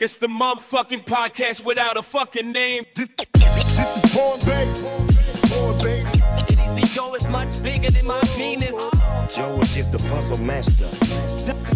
[0.00, 2.84] It's the motherfucking podcast without a fucking name.
[2.94, 4.72] This, this is Born Bay.
[5.48, 6.06] Born Bay.
[6.94, 8.76] Joe is much bigger than my penis.
[9.34, 10.86] Joe is just the puzzle master.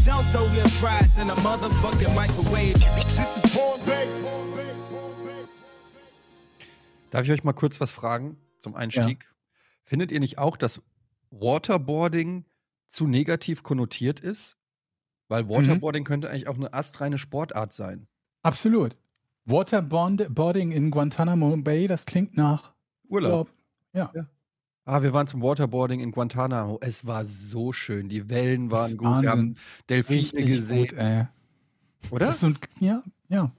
[0.05, 2.75] Don't throw your fries in a motherfucking microwave.
[2.75, 4.07] This is Born Bay.
[7.11, 9.27] Darf ich euch mal kurz was fragen zum Einstieg?
[9.83, 10.81] Findet ihr nicht auch, dass
[11.33, 12.45] Waterboarding
[12.87, 14.57] zu negativ konnotiert ist?
[15.27, 18.07] Weil Waterboarding könnte eigentlich auch eine astreine Sportart sein.
[18.43, 18.97] Absolut.
[19.47, 22.73] Waterboarding in Guantanamo Bay, das klingt nach
[23.09, 23.51] Urlaub.
[23.93, 24.11] Ja.
[24.15, 24.27] Ja.
[24.85, 26.79] Ah, wir waren zum Waterboarding in Guantanamo.
[26.81, 28.09] Es war so schön.
[28.09, 29.23] Die Wellen waren gut.
[29.23, 29.57] Wir haben Wahnsinn.
[29.89, 30.87] Delfine Richtig gesehen.
[30.89, 31.27] gut, ey.
[32.11, 32.33] Oder?
[32.33, 33.53] So ein, ja, ja.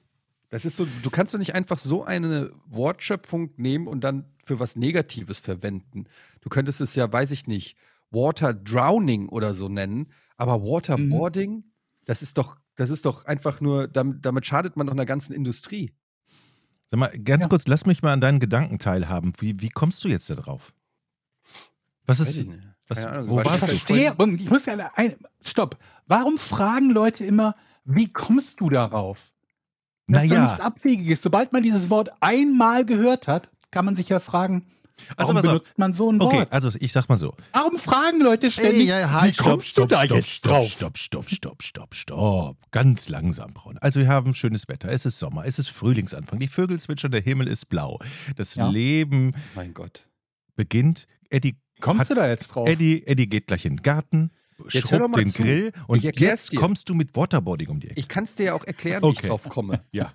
[0.50, 4.60] Das ist so, du kannst doch nicht einfach so eine Wortschöpfung nehmen und dann für
[4.60, 6.06] was Negatives verwenden.
[6.42, 7.78] Du könntest es ja, weiß ich nicht,
[8.12, 10.08] Water Drowning oder so nennen,
[10.38, 11.64] aber Waterboarding, Mhm.
[12.06, 15.34] das ist doch, das ist doch einfach nur, damit, damit schadet man doch einer ganzen
[15.34, 15.94] Industrie.
[16.90, 17.50] Sag mal, ganz Ja.
[17.50, 19.34] kurz, lass mich mal an deinen Gedanken teilhaben.
[19.40, 20.74] Wie, wie kommst du jetzt da drauf?
[22.06, 22.50] Was ist, ich
[22.88, 23.30] was, Ahnung.
[23.30, 23.68] wo du, warst Ich du?
[23.68, 25.78] verstehe, und ich muss ja, ein, stopp.
[26.08, 29.32] Warum fragen Leute immer, wie kommst du darauf?
[30.08, 31.22] Das ist doch nichts Naja, Abwegiges.
[31.22, 34.68] Sobald man dieses Wort einmal gehört hat, kann man sich ja fragen,
[35.18, 36.34] Also warum benutzt man so ein Wort?
[36.34, 37.36] okay, also ich sag mal so.
[37.52, 40.68] Warum fragen Leute ständig, wie kommst du da jetzt stopp, drauf?
[40.70, 42.58] Stopp, stopp, stopp, stopp, stopp.
[42.72, 43.78] Ganz langsam, Braun.
[43.80, 44.90] Also wir haben schönes Wetter.
[44.92, 46.40] Es ist Sommer, es ist Frühlingsanfang.
[46.40, 48.00] Die Vögel zwitschern, der Himmel ist blau.
[48.36, 48.70] Das Ja.
[48.70, 50.08] Leben Mein Gott.
[50.56, 51.08] beginnt.
[51.30, 52.68] Eddie, Kommst hat- du da jetzt drauf?
[52.70, 54.32] Eddie, Eddie geht gleich in den Garten,
[54.70, 55.42] Jetzt hör doch schrubbt mal den zu.
[55.42, 56.60] Grill und jetzt dir.
[56.60, 58.00] kommst du mit Waterboarding um die Ecke.
[58.00, 59.28] Ich kann es dir ja auch erklären, wie ich Okay.
[59.28, 59.82] drauf komme.
[59.92, 60.14] Ja.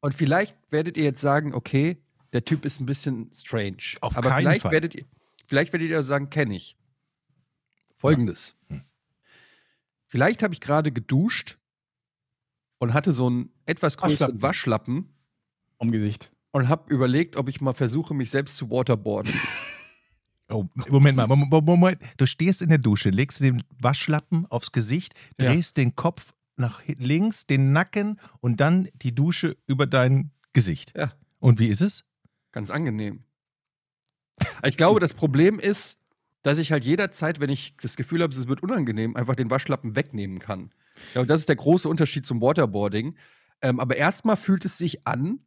[0.00, 1.98] Und vielleicht werdet ihr jetzt sagen, okay,
[2.34, 3.78] der Typ ist ein bisschen strange.
[4.02, 4.72] Auf Aber keinen vielleicht Fall.
[4.72, 5.04] werdet ihr,
[5.46, 6.76] vielleicht werdet ihr sagen, kenne ich.
[7.96, 8.56] Folgendes.
[8.68, 8.82] Hm.
[10.06, 11.58] Vielleicht habe ich gerade geduscht
[12.78, 15.08] und hatte so einen etwas größeren Waschlappen
[15.78, 16.32] Um Gesicht.
[16.52, 19.32] und habe überlegt, ob ich mal versuche, mich selbst zu waterboarden.
[20.50, 21.98] Oh, Moment mal, Moment, Moment.
[22.18, 25.50] Du stehst in der Dusche, legst den Waschlappen aufs Gesicht, Ja.
[25.50, 30.92] drehst den Kopf nach links, den Nacken und dann die Dusche über dein Gesicht.
[30.94, 31.14] Ja.
[31.40, 32.04] Und wie ist es?
[32.54, 33.24] Ganz angenehm.
[34.62, 35.98] Ich glaube, das Problem ist,
[36.44, 39.96] dass ich halt jederzeit, wenn ich das Gefühl habe, es wird unangenehm, einfach den Waschlappen
[39.96, 40.72] wegnehmen kann.
[41.14, 43.16] Ja, und das ist der große Unterschied zum Waterboarding.
[43.60, 45.40] Ähm, aber erstmal fühlt es sich an,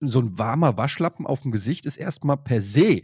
[0.00, 3.02] so ein warmer Waschlappen auf dem Gesicht ist erstmal per se.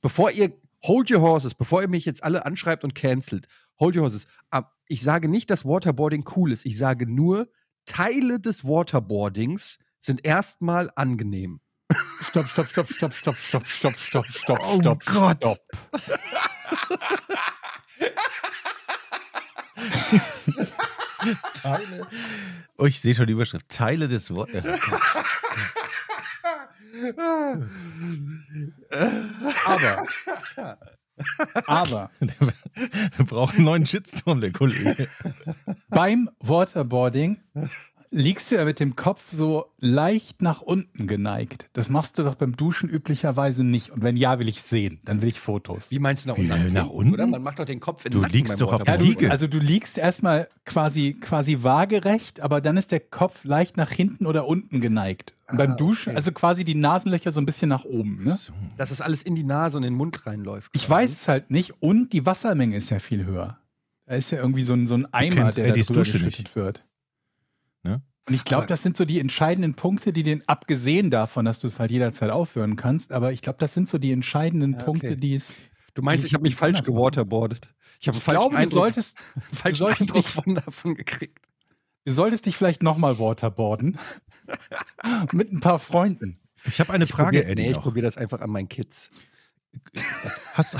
[0.00, 3.46] Bevor ihr, hold your horses, bevor ihr mich jetzt alle anschreibt und cancelt,
[3.78, 4.26] hold your horses.
[4.50, 6.66] Ab- Ich sage nicht, dass Waterboarding cool ist.
[6.66, 7.48] Ich sage nur,
[7.86, 11.60] Teile des Waterboardings sind erstmal angenehm.
[12.30, 15.36] Stopp, stopp, stopp, stopp, stopp, stopp, stopp, stopp, stopp, Oh stopp, Gott.
[15.38, 15.58] stopp.
[21.54, 22.06] Teile.
[22.78, 23.68] Oh, ich sehe schon die Überschrift.
[23.68, 24.50] Teile des Wort.
[29.66, 30.06] Aber,
[31.66, 32.10] aber
[33.16, 35.08] Wir brauchen einen neuen Shitstorm, der Kollege.
[35.90, 37.38] beim Waterboarding
[38.10, 41.68] liegst du ja mit dem Kopf so leicht nach unten geneigt.
[41.72, 43.90] Das machst du doch beim Duschen üblicherweise nicht.
[43.90, 45.00] Und wenn ja, will ich sehen.
[45.04, 45.90] Dann will ich Fotos.
[45.90, 46.72] Wie meinst du nach Wie, unten?
[46.72, 47.14] nach unten?
[47.14, 47.26] Oder?
[47.26, 49.30] Man macht doch den Kopf in Du den Nacken liegst doch auf der Liege.
[49.30, 54.26] also du liegst erstmal quasi, quasi waagerecht, aber dann ist der Kopf leicht nach hinten
[54.26, 55.34] oder unten geneigt.
[55.48, 58.24] Und beim Duschen, also quasi die Nasenlöcher so ein bisschen nach oben.
[58.24, 58.34] Ne?
[58.34, 58.52] So.
[58.76, 60.70] Dass es alles in die Nase und in den Mund reinläuft.
[60.74, 61.80] Ich weiß es halt nicht.
[61.80, 63.58] Und die Wassermenge ist ja viel höher.
[64.06, 66.56] Da ist ja irgendwie so ein, so ein Eimer, kennst der da Eddies drüber geschüttet
[66.56, 66.84] wird.
[68.26, 71.66] Und ich glaube, das sind so die entscheidenden Punkte, die den, abgesehen davon, dass du
[71.66, 75.06] es halt jederzeit aufhören kannst, aber ich glaube, das sind so die entscheidenden Ja, Punkte,
[75.08, 75.16] okay.
[75.16, 75.54] die es.
[75.94, 77.68] Du meinst, ich habe mich falsch gewaterboardet.
[78.00, 80.94] Ich habe Ich falschen glaube, du Eindruck, solltest, einen falschen solltest Eindruck dich- von davon
[80.94, 81.38] gekriegt.
[82.04, 83.98] du solltest dich vielleicht nochmal waterboarden.
[85.32, 86.38] Mit ein paar Freunden.
[86.64, 87.62] Ich habe eine Frage, Probier- Eddie.
[87.62, 89.10] Nee, ich probiere das einfach an meinen Kids.
[90.54, 90.76] Hast,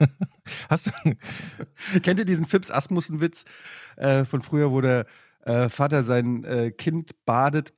[0.68, 2.00] hast du.
[2.02, 3.44] Kennt ihr diesen Fips Asmussen-Witz
[3.96, 5.06] äh, von früher, wo der
[5.46, 7.72] äh, Vater sein äh, Kind badet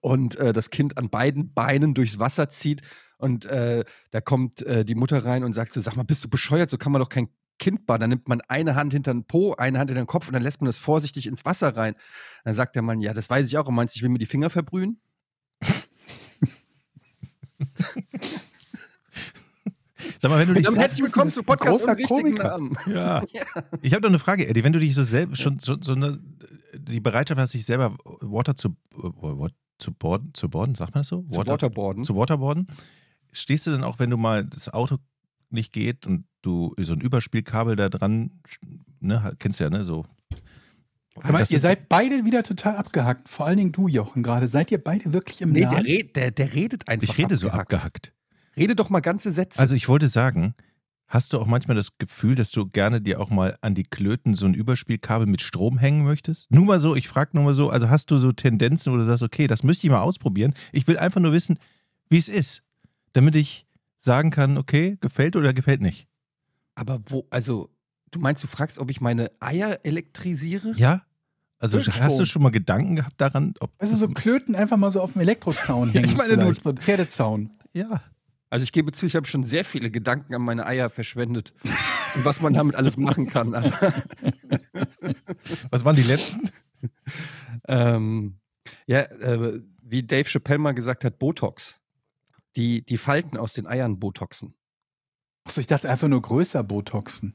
[0.00, 2.82] und äh, das Kind an beiden Beinen durchs Wasser zieht
[3.18, 6.28] und äh, da kommt äh, die Mutter rein und sagt so, sag mal, bist du
[6.28, 6.70] bescheuert?
[6.70, 7.28] So kann man doch kein
[7.58, 8.00] Kind baden.
[8.00, 10.42] Dann nimmt man eine Hand hinter den Po, eine Hand hinter den Kopf und dann
[10.42, 11.94] lässt man das vorsichtig ins Wasser rein.
[12.44, 13.66] Dann sagt der Mann, ja, das weiß ich auch.
[13.66, 15.00] Und meinst du, ich will mir die Finger verbrühen?
[20.18, 20.64] Sag mal, wenn du dich.
[20.64, 22.58] Damit herzlich willkommen zu Podcast großer Komiker.
[22.58, 22.76] Namen.
[22.86, 23.22] Ja.
[23.82, 24.64] Ich habe doch eine Frage, Eddie.
[24.64, 26.18] Wenn du dich so selbst schon so, so eine,
[26.80, 31.08] die Bereitschaft hast, dich selber Water zu, what, zu boarden, zu boarden, sagt man das
[31.08, 31.22] so?
[31.22, 32.04] Zu Waterboarden.
[32.04, 32.66] Zu Waterboarden.
[33.32, 34.96] Stehst du denn auch, wenn du mal das Auto
[35.50, 38.30] nicht geht und du so ein Überspielkabel da dran,
[39.00, 40.04] ne, kennst du ja, ne, so
[41.26, 43.28] Das ihr seid beide wieder total abgehackt.
[43.28, 44.48] Vor allen Dingen du, Jochen, gerade.
[44.48, 47.08] Seid ihr beide wirklich im Nee, der, red, der, der redet einfach.
[47.08, 47.72] Ich rede so abgehackt.
[47.74, 48.12] abgehackt.
[48.56, 49.58] Rede doch mal ganze Sätze.
[49.58, 50.54] Also ich wollte sagen,
[51.10, 54.32] hast du auch manchmal das Gefühl, dass du gerne dir auch mal an die Klöten
[54.32, 56.50] so ein Überspielkabel mit Strom hängen möchtest?
[56.50, 59.04] Nur mal so, ich frage nur mal so, also hast du so Tendenzen, wo du
[59.04, 60.54] sagst, okay, das müsste ich mal ausprobieren.
[60.72, 61.58] Ich will einfach nur wissen,
[62.08, 62.62] wie es ist,
[63.12, 63.66] damit ich
[63.98, 66.06] sagen kann, okay, gefällt oder gefällt nicht.
[66.76, 67.68] Aber wo, also,
[68.12, 70.72] du meinst, du fragst, ob ich meine Eier elektrisiere?
[70.76, 71.02] Ja?
[71.58, 72.00] Also Strom.
[72.02, 75.12] hast du schon mal Gedanken gehabt daran, ob Also so Klöten einfach mal so auf
[75.12, 76.04] dem Elektrozaun hängen.
[76.06, 76.60] ich meine, vielleicht.
[76.60, 77.50] du- so ein Pferdezaun.
[77.74, 78.00] ja.
[78.50, 81.54] Also ich gebe zu, ich habe schon sehr viele Gedanken an meine Eier verschwendet.
[82.16, 83.52] und was man damit alles machen kann.
[85.70, 86.50] Was waren die letzten?
[87.68, 88.40] ähm,
[88.86, 91.76] ja, äh, wie Dave Chappelle mal gesagt hat, Botox.
[92.56, 94.54] Die, die Falten aus den Eiern Botoxen.
[95.44, 97.34] Achso, ich dachte einfach nur größer Botoxen.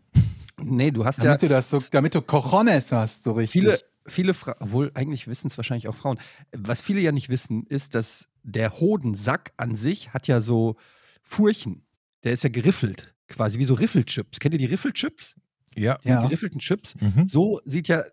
[0.57, 3.51] Nee, du hast Damit ja du das so, damit du Cojones hast, so richtig.
[3.61, 6.19] viele, viele Frauen, obwohl eigentlich wissen es wahrscheinlich auch Frauen.
[6.51, 10.75] Was viele ja nicht wissen, ist, dass der Hodensack an sich hat ja so
[11.25, 11.85] Furchen.
[12.23, 14.39] Der ist ja geriffelt, quasi wie so Riffelchips.
[14.39, 15.35] Kennt ihr die Riffelchips?
[15.75, 15.97] Ja.
[16.03, 16.21] Diese Ja.
[16.21, 16.95] geriffelten Chips.
[17.01, 17.27] Mhm.
[17.27, 18.03] So sieht ja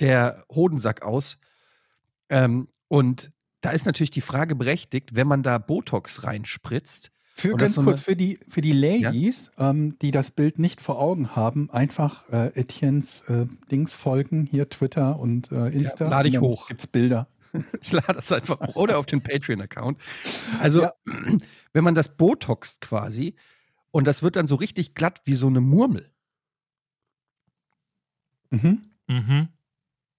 [0.00, 1.38] der Hodensack aus.
[2.28, 7.10] Ähm, und da ist natürlich die Frage berechtigt, wenn man da Botox reinspritzt.
[7.34, 11.00] Für ganz so kurz, für die, für die Ladies, ähm, die das Bild nicht vor
[11.00, 16.04] Augen haben, einfach äh, Etiennes äh, Dings folgen, hier Twitter und äh, Insta.
[16.04, 16.66] Ja, lade ich hoch.
[16.68, 17.28] Gibt's Bilder.
[17.82, 18.76] Ich lade das einfach hoch.
[18.76, 19.98] Oder auf den Patreon-Account.
[20.60, 20.92] Also, Ja.
[21.72, 23.34] wenn man das botoxt quasi
[23.90, 26.10] und das wird dann so richtig glatt wie so eine Murmel,
[28.50, 28.82] Mhm.
[29.08, 29.48] Mhm.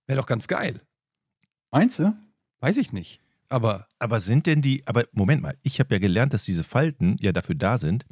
[0.08, 0.82] wäre doch ganz geil.
[1.72, 2.14] Meinst du?
[2.60, 3.22] Weiß ich nicht.
[3.50, 7.18] Aber Aber sind denn die, aber Moment mal, ich habe ja gelernt, dass diese Falten
[7.20, 8.06] ja dafür da sind,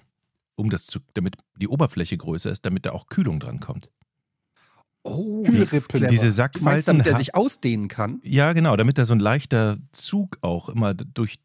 [0.55, 3.89] um das zu, damit die Oberfläche größer ist, damit da auch Kühlung dran kommt.
[5.07, 6.07] Oh, Kühlrippen.
[6.09, 8.19] Diese Du Sackfalten meinst, damit er sich ausdehnen kann?
[8.23, 11.35] Ja, genau, damit da so ein leichter Zug auch immer durch,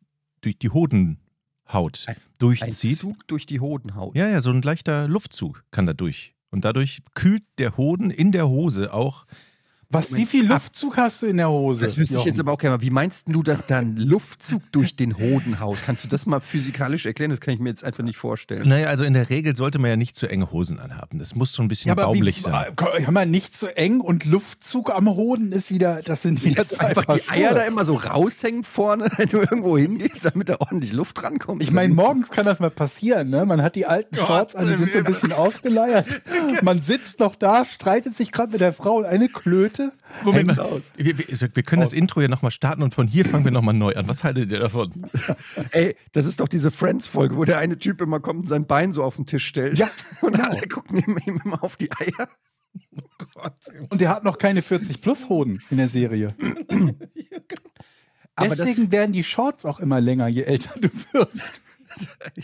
[0.40, 2.98] durch die Hodenhaut Ein- Ein durchzieht.
[2.98, 4.16] Zug durch die Hodenhaut.
[4.16, 6.34] Ja, ja, so ein leichter Luftzug kann da durch.
[6.50, 9.24] Und dadurch kühlt der Hoden in der Hose auch.
[9.92, 11.84] Was, wie viel Luftzug hast du in der Hose?
[11.84, 12.82] Das wüsste ich jetzt aber auch gerne mal.
[12.82, 15.76] Wie meinst du, dass da ein Luftzug durch den Hoden haut?
[15.84, 17.30] Kannst du das mal physikalisch erklären?
[17.30, 18.68] Das kann ich mir jetzt einfach nicht vorstellen.
[18.68, 21.18] Naja, also in der Regel sollte man ja nicht zu enge Hosen anhaben.
[21.18, 22.74] Das muss schon ein bisschen Ja, aber baumlich wie, sein.
[22.78, 26.68] hör mal, nicht zu eng und Luftzug am Hoden ist wieder, das sind wieder Dass
[26.70, 27.58] du zwei einfach Paar die Eier Schuhe.
[27.58, 31.62] da immer so raushängen vorne, wenn du irgendwo hingehst, damit da ordentlich Luft rankommt.
[31.62, 33.44] Ich meine, morgens kann das mal passieren, ne?
[33.44, 36.22] Man hat die alten Shorts an, die sind so ein bisschen ausgeleiert.
[36.62, 39.81] Man sitzt noch da, streitet sich gerade mit der Frau und eine Klöte.
[40.24, 40.92] Moment hängt mal, raus.
[40.96, 43.74] wir, wir, wir können das Intro ja nochmal starten und von hier fangen wir nochmal
[43.74, 44.08] neu an.
[44.08, 44.92] Was haltet ihr davon?
[45.72, 48.92] Ey, das ist doch diese Friends-Folge, wo der eine Typ immer kommt und sein Bein
[48.92, 49.78] so auf den Tisch stellt.
[49.78, 49.90] Ja,
[50.22, 50.48] Und genau.
[50.48, 52.28] alle gucken ihm, immer auf die Eier.
[53.90, 56.34] Und der hat noch keine 40 plus Hoden in der Serie.
[58.34, 61.60] Aber Deswegen werden die Shorts auch immer länger, je älter du wirst.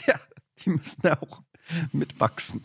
[0.07, 0.15] ja,
[0.59, 1.43] die müssen ja auch
[1.93, 2.61] mitwachsen.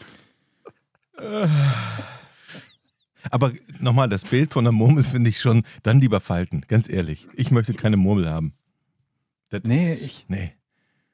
[3.31, 7.27] Aber nochmal, das Bild von der Murmel finde ich schon, dann lieber falten, ganz ehrlich.
[7.33, 8.53] Ich möchte keine Murmel haben.
[9.49, 10.53] Das Nee, ist- ich- Nee.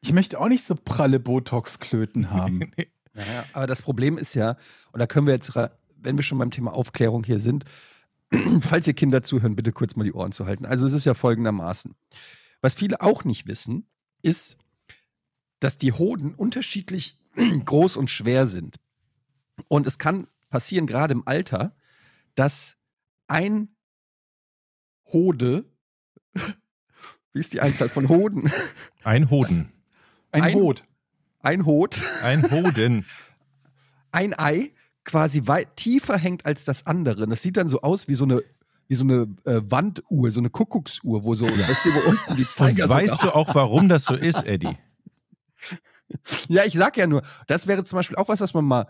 [0.01, 2.71] Ich möchte auch nicht so pralle Botox-Klöten haben.
[3.13, 4.55] Naja, aber das Problem ist ja,
[4.93, 7.65] und da können wir jetzt, wenn wir schon beim Thema Aufklärung hier sind,
[8.61, 10.65] falls ihr Kinder zuhören, bitte kurz mal die Ohren zu halten.
[10.65, 11.95] Also es ist ja folgendermaßen.
[12.61, 13.87] Was viele auch nicht wissen,
[14.21, 14.55] ist,
[15.59, 17.17] dass die Hoden unterschiedlich
[17.65, 18.77] groß und schwer sind.
[19.67, 21.75] Und es kann passieren, gerade im Alter,
[22.39, 22.77] dass
[23.27, 23.75] ein
[25.11, 25.65] Hode,
[27.33, 28.49] wie ist die Einzahl von Hoden?
[29.03, 29.73] Ein Hoden.
[30.31, 30.83] Ein, Ein- Hot.
[31.41, 33.05] Ein Hod, Ein Hoden.
[34.11, 34.73] ein Ei
[35.05, 37.27] quasi weit tiefer hängt als das andere.
[37.27, 38.43] Das sieht dann so aus wie so eine,
[38.87, 42.43] wie so eine äh, Wanduhr, so eine Kuckucksuhr, wo so, weißt du, wo unten die
[42.43, 44.77] Und Zeiger weißt du auch, warum das so ist, Eddie?
[46.47, 48.89] Ja, ich sag ja nur, das wäre zum Beispiel auch was, was man mal äh,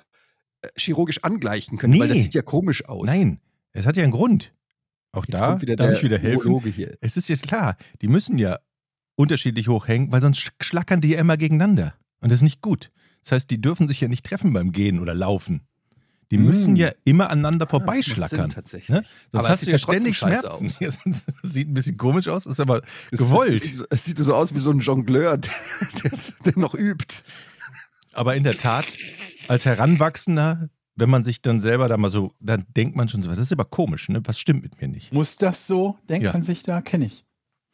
[0.78, 2.24] chirurgisch angleichen könnte, weil das Nee.
[2.24, 3.06] sieht ja komisch aus.
[3.08, 3.40] Nein,
[3.72, 4.54] es hat ja einen Grund.
[5.12, 6.98] Auch Jetzt da kommt wieder darf der ich wieder helfen.
[7.02, 8.60] Es ist jetzt klar, die müssen ja
[9.16, 11.96] unterschiedlich hoch hängen, weil sonst sch- schlackern die ja immer gegeneinander.
[12.22, 12.92] Und das ist nicht gut.
[13.24, 15.62] Das heißt, die dürfen sich ja nicht treffen beim Gehen oder Laufen.
[16.32, 16.44] Die Mm.
[16.46, 18.50] müssen ja immer aneinander Ah, das macht Sinn, vorbeischlackern.
[18.52, 18.90] tatsächlich.
[18.90, 19.04] Ne?
[19.32, 20.72] Sonst Aber es hast du ja ständig Schmerzen.
[20.80, 23.56] Das sieht ein bisschen komisch aus, ist aber Es- gewollt.
[23.56, 25.52] Es, sieht so- es sieht so aus wie so ein Jongleur, der,
[26.04, 26.12] der,
[26.46, 27.24] der noch übt.
[28.20, 28.86] Aber in der Tat,
[29.48, 33.30] als Heranwachsender, wenn man sich dann selber da mal so, dann denkt man schon so,
[33.30, 34.22] das ist aber komisch, ne?
[34.26, 35.14] Was stimmt mit mir nicht?
[35.14, 35.98] Muss das so?
[36.10, 36.34] Denkt Ja.
[36.34, 36.82] man sich da?
[36.82, 37.24] Kenne ich.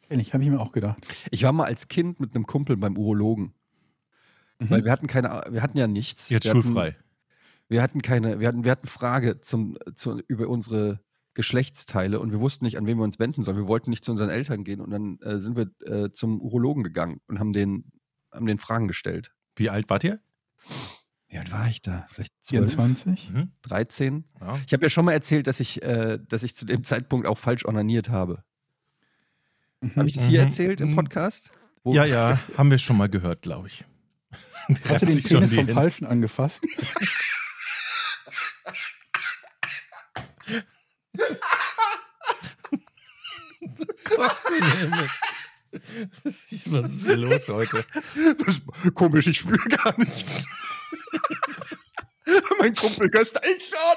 [0.02, 1.04] Kenne ich, habe ich mir auch gedacht.
[1.32, 3.54] Ich war mal als Kind mit einem Kumpel beim Urologen.
[4.60, 4.70] Mhm.
[4.70, 6.28] Weil wir hatten keine, wir hatten ja nichts.
[6.28, 6.96] Jetzt wir hatten, schulfrei.
[7.68, 11.00] Wir hatten keine, wir hatten, wir hatten Frage zum, zu, über unsere
[11.34, 13.56] Geschlechtsteile und wir wussten nicht, an wen wir uns wenden sollen.
[13.56, 16.84] Wir wollten nicht zu unseren Eltern gehen und dann äh, sind wir äh, zum Urologen
[16.84, 17.90] gegangen und haben den,
[18.30, 19.32] haben den Fragen gestellt.
[19.56, 20.20] Wie alt wart ihr?
[21.28, 22.06] Wie alt war ich da?
[22.10, 23.32] Vielleicht 12, 24?
[23.62, 24.24] 13?
[24.40, 24.58] Ja.
[24.66, 27.38] Ich habe ja schon mal erzählt, dass ich, äh, dass ich zu dem Zeitpunkt auch
[27.38, 28.42] falsch onaniert habe.
[29.96, 30.46] Habe ich das hier Mhm.
[30.48, 30.96] erzählt im Mhm.
[30.96, 31.50] Podcast?
[31.84, 33.84] Wo- Ja, ja, haben wir schon mal gehört, glaube ich.
[34.88, 36.64] Hast du den Penis vom Falschen angefasst?
[46.24, 47.84] Was ist hier los heute?
[48.38, 50.44] Das ist komisch, ich spüre gar nichts.
[52.58, 53.96] mein Kumpel köstelt schon.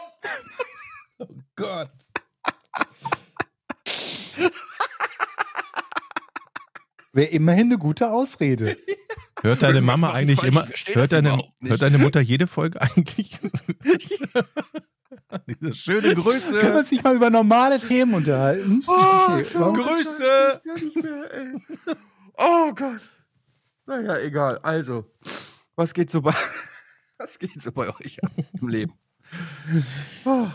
[1.19, 1.91] Oh Gott.
[7.11, 8.77] Wäre immerhin eine gute Ausrede.
[9.41, 13.39] Hört deine Mama ich eigentlich immer, ich hört deine, hört deine Mutter jede Folge eigentlich?
[15.47, 16.77] Diese schöne Können wir Grüße.
[16.77, 18.83] uns nicht mal über normale Themen unterhalten?
[18.85, 20.61] Okay, warum- Grüße.
[21.01, 21.55] Mehr, ey.
[22.37, 23.01] Oh Gott.
[23.85, 24.59] Naja, egal.
[24.59, 25.05] Also,
[25.75, 26.33] was geht so bei,
[27.17, 28.17] was geht so bei euch
[28.61, 28.93] im Leben?
[30.25, 30.47] Oh.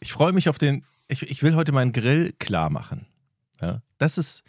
[0.00, 0.84] Ich freue mich auf den.
[1.08, 3.06] Ich, ich will heute meinen Grill klar machen.
[3.60, 4.42] Ja, das ist.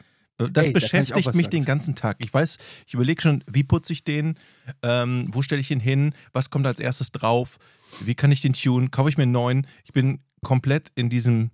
[0.48, 2.18] Das Ey, da beschäftigt was mich sagen den ganzen Tag.
[2.20, 4.36] Ich weiß, ich überlege schon, wie putze ich den,
[4.82, 7.58] ähm, wo stelle ich ihn hin, was kommt als erstes drauf,
[8.00, 9.68] wie kann ich den tunen, kaufe ich mir einen neuen.
[9.84, 11.52] Ich bin komplett in diesem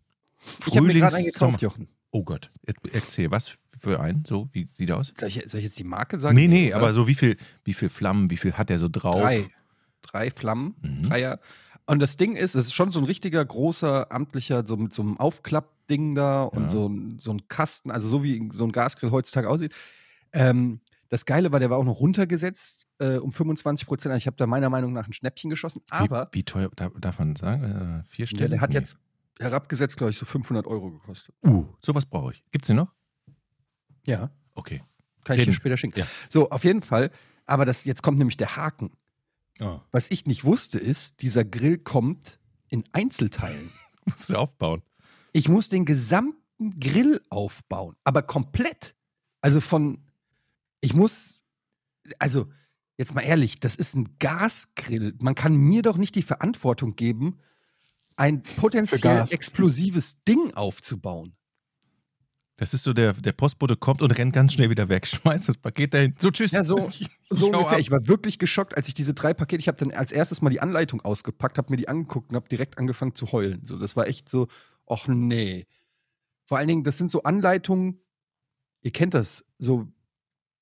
[0.68, 1.88] Ich habe mir gerade einen Frühlings- gekauft, Jochen.
[2.12, 4.24] Oh Gott, er- erzähl, was für einen?
[4.25, 5.12] So, wie sieht er aus?
[5.20, 6.36] Soll ich, soll ich jetzt die Marke sagen?
[6.36, 6.77] Nee, nee, oder?
[6.77, 9.20] aber so wie viel, wie viel Flammen, wie viel hat er so drauf?
[9.20, 9.50] Drei.
[10.04, 11.10] Drei Flammen, Mhm.
[11.10, 11.39] Dreier.
[11.88, 15.01] Und das Ding ist, es ist schon so ein richtiger großer amtlicher, so mit so
[15.01, 15.18] einem
[15.86, 16.70] Aufklappding da und Ja.
[16.70, 19.74] so, ein, so ein Kasten, also so wie so ein Gasgrill heutzutage aussieht.
[20.34, 24.12] Ähm, das Geile war, der war auch noch runtergesetzt äh, um 25 Prozent.
[24.12, 25.82] Also Ich habe da meiner Meinung nach ein Schnäppchen geschossen.
[25.92, 27.63] Aber wie, wie teuer darf, man sagen?
[28.04, 28.51] Äh, vier ja, Stellen?
[28.51, 28.77] der hat Nee.
[28.77, 28.98] jetzt
[29.39, 31.36] herabgesetzt, glaube ich, so 500 Euro gekostet.
[31.46, 32.44] Uh, sowas brauche ich.
[32.51, 32.92] Gibt's den noch?
[34.08, 34.32] Ja.
[34.56, 34.82] Okay.
[35.25, 35.51] Kann ich Reden.
[35.51, 36.00] dir später schicken.
[36.00, 36.08] Ja.
[36.30, 37.12] So, auf jeden Fall.
[37.46, 38.92] Aber das, jetzt kommt nämlich der Haken.
[39.60, 39.80] Oh.
[39.92, 42.39] Was ich nicht wusste, ist, dieser Grill kommt
[42.70, 43.72] in Einzelteilen.
[44.06, 44.82] Musst du aufbauen.
[45.36, 48.96] Ich muss den gesamten Grill aufbauen, aber komplett.
[49.42, 50.00] Also von,
[50.80, 51.44] ich muss,
[52.20, 52.48] also
[52.98, 55.13] jetzt mal ehrlich, das ist ein Gasgrill.
[55.20, 57.39] Man kann mir doch nicht die Verantwortung geben,
[58.15, 61.36] ein potenziell explosives Ding aufzubauen.
[62.56, 65.58] Das ist so, der, der Postbote kommt und rennt ganz schnell wieder weg, schmeißt das
[65.58, 66.15] Paket dahin.
[66.18, 66.51] So, tschüss.
[66.54, 67.72] Ja, so- Ich- So ungefähr.
[67.74, 67.80] ab.
[67.80, 70.50] Ich war wirklich geschockt, als ich diese drei Pakete, ich habe dann als erstes mal
[70.51, 73.65] die Anleitung ausgepackt, habe mir die angeguckt und habe direkt angefangen zu heulen.
[73.65, 74.48] So, das war echt so,
[74.88, 75.65] ach nee.
[76.46, 78.01] Vor allen Dingen, das sind so Anleitungen,
[78.82, 79.88] ihr kennt das, so,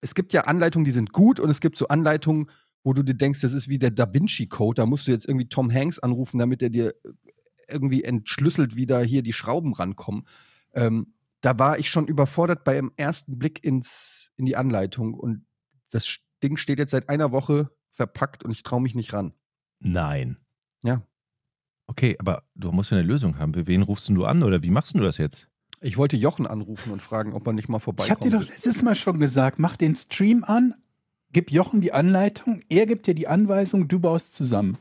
[0.01, 2.49] es gibt ja Anleitungen, die sind gut und es gibt so Anleitungen,
[2.83, 5.27] wo du dir denkst, das ist wie der Da Vinci Code, da musst du jetzt
[5.27, 6.93] irgendwie Tom Hanks anrufen, damit er dir
[7.69, 10.27] irgendwie entschlüsselt, wie da hier die Schrauben rankommen.
[10.73, 15.45] Ähm, da war ich schon überfordert beim ersten Blick ins, in die Anleitung und
[15.91, 19.33] das Ding steht jetzt seit einer Woche verpackt und ich traue mich nicht ran.
[19.79, 20.37] Nein.
[20.81, 21.05] Ja.
[21.93, 23.53] Okay, aber du musst ja eine Lösung haben.
[23.53, 25.47] Für wen rufst denn du an oder wie machst du das jetzt?
[25.79, 28.09] Ich wollte Jochen anrufen und fragen, ob er nicht mal Ich vorbeikommt.
[28.19, 30.73] habe dir doch letztes Mal schon gesagt, mach den Stream an,
[31.31, 34.77] gib Jochen die Anleitung, er gibt dir die Anweisung, du baust zusammen.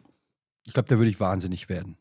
[0.64, 1.98] Ich glaube, da würde ich wahnsinnig werden.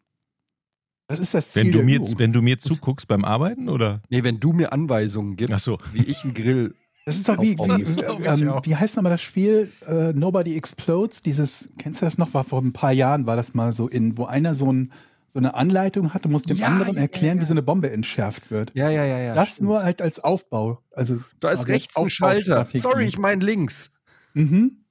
[1.07, 4.01] Das ist das Ziel Wenn du, der mir, wenn du mir zuguckst beim Arbeiten oder?
[4.09, 5.77] Nee, wenn du mir Anweisungen gibst, Ach so.
[5.91, 6.73] wie ich einen Grill.
[7.05, 9.71] Das ist doch wie, wie, ich ähm, wie heißt nochmal das Spiel?
[9.87, 11.23] Äh, Nobody Explodes.
[11.23, 12.33] Dieses, kennst du das noch?
[12.33, 14.91] War vor ein paar Jahren, war das mal so in, wo einer so, ein,
[15.27, 17.41] so eine Anleitung hat und muss dem Ja, anderen ja, ja, erklären, ja.
[17.41, 18.71] wie so eine Bombe entschärft wird.
[18.75, 19.33] Ja, ja, ja, ja.
[19.33, 19.69] das stimmt.
[19.69, 20.83] nur halt als Aufbau.
[20.91, 22.67] Also Da ist rechts ein Schalter.
[22.73, 23.89] Sorry, ich meine links.
[24.33, 24.83] Mhm.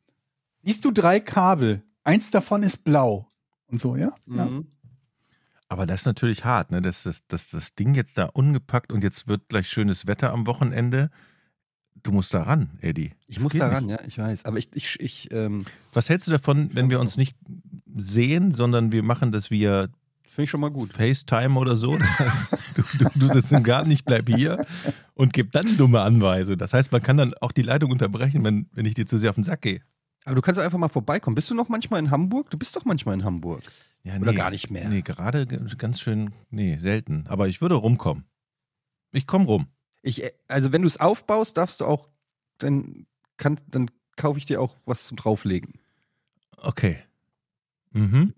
[0.64, 1.84] Siehst du drei Kabel?
[2.02, 3.28] Eins davon ist blau.
[3.68, 4.12] Und so, ja?
[4.26, 4.46] ja.
[4.46, 4.66] Mhm.
[5.68, 6.82] Aber das ist natürlich hart, ne?
[6.82, 10.48] Dass das, das, das Ding jetzt da ungepackt und jetzt wird gleich schönes Wetter am
[10.48, 11.10] Wochenende.
[12.02, 13.12] Du musst da ran, Eddie.
[13.26, 14.00] Ich Das muss da ran, nicht.
[14.00, 14.44] ja, ich weiß.
[14.44, 17.36] Aber ich, ich, ich ähm, Was hältst du davon, wenn wir uns nicht
[17.96, 19.88] sehen, sondern wir machen das via
[20.22, 20.92] finde ich schon mal gut.
[20.92, 21.96] FaceTime oder so?
[21.98, 24.64] Das heißt, du, du, du sitzt im Garten, ich bleib hier
[25.14, 26.58] und gib dann dumme Anweisungen.
[26.58, 29.30] Das heißt, man kann dann auch die Leitung unterbrechen, wenn, wenn ich dir zu sehr
[29.30, 29.82] auf den Sack gehe.
[30.24, 31.34] Aber du kannst einfach mal vorbeikommen.
[31.34, 32.50] Bist du noch manchmal in Hamburg?
[32.50, 33.62] Du bist doch manchmal in Hamburg.
[34.04, 34.88] Ja, Oder gar nicht mehr.
[34.88, 37.24] Nee, gerade ganz schön, nee, selten.
[37.28, 38.24] Aber ich würde rumkommen.
[39.12, 39.66] Ich komme rum.
[40.02, 42.08] Ich, äh, also wenn du es aufbaust, darfst du auch,
[42.58, 45.80] dann, kann, dann kaufe ich dir auch was zum drauflegen.
[46.56, 46.98] Okay.
[47.92, 48.34] Mhm.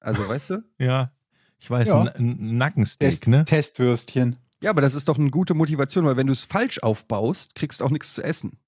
[0.00, 0.64] Also weißt du?
[0.78, 1.12] Ja.
[1.58, 2.02] Ich weiß, Ja.
[2.02, 3.44] ein, Nackensteak, Test, ne?
[3.46, 4.36] Testwürstchen.
[4.60, 7.80] Ja, aber das ist doch eine gute Motivation, weil wenn du es falsch aufbaust, kriegst
[7.80, 8.58] du auch nichts zu essen.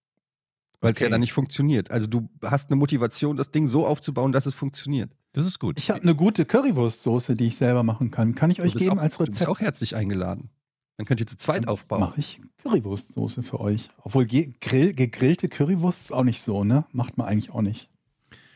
[0.81, 1.11] Weil es ja Okay.
[1.12, 1.90] dann nicht funktioniert.
[1.90, 5.11] Also du hast eine Motivation, das Ding so aufzubauen, dass es funktioniert.
[5.33, 5.78] Das ist gut.
[5.78, 8.35] Ich habe eine gute Currywurstsoße, die ich selber machen kann.
[8.35, 9.50] Kann ich euch geben auch, als Du bist Rezept?
[9.50, 10.50] auch herzlich eingeladen.
[10.99, 12.00] Dann könnt ihr zu zweit aufbauen.
[12.00, 13.88] Mache ich Currywurstsoße für euch.
[14.02, 16.85] Obwohl ge grill, gegrillte Currywurst ist auch nicht so, ne?
[16.93, 17.88] Macht man eigentlich auch nicht.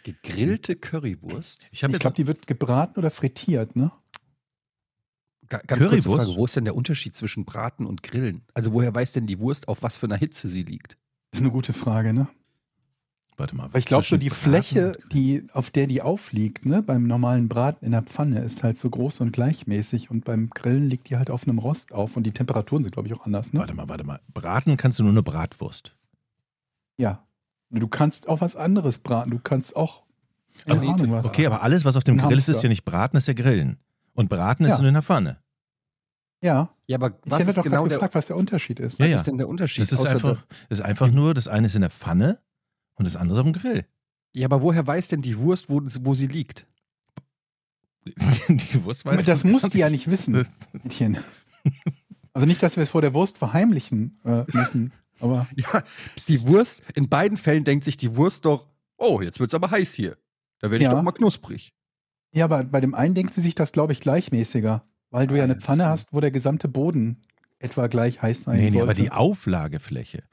[0.03, 1.61] Gegrillte Currywurst?
[1.71, 3.93] Ich Ich glaube, die wird gebraten oder frittiert, ne?
[5.49, 6.27] Ga- Ganz kurze Currywurst?
[6.27, 8.43] Frage, wo ist denn der Unterschied zwischen Braten und Grillen?
[8.55, 10.99] Also woher weiß denn die Wurst, auf was für einer Hitze sie liegt?
[11.33, 12.29] Ist eine gute Frage, ne?
[13.37, 13.73] Warte mal.
[13.73, 17.49] Weil ich glaube, so die Braten Fläche, die, auf der die aufliegt, ne, beim normalen
[17.49, 21.17] Braten in der Pfanne, ist halt so groß und gleichmäßig und beim Grillen liegt die
[21.17, 23.61] halt auf einem Rost auf und die Temperaturen sind, glaube ich, auch anders, ne?
[23.61, 24.21] Warte mal, warte mal.
[24.35, 25.97] Braten kannst du nur eine Bratwurst.
[26.99, 27.25] Ja.
[27.71, 29.31] Du kannst auch was anderes braten.
[29.31, 30.03] Du kannst auch.
[30.67, 31.25] Aber Ahnung was.
[31.25, 33.79] Okay, aber alles, was auf dem Grill ist, ist ja nicht Braten, ist ja Grillen.
[34.13, 34.79] Und Braten ist Ja.
[34.79, 35.39] nur in der Pfanne.
[36.43, 36.69] Ja.
[36.87, 38.99] Ja, aber Ich was hätte ist doch genau gerade der, gefragt, was der Unterschied ist.
[38.99, 39.17] Ja, was ja.
[39.17, 39.83] ist denn der Unterschied?
[39.83, 42.41] Das ist außer einfach, das ist einfach nur, das eine ist in der Pfanne
[42.95, 43.85] und das andere dem Grill.
[44.35, 46.67] Ja, aber woher weiß denn die Wurst, wo, wo sie liegt?
[48.49, 50.11] Die Wurst weiß das muss die ja nicht.
[50.11, 51.19] wissen, Mädchen.
[52.33, 55.85] Also nicht, dass wir es vor der Wurst verheimlichen äh, müssen, aber Ja,
[56.29, 59.95] die Wurst, in beiden Fällen denkt sich die Wurst doch, oh, jetzt wird's aber heiß
[59.95, 60.17] hier.
[60.59, 60.97] Da werde ich Ja.
[60.97, 61.73] doch mal knusprig.
[62.33, 65.45] ja, aber bei dem einen denkt sie sich das, glaube ich, gleichmäßiger, weil du ja
[65.45, 67.23] eine Pfanne hast, wo der gesamte Boden
[67.61, 68.83] etwa gleich heiß sein Nee, nee, sollte.
[68.85, 70.25] aber die Auflagefläche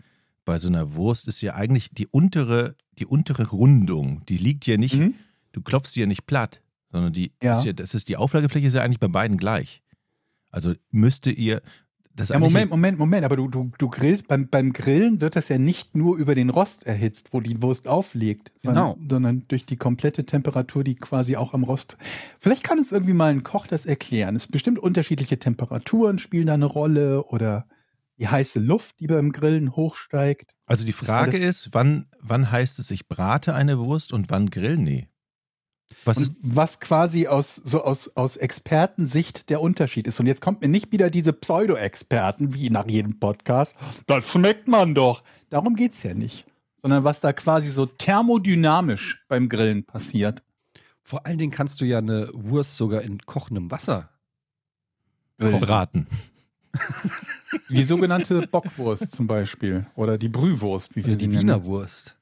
[0.50, 4.26] bei so einer Wurst ist ja eigentlich die untere, die untere Rundung.
[4.28, 5.14] Die liegt ja nicht, Mhm.
[5.52, 7.52] du klopfst sie ja nicht platt, sondern die Ja.
[7.58, 9.82] ist ja, das ist die Auflagefläche ist ja eigentlich bei beiden gleich.
[10.52, 11.62] Also müsste ihr
[12.16, 15.36] das Ja, eigentlich- Moment, Moment, Moment, aber du, du, du grillst, beim, beim Grillen wird
[15.36, 18.96] das ja nicht nur über den Rost erhitzt, wo die Wurst aufliegt, Genau.
[18.98, 21.96] sondern, sondern durch die komplette Temperatur, die quasi auch am Rost.
[22.40, 24.36] Vielleicht kann es irgendwie mal ein Koch das erklären.
[24.36, 27.68] Es bestimmt unterschiedliche Temperaturen spielen da eine Rolle oder
[28.20, 30.56] die heiße Luft, die beim Grillen hochsteigt.
[30.66, 34.50] Also die Frage alles- ist, wann, wann heißt es, ich brate eine Wurst und wann
[34.50, 34.78] grill?
[34.78, 35.08] Nee.
[36.06, 40.20] Was Und ist, was quasi aus, so aus, aus Expertensicht der Unterschied ist.
[40.20, 43.76] Und jetzt kommt mir nicht wieder diese Pseudo-Experten, wie nach jedem Podcast.
[44.06, 45.24] Das schmeckt man doch.
[45.50, 46.46] Darum geht es ja nicht.
[46.78, 50.44] Sondern was da quasi so thermodynamisch beim Grillen passiert.
[51.02, 54.10] Vor allen Dingen kannst du ja eine Wurst sogar in kochendem Wasser.
[55.38, 56.06] braten?
[57.70, 59.86] Die sogenannte Bockwurst zum Beispiel.
[59.96, 61.42] Oder die Brühwurst, wie wir Oder sie die nennen.
[61.42, 62.18] Wiener Wurst.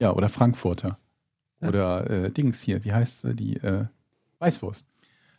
[0.00, 0.98] Ja, oder Frankfurter.
[1.60, 1.68] Ja.
[1.68, 3.34] Oder äh, Dings hier, wie heißt sie?
[3.34, 3.86] Die äh,
[4.38, 4.86] Weißwurst.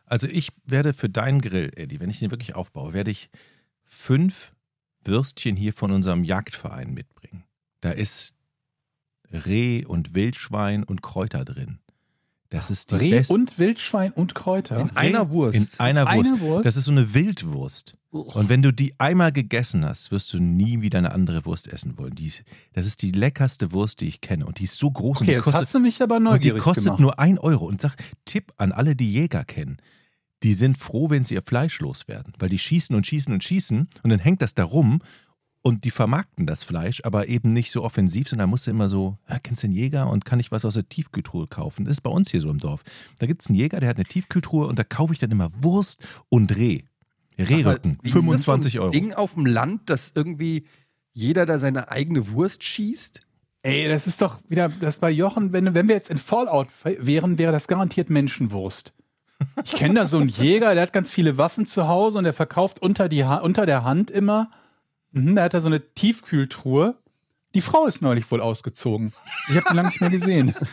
[0.05, 3.29] Also ich werde für deinen Grill, Eddie, wenn ich den wirklich aufbaue, werde ich
[3.83, 4.53] fünf
[5.03, 7.43] Würstchen hier von unserem Jagdverein mitbringen.
[7.79, 8.35] Da ist
[9.31, 11.79] Reh und Wildschwein und Kräuter drin.
[12.51, 13.33] Das ist die Reh beste.
[13.33, 14.79] und Wildschwein und Kräuter.
[14.81, 15.55] In einer Wurst.
[15.57, 16.31] In einer Wurst.
[16.31, 16.65] Eine Wurst?
[16.67, 17.97] Das ist so eine Wildwurst.
[18.11, 21.97] Und wenn du die einmal gegessen hast, wirst du nie wieder eine andere Wurst essen
[21.97, 22.13] wollen.
[22.13, 24.45] Die, ist- das ist die leckerste Wurst, die ich kenne.
[24.45, 26.23] Und die ist so groß okay, und die jetzt kostet, hast du mich aber und
[26.25, 26.99] die neugierig kostet gemacht.
[26.99, 27.65] nur ein Euro.
[27.65, 29.77] Und sag, Tipp an alle, die Jäger kennen.
[30.43, 32.33] Die sind froh, wenn sie ihr Fleisch loswerden.
[32.37, 34.99] Weil die schießen und schießen und schießen und dann hängt das da rum
[35.63, 39.17] und die vermarkten das Fleisch, aber eben nicht so offensiv, sondern musst du immer so,
[39.29, 41.85] ja, kennst du den Jäger und kann ich was aus der Tiefkühltruhe kaufen?
[41.85, 42.83] Das ist bei uns hier so im Dorf.
[43.19, 45.51] Da gibt es einen Jäger, der hat eine Tiefkühltruhe und da kaufe ich dann immer
[45.61, 46.81] Wurst und Reh.
[47.37, 48.91] Rehrücken, Aber wie ist das 25 so ein Euro.
[48.91, 50.65] Ding auf dem Land, dass irgendwie
[51.13, 53.21] jeder da seine eigene Wurst schießt?
[53.63, 57.37] Ey, das ist doch wieder, das bei Jochen, wenn, wenn wir jetzt in Fallout wären,
[57.37, 58.93] wäre das garantiert Menschenwurst.
[59.63, 62.33] Ich kenne da so einen Jäger, der hat ganz viele Waffen zu Hause und der
[62.33, 64.51] verkauft unter, die ha unter der Hand immer.
[65.11, 66.97] Mhm, da hat er so eine Tiefkühltruhe.
[67.53, 69.13] Die Frau ist neulich wohl ausgezogen.
[69.49, 70.55] Ich habe die lange nicht mehr gesehen.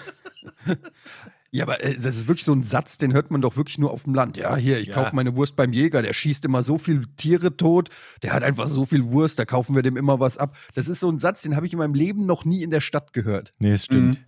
[1.51, 3.90] Ja, aber äh, das ist wirklich so ein Satz, den hört man doch wirklich nur
[3.90, 4.37] auf dem Land.
[4.37, 4.94] Ja, hier, ich Ja.
[4.94, 7.88] kaufe meine Wurst beim Jäger, der schießt immer so viel Tiere tot,
[8.22, 10.59] der hat einfach so viel Wurst, da kaufen wir dem immer was ab.
[10.74, 12.83] Das ist so ein Satz, den habe ich in meinem Leben noch nie in der
[12.83, 13.55] Stadt gehört.
[13.61, 14.18] Nee, es stimmt.
[14.18, 14.24] Mhm.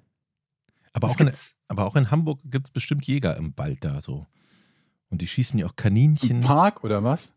[0.94, 1.30] Aber, Das auch in,
[1.68, 4.26] aber auch in Hamburg gibt es bestimmt Jäger im Wald da so.
[5.10, 6.30] Und die schießen ja auch Kaninchen.
[6.30, 7.36] Im Park oder was?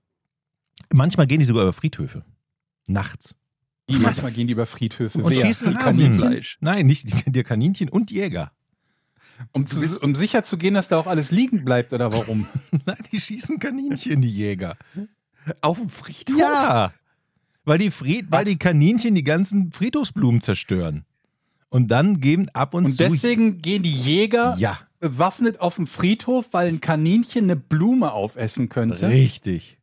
[0.94, 2.24] Manchmal gehen die sogar über Friedhöfe.
[2.88, 3.36] Nachts.
[3.90, 5.22] Die manchmal gehen die über Friedhöfe.
[5.22, 5.46] Und Wer?
[5.46, 5.74] schießen.
[5.76, 6.20] Kaninchen?
[6.20, 6.58] Fleisch.
[6.62, 8.52] Nein, nicht die, Kaninchen und Jäger.
[9.52, 12.48] Um, zu, um sicher zu gehen, dass da auch alles liegen bleibt oder warum?
[12.86, 14.78] Nein, die schießen Kaninchen, die Jäger.
[15.62, 16.38] Auf dem Friedhof?
[16.38, 16.94] Ja.
[17.66, 21.06] Weil die, Fried, weil die Kaninchen die ganzen Friedhofsblumen zerstören.
[21.70, 22.98] Und dann geben ab und, Und zu.
[22.98, 28.70] deswegen gehen die Jäger Ja, bewaffnet auf dem Friedhof, weil ein Kaninchen eine Blume aufessen
[28.70, 29.10] könnte.
[29.10, 29.80] richtig.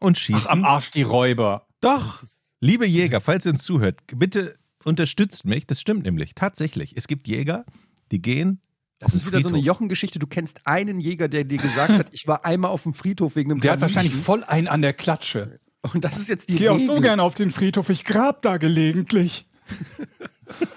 [0.00, 0.50] Und Ach, schießen.
[0.50, 1.66] am Arsch die Räuber.
[1.82, 2.22] Doch,
[2.60, 5.66] liebe Jäger, falls ihr uns zuhört, bitte unterstützt mich.
[5.66, 6.34] Das stimmt nämlich.
[6.34, 6.96] Tatsächlich.
[6.96, 7.66] Es gibt Jäger,
[8.10, 8.60] die gehen.
[8.98, 9.66] Das ist wieder so eine Friedhof.
[9.66, 10.18] Jochen-Geschichte.
[10.20, 13.50] Du kennst einen Jäger, der dir gesagt hat, ich war einmal auf dem Friedhof wegen
[13.50, 13.96] einem Der hat Kaninchen.
[13.96, 15.58] wahrscheinlich voll einen an der Klatsche.
[15.92, 18.42] Und das ist jetzt die Ich gehe auch so gerne auf den Friedhof, ich grab
[18.42, 19.48] da gelegentlich.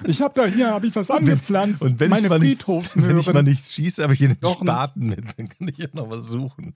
[0.07, 1.81] Ich habe da hier, habe ich was angepflanzt.
[1.81, 4.39] Und wenn, Meine ich mal nichts, wenn ich mal nichts schieße, habe ich hier den
[4.39, 4.61] Doch?
[4.61, 6.73] Spaten mit, dann kann ich ja noch was suchen.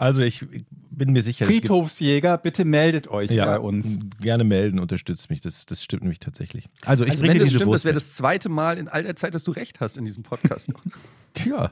[0.00, 0.46] Also ich
[0.90, 3.98] bin mir sicher, Friedhofsjäger, bitte meldet euch ja, bei uns.
[4.18, 5.42] gerne melden, unterstützt mich.
[5.42, 6.70] Das, das stimmt nämlich tatsächlich.
[6.86, 8.88] Also ich Also bringe wenn das diese stimmt, Wurst das wäre das zweite Mal in
[8.88, 10.68] all der Zeit, dass du recht hast in diesem Podcast.
[11.44, 11.70] Ja,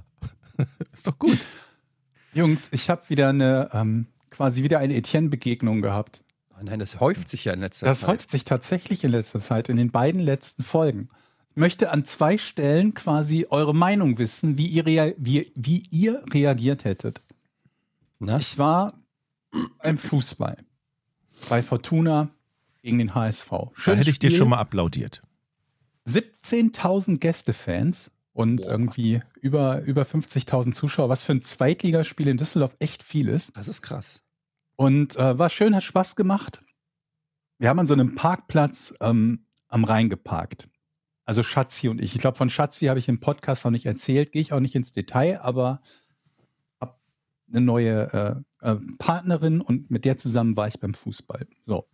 [0.93, 1.39] ist doch gut.
[2.35, 6.23] Jungs, ich habe wieder eine, ähm, quasi wieder eine Etienne-Begegnung gehabt.
[6.51, 8.11] Oh nein, das häuft sich ja in letzter Das Zeit.
[8.11, 11.09] häuft sich tatsächlich in letzter Zeit, in den beiden letzten Folgen.
[11.53, 16.23] Ich möchte an zwei Stellen quasi eure Meinung wissen, wie ihr, rea wie, wie ihr
[16.33, 17.23] reagiert hättet.
[18.19, 18.39] Na?
[18.39, 18.95] Ich war
[19.83, 20.57] beim Fußball.
[21.49, 22.31] Bei Fortuna
[22.83, 23.49] gegen den HSV.
[23.51, 24.39] Da Schönes hätte ich dir Spiel.
[24.39, 25.23] schon mal applaudiert.
[26.07, 33.03] 17.000 Gästefans und irgendwie über, über 50.000 Zuschauer, was für ein Zweitligaspiel in Düsseldorf echt
[33.03, 33.57] viel ist.
[33.57, 34.23] Das ist krass.
[34.77, 36.63] Und äh, war schön, hat Spaß gemacht.
[37.59, 40.69] Wir haben an so einem Parkplatz ähm, am Rhein geparkt.
[41.25, 42.15] Also Schatzi und ich.
[42.15, 44.75] Ich glaube, von Schatzi habe ich im Podcast noch nicht erzählt, gehe ich auch nicht
[44.75, 45.83] ins Detail, aber
[47.49, 51.47] eine neue äh, äh, Partnerin und mit der zusammen war ich beim Fußball.
[51.63, 51.89] So.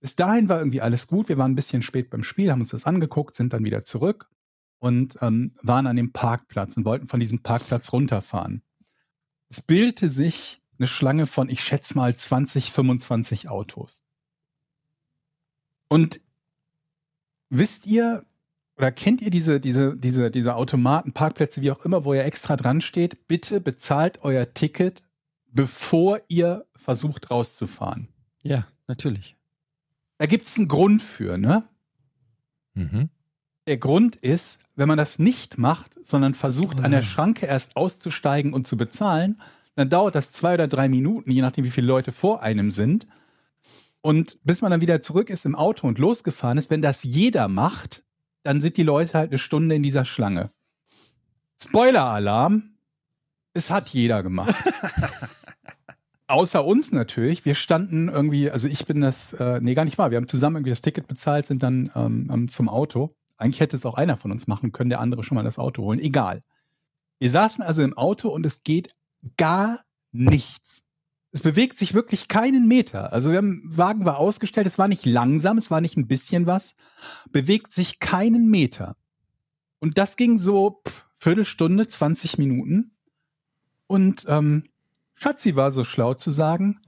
[0.00, 1.28] Bis dahin war irgendwie alles gut.
[1.28, 4.28] Wir waren ein bisschen spät beim Spiel, haben uns das angeguckt, sind dann wieder zurück
[4.78, 8.62] und ähm, waren an dem Parkplatz und wollten von diesem Parkplatz runterfahren.
[9.48, 14.02] Es bildete sich eine Schlange von, ich schätze mal, 20, 25 Autos.
[15.88, 16.20] Und
[17.48, 18.24] wisst ihr
[18.76, 22.56] oder kennt ihr diese, diese, diese, diese Automaten, Parkplätze, wie auch immer, wo ihr extra
[22.56, 23.28] dran steht?
[23.28, 25.02] Bitte bezahlt euer Ticket,
[25.50, 28.08] bevor ihr versucht rauszufahren.
[28.42, 29.36] Ja, natürlich.
[30.18, 31.64] Da gibt es einen Grund für, ne?
[32.74, 33.10] Mhm.
[33.66, 38.52] Der Grund ist, wenn man das nicht macht, sondern versucht, an der Schranke erst auszusteigen
[38.52, 39.40] und zu bezahlen,
[39.76, 43.06] dann dauert das zwei oder drei Minuten, je nachdem, wie viele Leute vor einem sind.
[44.00, 47.46] Und bis man dann wieder zurück ist im Auto und losgefahren ist, wenn das jeder
[47.46, 48.04] macht,
[48.42, 50.50] dann sind die Leute halt eine Stunde in dieser Schlange.
[51.62, 52.72] Spoiler-Alarm,
[53.54, 54.54] es hat jeder gemacht.
[56.26, 57.44] Außer uns natürlich.
[57.44, 60.10] Wir standen irgendwie, also ich bin das, äh, nee, gar nicht wahr.
[60.10, 63.14] Wir haben zusammen irgendwie das Ticket bezahlt, sind dann ähm, ähm, zum Auto.
[63.36, 65.82] Eigentlich hätte es auch einer von uns machen können, der andere schon mal das Auto
[65.82, 65.98] holen.
[65.98, 66.42] Egal.
[67.18, 68.94] Wir saßen also im Auto und es geht
[69.36, 70.86] gar nichts.
[71.32, 73.12] Es bewegt sich wirklich keinen Meter.
[73.12, 76.76] Also haben, Wagen war ausgestellt, es war nicht langsam, es war nicht ein bisschen was,
[77.30, 78.96] bewegt sich keinen Meter.
[79.78, 82.92] Und das ging so pff, Viertelstunde, 20 Minuten.
[83.86, 84.64] Und ähm,
[85.14, 86.80] Schatzi war so schlau zu sagen,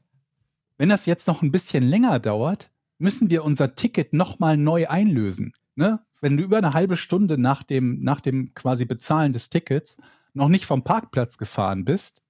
[0.76, 5.54] wenn das jetzt noch ein bisschen länger dauert, müssen wir unser Ticket nochmal neu einlösen.
[5.76, 6.00] Ne?
[6.20, 9.98] Wenn du über eine halbe Stunde nach dem, nach dem quasi Bezahlen des Tickets
[10.33, 12.23] noch nicht vom Parkplatz gefahren bist,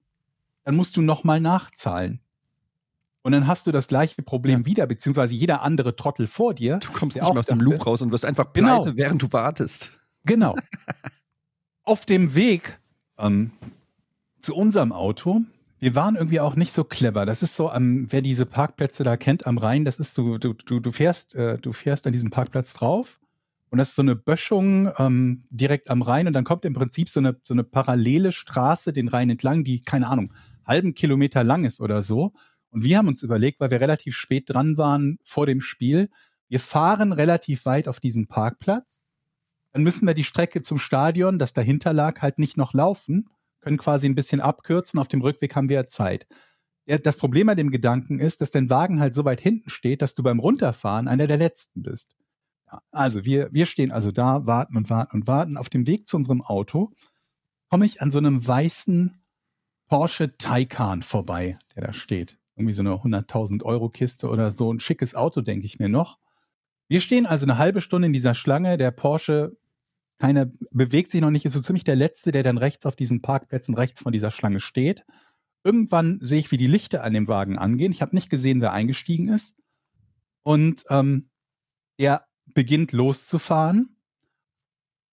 [0.65, 2.19] dann musst du nochmal nachzahlen.
[3.21, 6.77] Und dann hast du das gleiche Problem wieder, beziehungsweise jeder andere Trottel vor dir.
[6.77, 8.81] Du kommst nicht mehr aus dem Loop raus und wirst einfach Genau.
[8.81, 9.89] pleite, während du wartest.
[10.25, 10.55] Genau.
[11.83, 12.79] Auf dem Weg
[13.17, 13.51] ähm,
[14.41, 15.41] zu unserem Auto,
[15.79, 17.25] wir waren irgendwie auch nicht so clever.
[17.25, 20.53] Das ist so, ähm, wer diese Parkplätze da kennt am Rhein, das ist so, du,
[20.53, 23.19] du, du fährst, äh, du fährst an diesem Parkplatz drauf
[23.69, 27.09] und das ist so eine Böschung ähm, direkt am Rhein und dann kommt im Prinzip
[27.09, 30.31] so eine, so eine parallele Straße den Rhein entlang, die, keine Ahnung,
[30.65, 32.33] halben Kilometer lang ist oder so.
[32.69, 36.09] Und wir haben uns überlegt, weil wir relativ spät dran waren vor dem Spiel,
[36.47, 39.01] wir fahren relativ weit auf diesen Parkplatz
[39.75, 43.27] dann müssen wir die Strecke zum Stadion, das dahinter lag, halt nicht noch laufen,
[43.59, 45.01] können quasi ein bisschen abkürzen.
[45.01, 46.27] Auf dem Rückweg haben wir ja Zeit.
[46.85, 50.15] Das Problem an dem Gedanken ist, dass dein Wagen halt so weit hinten steht, dass
[50.15, 52.15] du beim Runterfahren einer der Letzten bist.
[52.91, 55.57] Also wir, wir stehen also da, warten und warten und warten.
[55.57, 56.93] Auf dem Weg zu unserem Auto
[57.69, 59.11] komme ich an so einem weißen
[59.87, 62.37] Porsche Taycan vorbei, der da steht.
[62.55, 64.71] Irgendwie so eine 100.000 Euro Kiste oder so.
[64.71, 66.17] Ein schickes Auto, denke ich mir noch.
[66.87, 68.77] Wir stehen also eine halbe Stunde in dieser Schlange.
[68.77, 69.57] Der Porsche,
[70.17, 73.21] keiner bewegt sich noch nicht, ist so ziemlich der Letzte, der dann rechts auf diesen
[73.21, 75.05] Parkplätzen rechts von dieser Schlange steht.
[75.63, 77.91] Irgendwann sehe ich, wie die Lichter an dem Wagen angehen.
[77.91, 79.55] Ich habe nicht gesehen, wer eingestiegen ist.
[80.43, 81.29] Und ähm,
[81.99, 83.97] der beginnt loszufahren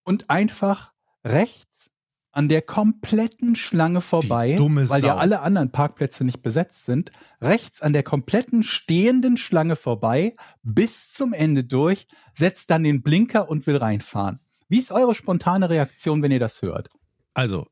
[0.04, 0.92] und einfach
[1.24, 1.90] rechts
[2.32, 7.92] an der kompletten Schlange vorbei, weil ja alle anderen Parkplätze nicht besetzt sind, rechts an
[7.92, 13.76] der kompletten stehenden Schlange vorbei, bis zum Ende durch, setzt dann den Blinker und will
[13.76, 14.40] reinfahren.
[14.68, 16.88] Wie ist eure spontane Reaktion, wenn ihr das hört?
[17.34, 17.66] Also,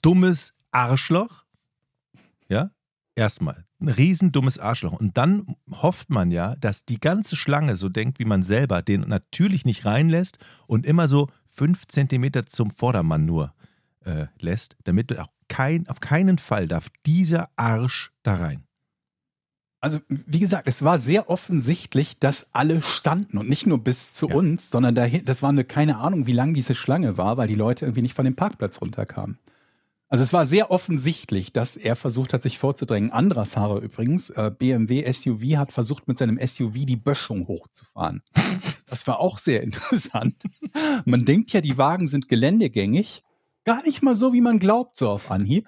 [0.00, 1.44] dummes Arschloch.
[2.48, 2.70] Ja,
[3.14, 3.66] erstmal.
[3.78, 4.92] Ein riesen dummes Arschloch.
[4.92, 9.02] Und dann hofft man ja, dass die ganze Schlange so denkt, wie man selber, den
[9.02, 13.52] natürlich nicht reinlässt und immer so fünf Zentimeter zum Vordermann nur
[14.06, 18.64] äh, lässt, damit auch kein, auf keinen Fall darf dieser Arsch da rein.
[19.80, 24.26] Also, wie gesagt, es war sehr offensichtlich, dass alle standen und nicht nur bis zu
[24.26, 27.54] uns, sondern dahin, das war eine keine Ahnung, wie lang diese Schlange war, weil die
[27.54, 29.38] Leute irgendwie nicht von dem Parkplatz runterkamen.
[30.08, 33.10] Also es war sehr offensichtlich, dass er versucht hat, sich vorzudrängen.
[33.10, 38.22] Anderer Fahrer übrigens, äh, BMW SUV, hat versucht, mit seinem SUV die Böschung hochzufahren.
[38.88, 40.44] Das war auch sehr interessant.
[41.04, 43.24] Man denkt ja, die Wagen sind geländegängig.
[43.66, 45.66] Gar nicht mal so, wie man glaubt, so auf Anhieb.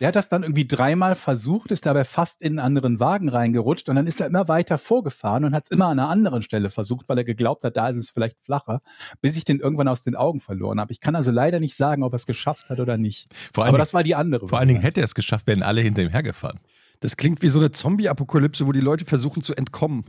[0.00, 3.88] Der hat das dann irgendwie dreimal versucht, ist dabei fast in einen anderen Wagen reingerutscht
[3.88, 6.68] und dann ist er immer weiter vorgefahren und hat es immer an einer anderen Stelle
[6.68, 8.80] versucht, weil er geglaubt hat, da ist es vielleicht flacher,
[9.20, 10.90] bis ich den irgendwann aus den Augen verloren habe.
[10.90, 13.28] Ich kann also leider nicht sagen, ob er es geschafft hat oder nicht.
[13.52, 14.48] Vor allen Aber Dingen- das war die andere.
[14.48, 16.58] Vor allen Dingen hätte er es geschafft, wären alle hinter ihm hergefahren.
[17.00, 20.04] Das klingt wie so eine Zombie-Apokalypse, wo die Leute versuchen zu entkommen.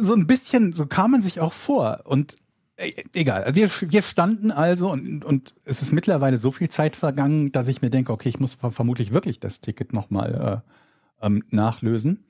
[0.00, 2.02] So ein bisschen, so kam man sich auch vor.
[2.04, 2.34] Und
[2.76, 7.68] egal, wir, wir standen also und, und es ist mittlerweile so viel Zeit vergangen, dass
[7.68, 10.62] ich mir denke, okay, ich muss ver- vermutlich wirklich das Ticket nochmal
[11.20, 12.26] äh, ähm, nachlösen.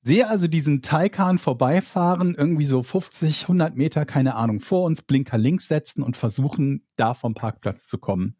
[0.00, 5.38] Sehe also diesen Taycan vorbeifahren, irgendwie so 50, 100 Meter, keine Ahnung, vor uns, Blinker
[5.38, 8.36] links setzen und versuchen, da vom Parkplatz zu kommen.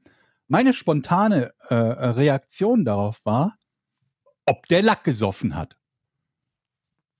[0.47, 3.59] Meine spontane äh, Reaktion darauf war,
[4.47, 5.77] ob der Lack gesoffen hat.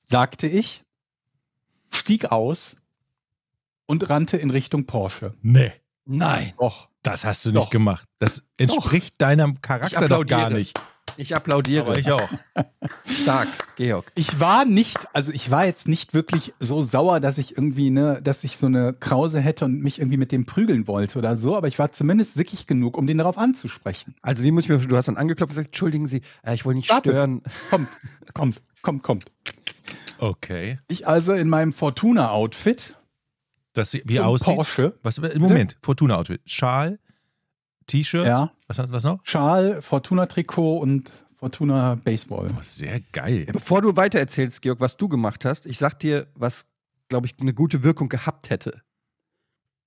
[0.05, 0.85] Sagte ich,
[1.91, 2.81] stieg aus
[3.89, 5.35] und rannte in Richtung Porsche.
[5.43, 5.73] Nee,
[6.11, 6.55] Nein.
[6.57, 7.63] Och, das hast du Doch.
[7.63, 8.05] nicht gemacht.
[8.19, 10.81] Das entspricht deinem Charakter doch gar nicht.
[11.19, 11.85] Ich applaudiere.
[11.85, 12.29] Aber ich auch.
[13.05, 14.11] Stark, Georg.
[14.15, 18.21] ich war nicht, also ich war jetzt nicht wirklich so sauer, dass ich irgendwie, ne,
[18.23, 21.57] dass ich so eine Krause hätte und mich irgendwie mit dem prügeln wollte oder so,
[21.57, 24.15] aber ich war zumindest sickig genug, um den darauf anzusprechen.
[24.23, 26.65] Also wie muss ich mir du hast dann angeklopft und gesagt, entschuldigen Sie, äh, ich
[26.65, 27.11] wollte nicht Warte.
[27.11, 27.43] stören.
[27.69, 27.89] Kommt,
[28.33, 29.25] kommt, kommt, kommt.
[30.19, 30.79] Okay.
[30.89, 32.95] Ich also in meinem Fortuna-Outfit
[33.75, 34.55] Das wie zum aussieht.
[34.57, 34.99] Porsche.
[35.03, 36.41] Was, Moment, Fortuna-Outfit.
[36.47, 36.99] Schal,
[37.87, 39.21] T-Shirt, Ja, was, hat- was noch?
[39.25, 42.51] Schal, Fortuna-Trikot und Fortuna-Baseball.
[42.57, 43.47] Oh, sehr geil.
[43.53, 46.67] Bevor du weitererzählst, Georg, was du gemacht hast, ich sag dir, was,
[47.09, 48.83] glaube ich, eine gute Wirkung gehabt hätte.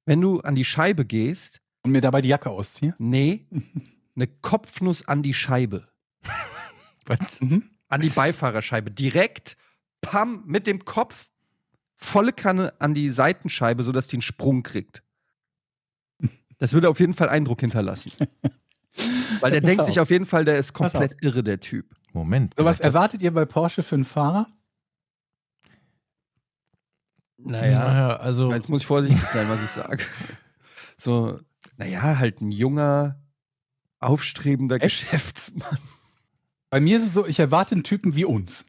[0.06, 2.96] Wenn du an die Scheibe gehst, Und mir dabei die Jacke ausziehe.
[3.00, 3.46] nee,
[4.16, 5.88] eine Kopfnuss an die Scheibe.
[7.06, 7.42] Was?
[7.42, 7.64] Mhm.
[7.88, 8.92] An die Beifahrerscheibe.
[8.92, 9.58] Direkt,
[10.02, 11.30] pam, mit dem Kopf,
[12.02, 15.04] volle Kanne an die Seitenscheibe, sodass die einen Sprung kriegt.
[16.58, 18.12] Das würde auf jeden Fall Eindruck hinterlassen.
[19.40, 19.88] Weil der Pass denkt auf.
[19.88, 21.96] sich auf jeden Fall, der ist komplett irre, der Typ.
[22.14, 22.54] Moment.
[22.58, 24.48] So was erwartet ihr bei Porsche für einen Fahrer?
[27.38, 30.04] Naja, also Jetzt muss ich vorsichtig sein, was ich sage.
[30.98, 31.40] So,
[31.78, 33.20] naja, halt ein junger,
[34.00, 34.84] aufstrebender Echt?
[34.84, 35.80] Geschäftsmann.
[36.70, 38.68] Bei mir ist es so, ich erwarte einen Typen wie uns.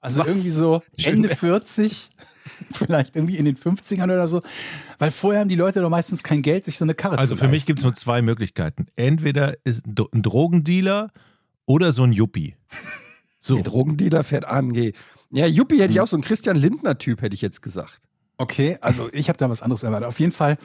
[0.00, 0.28] Also Was?
[0.28, 1.40] irgendwie so Schön Ende wär's.
[1.40, 2.10] 40,
[2.72, 4.42] vielleicht irgendwie in den 50ern oder so.
[4.98, 7.42] Weil vorher haben die Leute doch meistens kein Geld, sich so eine Karre Also zu
[7.44, 8.86] für mich gibt es nur zwei Möglichkeiten.
[8.96, 11.10] Entweder ist ein Dro- ein Drogendealer
[11.66, 12.54] oder so ein Yuppie.
[13.40, 13.54] So.
[13.54, 14.92] Der Drogendealer fährt AMG.
[15.30, 15.82] Ja, Juppie Hm.
[15.82, 18.00] hätte ich auch so einen Christian Lindner-Typ, hätte ich jetzt gesagt.
[18.36, 20.08] Okay, also ich habe da was anderes erwartet.
[20.08, 20.58] Auf jeden Fall,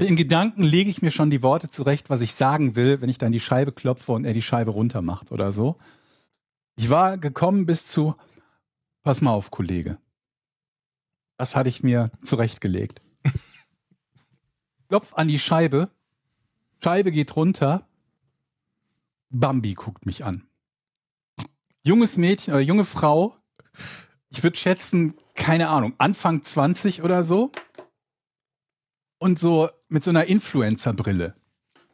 [0.00, 3.18] in Gedanken lege ich mir schon die Worte zurecht, was ich sagen will, wenn ich
[3.18, 5.76] dann die Scheibe klopfe und er die Scheibe runter macht oder so.
[6.74, 8.14] Ich war gekommen bis zu,
[9.04, 9.96] pass mal auf, Kollege.
[11.36, 13.00] Das hatte ich mir zurechtgelegt.
[14.88, 15.90] Klopf an die Scheibe,
[16.82, 17.88] Scheibe geht runter,
[19.30, 20.46] Bambi guckt mich an.
[21.82, 23.36] Junges Mädchen oder junge Frau,
[24.30, 27.50] ich würde schätzen, keine Ahnung, Anfang 20 oder so.
[29.18, 31.34] Und so mit so einer Influencer-Brille.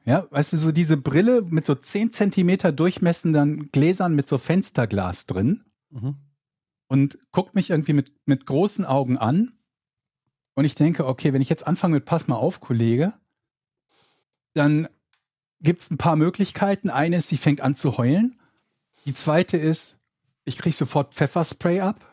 [0.05, 5.26] Ja, weißt du, so diese Brille mit so 10 Zentimeter durchmessenden Gläsern mit so Fensterglas
[5.26, 6.16] drin Mhm.
[6.92, 9.52] Und guckt mich irgendwie mit, mit großen Augen an.
[10.55, 13.14] Und ich denke, okay, wenn ich jetzt anfange mit Pass mal auf, Kollege,
[14.55, 14.88] dann
[15.61, 16.90] gibt es ein paar Möglichkeiten.
[16.90, 18.38] Eine ist, sie fängt an zu heulen.
[19.07, 19.98] Die zweite ist,
[20.44, 22.05] ich kriege sofort Pfefferspray ab.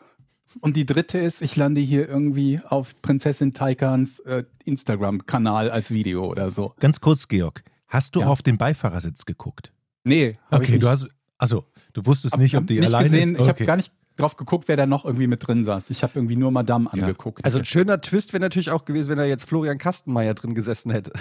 [0.60, 6.26] Und die dritte ist, ich lande hier irgendwie auf Prinzessin Taikans äh, Instagram-Kanal als Video
[6.26, 6.74] oder so.
[6.80, 7.62] Ganz kurz, Georg.
[7.86, 8.26] Hast du Ja.
[8.26, 9.72] auf den Beifahrersitz geguckt?
[10.02, 11.06] Nee, Okay, du hast.
[11.38, 13.34] Also, du wusstest Hab- nicht, ob die nicht alleine gesehen.
[13.34, 13.40] ist.
[13.42, 13.64] Ich habe Okay.
[13.66, 15.90] gar nicht drauf geguckt, wer da noch irgendwie mit drin saß.
[15.90, 17.44] Ich habe irgendwie nur Madame angeguckt.
[17.44, 20.90] Also ein schöner Twist wäre natürlich auch gewesen, wenn da jetzt Florian Kastenmeier drin gesessen
[20.90, 21.12] hätte.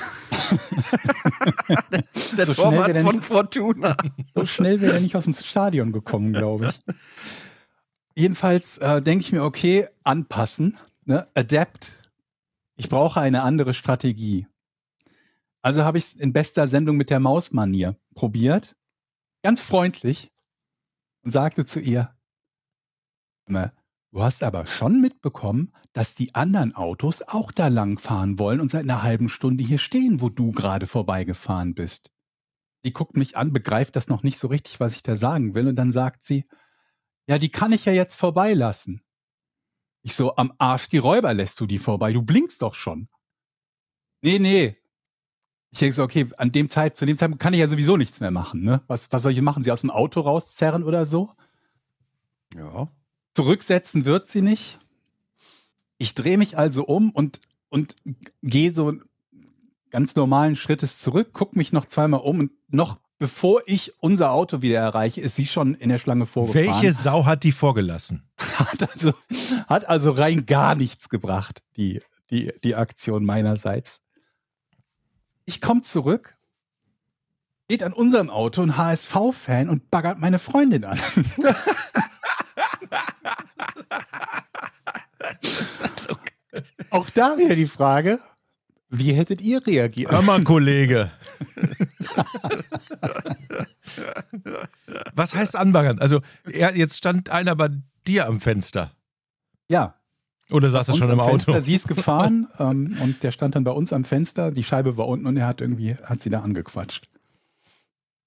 [2.38, 3.96] der So schnell Torwart wäre der von nicht- Fortuna.
[4.36, 6.96] So schnell wäre er nicht aus dem Stadion gekommen, glaube ich.
[8.16, 11.28] Jedenfalls äh, denke ich mir, okay, anpassen, ne?
[11.36, 12.02] adapt.
[12.76, 14.48] Ich brauche eine andere Strategie.
[15.62, 18.76] Also habe ich es in bester Sendung mit der Mausmanier probiert,
[19.44, 20.32] ganz freundlich,
[21.24, 22.14] und sagte zu ihr,
[23.50, 23.74] "Hör mal,
[24.12, 28.70] du hast aber schon mitbekommen, dass die anderen Autos auch da lang fahren wollen und
[28.70, 32.12] seit einer halben Stunde hier stehen, wo du gerade vorbeigefahren bist.
[32.86, 35.68] Die guckt mich an, begreift das noch nicht so richtig, was ich da sagen will,
[35.68, 36.46] und dann sagt sie,
[37.28, 39.02] ja, die kann ich ja jetzt vorbeilassen.
[40.02, 43.10] Ich so, am Arsch die Räuber lässt du die vorbei, du blinkst doch schon.
[44.22, 44.78] Nee, nee.
[45.72, 48.20] Ich denke so, okay, an dem Zeit, zu dem Zeitpunkt kann ich ja sowieso nichts
[48.20, 48.82] mehr machen, ne?
[48.88, 49.64] Was, was soll ich machen?
[49.64, 51.32] Sie aus dem Auto rauszerren oder so?
[52.56, 52.90] Ja.
[53.40, 54.80] Zurücksetzen wird sie nicht.
[55.98, 57.96] Ich drehe mich also um und, und
[58.44, 58.96] gehe so
[59.92, 64.62] ganz normalen Schrittes zurück, gucke mich noch zweimal um und noch bevor ich unser Auto
[64.62, 66.68] wieder erreiche, ist sie schon in der Schlange vorgefahren.
[66.68, 68.28] Welche Sau hat die vorgelassen?
[68.58, 69.14] Hat also,
[69.68, 74.04] hat also rein gar nichts gebracht, die, die, die Aktion meinerseits.
[75.46, 76.36] Ich komme zurück,
[77.70, 81.00] geht an unserem Auto ein HSV-Fan und baggert meine Freundin an.
[86.92, 88.20] Auch da wieder die Frage,
[88.90, 90.12] wie hättet ihr reagiert?
[90.12, 91.12] Hör mal, Kollege.
[95.14, 96.00] Was heißt anbaggern?
[96.00, 96.22] Also,
[96.52, 97.70] er, jetzt stand einer bei
[98.08, 98.92] dir am Fenster.
[99.70, 99.96] Ja,
[100.52, 101.30] Oder saß er schon im am Auto?
[101.30, 104.98] Fenster, sie ist gefahren ähm, und der stand dann bei uns am Fenster, die Scheibe
[104.98, 107.08] war unten und er hat irgendwie, hat sie da angequatscht.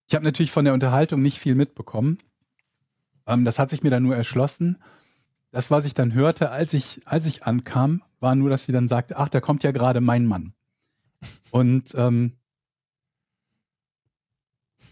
[0.09, 2.19] Ich habe natürlich von der Unterhaltung nicht viel mitbekommen.
[3.27, 4.77] Ähm, das hat sich mir dann nur erschlossen.
[5.53, 8.89] Das, was ich dann hörte, als ich, als ich ankam, war nur, dass sie dann
[8.89, 10.55] sagte, ach, da kommt ja gerade mein Mann.
[11.51, 12.33] Und ähm,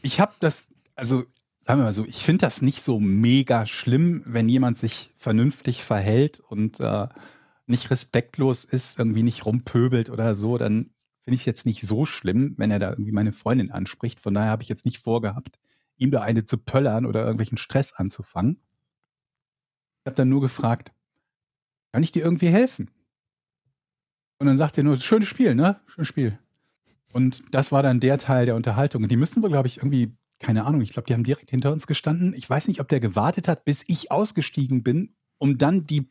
[0.03, 1.25] ich habe das, also
[1.61, 5.83] sagen wir mal so, ich finde das nicht so mega schlimm, wenn jemand sich vernünftig
[5.83, 7.09] verhält und äh,
[7.67, 12.55] nicht respektlos ist, irgendwie nicht rumpöbelt oder so, dann finde ich jetzt nicht so schlimm,
[12.59, 14.21] wenn er da irgendwie meine Freundin anspricht.
[14.21, 15.59] Von daher habe ich jetzt nicht vorgehabt,
[15.97, 18.61] ihm da eine zu pöllern oder irgendwelchen Stress anzufangen.
[20.11, 20.93] Habe dann nur gefragt,
[21.93, 22.91] kann ich dir irgendwie helfen?
[24.39, 25.81] Und dann sagt er nur, schönes Spiel, ne?
[25.87, 26.39] Schönes Spiel.
[27.13, 29.03] Und das war dann der Teil der Unterhaltung.
[29.03, 31.73] Und die müssen wir, glaube ich, irgendwie, keine Ahnung, ich glaube, die haben direkt hinter
[31.73, 32.35] uns gestanden.
[32.35, 36.09] Ich weiß nicht, ob der gewartet hat, bis ich ausgestiegen bin, um dann die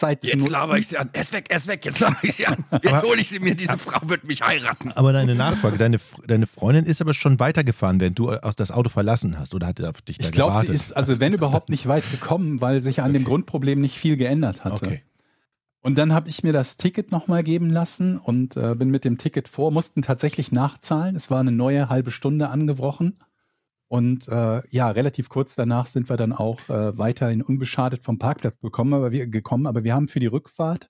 [0.00, 0.52] Zeit zu Jetzt nutzen.
[0.52, 1.10] laber ich sie an.
[1.12, 2.64] Er ist weg, er ist weg, jetzt laber ich sie an.
[2.82, 3.54] Jetzt hole ich sie mir.
[3.54, 4.92] Diese Frau wird mich heiraten.
[4.92, 8.88] Aber deine Nachfrage, deine, deine Freundin ist aber schon weitergefahren, während du aus das Auto
[8.88, 11.68] verlassen hast oder hat er auf dich da Ich glaube, sie ist, also wenn überhaupt,
[11.68, 14.86] nicht weit gekommen, weil sich an dem Grundproblem nicht viel geändert hatte.
[14.86, 15.02] Okay.
[15.82, 19.16] Und dann habe ich mir das Ticket nochmal geben lassen und äh, bin mit dem
[19.18, 21.16] Ticket vor, mussten tatsächlich nachzahlen.
[21.16, 23.16] Es war eine neue halbe Stunde angebrochen.
[23.90, 28.56] Und äh, ja, relativ kurz danach sind wir dann auch äh, weiterhin unbeschadet vom Parkplatz
[28.56, 29.66] bekommen, aber wir, gekommen.
[29.66, 30.88] Aber wir haben für die Rückfahrt,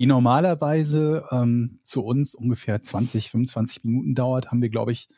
[0.00, 5.08] die normalerweise ähm, zu uns ungefähr 20, 25 Minuten dauert, haben wir, glaube ich,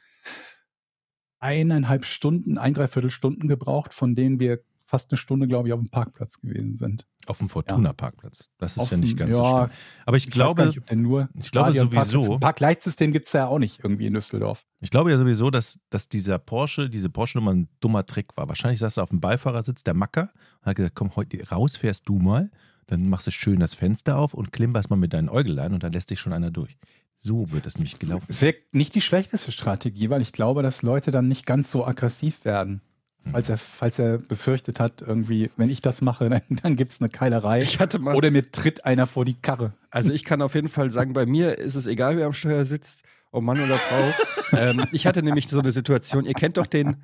[1.39, 5.81] eineinhalb Stunden, ein, dreiviertel Stunden gebraucht, von denen wir fast eine Stunde, glaube ich, auf
[5.81, 7.07] dem Parkplatz gewesen sind.
[7.27, 8.51] Auf dem Fortuna-Parkplatz.
[8.59, 9.71] Das ist ja nicht ganz so schlimm.
[10.05, 13.47] Aber ich, Ich glaube, nicht, ob der nur ich glaube sowieso- Parkleitsystem gibt es ja
[13.47, 14.67] auch nicht irgendwie in Düsseldorf.
[14.81, 18.49] ich glaube ja sowieso, dass, dass dieser Porsche, diese Porsche-Nummer ein dummer Trick war.
[18.49, 22.09] Wahrscheinlich saß er auf dem Beifahrersitz, der Macker, und hat gesagt, komm, heute raus fährst
[22.09, 22.51] du mal,
[22.87, 25.93] dann machst du schön das Fenster auf und klimperst mal mit deinen Äugelein und dann
[25.93, 26.77] lässt dich schon einer durch.
[27.17, 28.27] So wird das nämlich gelaufen.
[28.29, 31.87] Es wäre nicht die schlechteste Strategie, weil ich glaube, dass Leute dann nicht ganz so
[31.87, 32.83] aggressiv werden.
[33.31, 37.01] Falls er, falls er befürchtet hat, irgendwie, wenn ich das mache, dann, dann gibt es
[37.01, 37.63] eine Keilerei.
[37.63, 39.73] Ich hatte mal- Oder mir tritt einer vor die Karre.
[39.91, 42.65] Also ich kann auf jeden Fall sagen, bei mir ist es egal, wer am Steuer
[42.67, 44.13] sitzt, ob Mann oder Frau.
[44.59, 46.97] ähm, ich hatte nämlich so eine Situation, ihr kennt doch den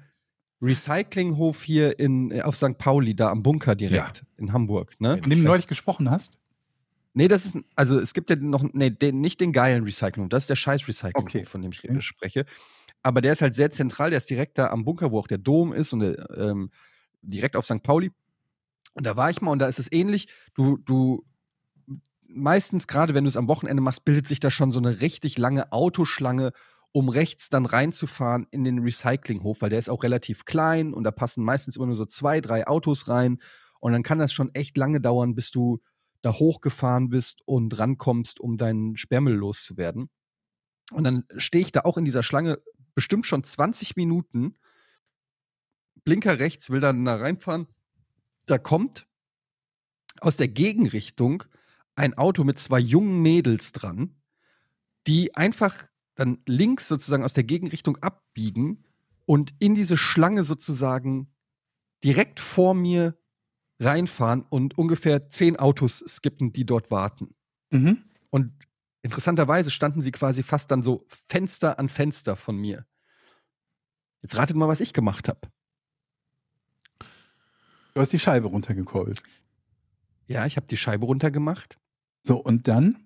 [0.62, 2.76] Recyclinghof hier in, äh, auf St.
[2.78, 5.14] Pauli, da am Bunker direkt in Hamburg, ne?
[5.24, 6.36] In dem du neulich gesprochen hast?
[7.12, 10.44] Nee, das ist, also es gibt ja noch, nee, den, nicht den geilen Recyclinghof, das
[10.44, 11.44] ist der scheiß Recyclinghof, Okay.
[11.44, 12.00] von dem ich Okay.
[12.02, 12.44] spreche.
[13.02, 15.38] Aber der ist halt sehr zentral, der ist direkt da am Bunker, wo auch der
[15.38, 16.70] Dom ist und der, ähm,
[17.22, 17.82] direkt auf St.
[17.82, 18.10] Pauli.
[18.94, 20.28] Und da war ich mal und da ist es ähnlich.
[20.54, 21.24] Du, du,
[22.26, 25.38] meistens, gerade wenn du es am Wochenende machst, bildet sich da schon so eine richtig
[25.38, 26.52] lange Autoschlange,
[26.92, 31.12] um rechts dann reinzufahren in den Recyclinghof, weil der ist auch relativ klein und da
[31.12, 33.38] passen meistens immer nur so zwei, drei Autos rein.
[33.78, 35.80] Und dann kann das schon echt lange dauern, bis du
[36.22, 40.10] da hochgefahren bist und rankommst, um deinen Sperrmüll loszuwerden.
[40.92, 42.58] Und dann stehe ich da auch in dieser Schlange
[42.94, 44.54] bestimmt schon 20 Minuten.
[46.04, 47.66] Blinker rechts, will dann da reinfahren.
[48.46, 49.06] Da kommt
[50.20, 51.44] aus der Gegenrichtung
[51.94, 54.16] ein Auto mit zwei jungen Mädels dran,
[55.06, 55.84] die einfach
[56.14, 58.84] dann links sozusagen aus der Gegenrichtung abbiegen
[59.26, 61.32] und in diese Schlange sozusagen
[62.02, 63.16] direkt vor mir
[63.78, 67.34] reinfahren und ungefähr zehn Autos skippen, die dort warten.
[67.70, 68.04] Mhm.
[68.30, 68.52] Und
[69.02, 72.86] interessanterweise standen sie quasi fast dann so Fenster an Fenster von mir.
[74.22, 75.40] Jetzt ratet mal, was ich gemacht habe.
[77.94, 79.22] Du hast die Scheibe runtergekurbelt.
[80.26, 81.78] Ja, ich habe die Scheibe runtergemacht.
[82.22, 82.96] So, und dann?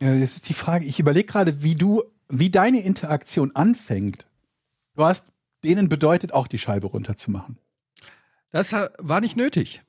[0.00, 4.26] Ja, jetzt ist die Frage, ich überlege gerade, wie du, wie deine Interaktion anfängt.
[4.94, 7.58] Du hast denen bedeutet, auch die Scheibe runterzumachen.
[8.50, 9.82] Das war nicht nötig.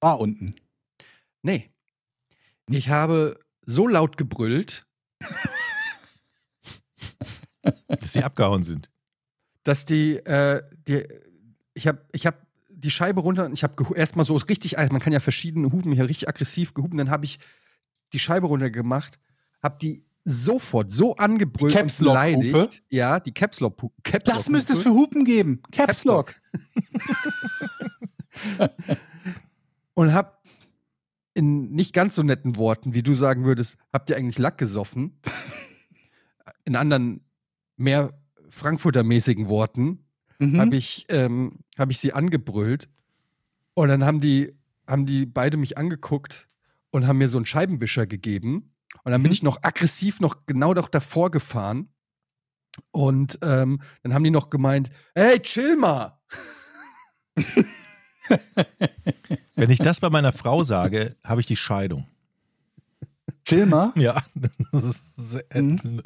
[0.00, 0.54] War unten.
[1.42, 1.70] Nee.
[2.68, 4.86] Ich habe so laut gebrüllt,
[7.88, 8.90] Dass sie abgehauen sind.
[9.64, 11.06] dass die, äh, die
[11.74, 15.00] ich habe ich hab die Scheibe runter und ich habe erstmal so richtig, also man
[15.00, 17.38] kann ja verschiedene Hupen hier richtig aggressiv gehupen, dann habe ich
[18.12, 19.18] die Scheibe runter gemacht,
[19.62, 22.82] habe die sofort so angebrüllt und Caps Lock beleidigt.
[22.90, 25.62] Ja, die Caps Lock Caps Das Lock müsste es für Hupen geben.
[25.70, 26.34] Caps Lock.
[29.94, 30.42] und hab
[31.34, 35.18] in nicht ganz so netten Worten, wie du sagen würdest, habt ihr eigentlich Lack gesoffen?
[36.64, 37.24] in anderen,
[37.76, 38.12] mehr
[38.50, 40.04] Frankfurter-mäßigen Worten
[40.38, 40.58] Mhm.
[40.58, 42.88] habe ich, ähm, hab ich sie angebrüllt.
[43.74, 44.52] Und dann haben die,
[44.88, 46.48] haben die beide mich angeguckt
[46.90, 48.74] und haben mir so einen Scheibenwischer gegeben.
[49.04, 49.34] Und dann bin Mhm.
[49.34, 51.88] ich noch aggressiv noch genau doch davor gefahren.
[52.90, 56.18] Und ähm, dann haben die noch gemeint, hey, chill mal.
[59.56, 62.06] Wenn ich das bei meiner Frau sage, habe ich die Scheidung.
[63.44, 63.92] Chill mal.
[63.96, 64.22] Ja.
[65.54, 66.02] Mhm.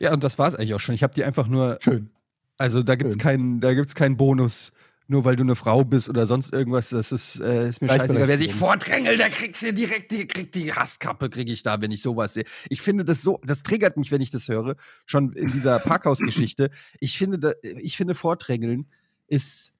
[0.00, 0.94] Ja, und das war es eigentlich auch schon.
[0.94, 2.10] Ich habe die einfach nur, Schön.
[2.56, 3.22] also da gibt's Schön.
[3.22, 4.72] keinen, da gibt's keinen Bonus,
[5.08, 6.88] nur weil du eine Frau bist oder sonst irgendwas.
[6.88, 8.26] Das ist, äh, ist mir scheißegal.
[8.26, 11.90] Wer sich vordrängelt, der kriegt hier direkt, die, kriegt die Hasskappe, kriege ich da, wenn
[11.90, 12.44] ich sowas sehe.
[12.70, 16.70] Ich finde das so, das triggert mich, wenn ich das höre, schon in dieser Parkhausgeschichte.
[16.98, 18.86] Ich finde, da, ich finde Vordrängeln
[19.28, 19.72] ist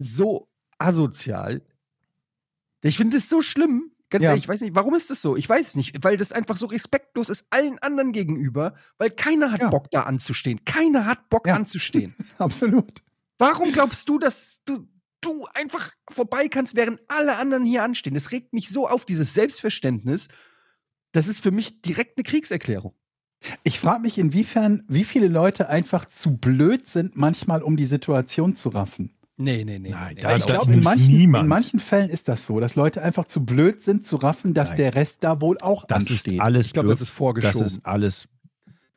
[0.00, 0.48] so
[0.78, 1.62] asozial.
[2.82, 3.92] Ich finde das so schlimm.
[4.08, 4.30] Ganz Ja.
[4.30, 5.36] ehrlich, ich weiß nicht, warum ist das so?
[5.36, 9.52] Ich weiß es nicht, weil das einfach so respektlos ist allen anderen gegenüber, weil keiner
[9.52, 9.68] hat Ja.
[9.70, 10.64] Bock da anzustehen.
[10.64, 11.54] Keiner hat Bock Ja.
[11.54, 12.12] anzustehen.
[12.38, 13.04] Absolut.
[13.38, 14.88] Warum glaubst du, dass du,
[15.20, 18.14] du einfach vorbei kannst, während alle anderen hier anstehen?
[18.14, 20.26] Das regt mich so auf, dieses Selbstverständnis.
[21.12, 22.94] Das ist für mich direkt eine Kriegserklärung.
[23.62, 28.54] Ich frage mich, inwiefern, wie viele Leute einfach zu blöd sind, manchmal um die Situation
[28.56, 29.14] zu raffen.
[29.40, 29.88] Nee, nee, nee.
[29.90, 33.44] Nein, nee, ich glaube, in in manchen Fällen ist das so, dass Leute einfach zu
[33.44, 34.76] blöd sind zu raffen, dass Nein.
[34.78, 36.34] der Rest da wohl auch Das ansteht.
[36.34, 37.60] ist alles Ich glaube, das ist vorgeschoben.
[37.62, 38.28] Das ist alles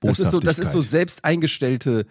[0.02, 2.06] Das ist so, das ist so selbst eingestellte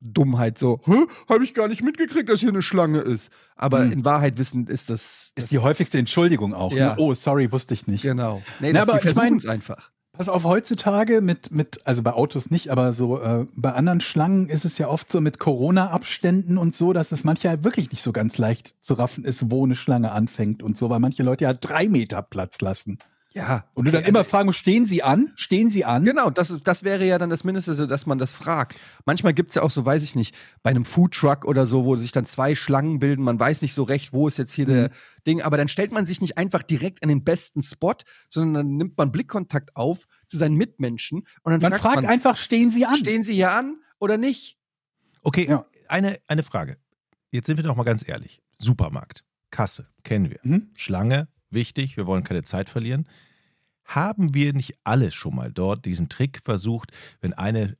[0.00, 0.58] Dummheit.
[0.58, 0.94] So, hä,
[1.28, 3.30] habe ich gar nicht mitgekriegt, dass hier eine Schlange ist.
[3.56, 3.92] Aber Hm.
[3.92, 5.32] in Wahrheit wissen ist das.
[5.34, 6.72] das ist die häufigste Entschuldigung auch.
[6.72, 6.90] Ja.
[6.94, 6.96] Ne?
[6.98, 8.02] Oh, sorry, wusste ich nicht.
[8.02, 8.42] Genau.
[8.60, 9.90] Nee, Na, das, aber ich mein- versuchen es einfach.
[10.16, 14.48] Pass auf, heutzutage mit, mit, also bei Autos nicht, aber so äh, bei anderen Schlangen
[14.48, 18.12] ist es ja oft so mit Corona-Abständen und so, dass es manchmal wirklich nicht so
[18.12, 21.52] ganz leicht zu raffen ist, wo eine Schlange anfängt und so, weil manche Leute ja
[21.52, 23.00] drei Meter Platz lassen.
[23.36, 23.68] Ja.
[23.74, 25.32] Und du dann okay, immer also- fragen, musst, stehen sie an?
[25.34, 26.04] Stehen sie an?
[26.04, 28.76] Genau, das, das wäre ja dann das Mindeste, so, dass man das fragt.
[29.06, 31.96] Manchmal gibt es ja auch so, weiß ich nicht, bei einem Foodtruck oder so, wo
[31.96, 34.90] sich dann zwei Schlangen bilden, man weiß nicht so recht, wo ist jetzt hier der
[35.26, 37.94] Ding, aber dann stellt man sich nicht einfach direkt an den besten Spot,
[38.28, 42.06] sondern dann nimmt man Blickkontakt auf zu seinen Mitmenschen und dann Man fragt, fragt man,
[42.06, 42.96] einfach, stehen sie an?
[42.96, 44.58] stehen sie hier an oder nicht?
[45.22, 45.66] Okay, Ja.
[45.88, 46.76] eine, eine Frage.
[47.32, 48.42] Jetzt sind wir doch mal ganz ehrlich.
[48.58, 50.38] Supermarkt, Kasse, kennen wir.
[50.44, 50.70] Mhm.
[50.74, 53.06] Schlange, wichtig, wir wollen keine Zeit verlieren.
[53.84, 56.90] Haben wir nicht alle schon mal dort diesen Trick versucht,
[57.20, 57.76] wenn eine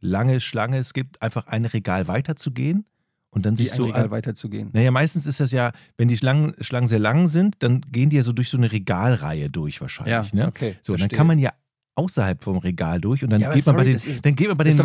[0.00, 2.86] lange Schlange es gibt, einfach ein Regal weiterzugehen
[3.30, 4.70] und dann Wie sich ein so Regal weiterzugehen.
[4.72, 8.16] Naja, meistens ist das ja, wenn die Schlangen, Schlangen sehr lang sind, dann gehen die
[8.16, 10.12] ja so durch so eine Regalreihe durch wahrscheinlich.
[10.32, 10.48] ne?
[10.48, 10.76] okay.
[10.82, 11.16] So, dann verstehe.
[11.16, 11.52] kann man ja
[11.96, 14.48] außerhalb vom Regal durch und dann Ja, geht man bei sorry, den, ist- dann geht
[14.48, 14.82] man bei den Ma-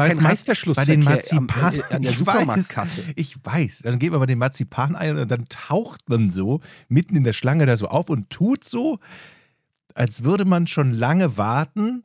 [0.73, 3.05] bei den Marzipan äh, an der Ich Supermarktkasse.
[3.07, 3.79] Weiß, ich weiß.
[3.83, 7.33] Dann geht man bei den Marzipan ein und dann taucht man so mitten in der
[7.33, 8.99] Schlange da so auf und tut so,
[9.93, 12.03] als würde man schon lange warten.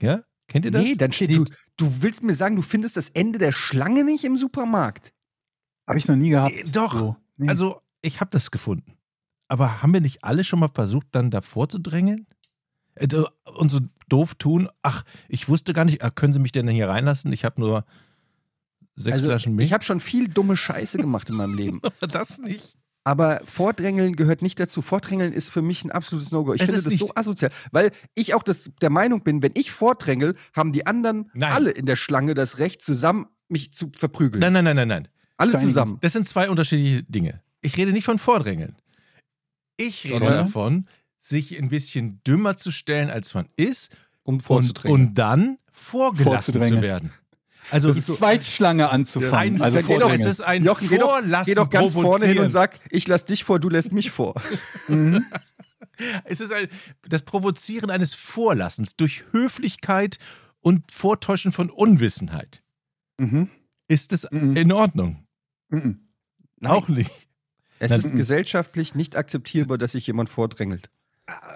[0.00, 0.22] Ja?
[0.46, 0.82] Kennt ihr das?
[0.82, 1.44] Nee, dann steht du,
[1.76, 5.12] du willst mir sagen, du findest das Ende der Schlange nicht im Supermarkt.
[5.86, 6.52] Habe ich noch nie gehabt.
[6.52, 6.94] Äh, Doch.
[6.94, 7.16] So.
[7.36, 7.48] Nee.
[7.48, 8.94] Also, ich habe das gefunden.
[9.48, 12.26] Aber haben wir nicht alle schon mal versucht, dann davor zu drängeln?
[12.94, 13.08] Äh,
[13.56, 16.88] Und so doof tun, ach, ich wusste gar nicht, ah, können Sie mich denn hier
[16.88, 17.32] reinlassen?
[17.32, 17.84] Ich habe nur
[18.96, 19.68] sechs Also, Flaschen Milch.
[19.68, 21.80] ich habe schon viel dumme Scheiße gemacht in meinem Leben.
[22.00, 22.76] das nicht.
[23.04, 24.82] Aber Vordrängeln gehört nicht dazu.
[24.82, 26.52] Vordrängeln ist für mich ein absolutes No-Go.
[26.52, 29.70] Ich Es finde das so asozial, weil ich auch das, der Meinung bin, wenn ich
[29.70, 31.52] vordrängel, haben die anderen Nein.
[31.52, 34.40] alle in der Schlange das Recht, zusammen mich zu verprügeln.
[34.40, 35.08] Nein, nein, nein, nein, nein.
[35.38, 35.68] alle Steinigen.
[35.68, 35.98] zusammen.
[36.02, 37.40] Das sind zwei unterschiedliche Dinge.
[37.62, 38.76] Ich rede nicht von Vordrängeln.
[39.78, 40.34] Ich rede Sondern?
[40.44, 40.88] davon,
[41.28, 43.90] sich ein bisschen dümmer zu stellen, als man ist
[44.22, 45.08] Um und, vorzudrängeln.
[45.08, 47.12] und dann vorgelassen zu werden.
[47.70, 49.56] Also die Zweitschlange anzufangen.
[49.56, 52.38] Ein, also geht doch, es ist ein Jochen, geh doch, geh doch ganz vorne hin
[52.38, 54.40] und sag, ich lass dich vor, du lässt mich vor.
[54.88, 55.24] Mhm.
[56.24, 56.68] Es ist ein,
[57.08, 60.18] das Provozieren eines Vorlassens durch Höflichkeit
[60.60, 62.62] und Vortäuschen von Unwissenheit.
[63.18, 63.48] Mhm.
[63.88, 64.56] Ist es Mhm.
[64.56, 65.26] in Ordnung?
[65.70, 66.08] Mhm.
[66.64, 67.10] Auch nicht.
[67.80, 68.00] Es Nein.
[68.00, 70.88] ist gesellschaftlich nicht akzeptierbar, dass sich jemand vordrängelt.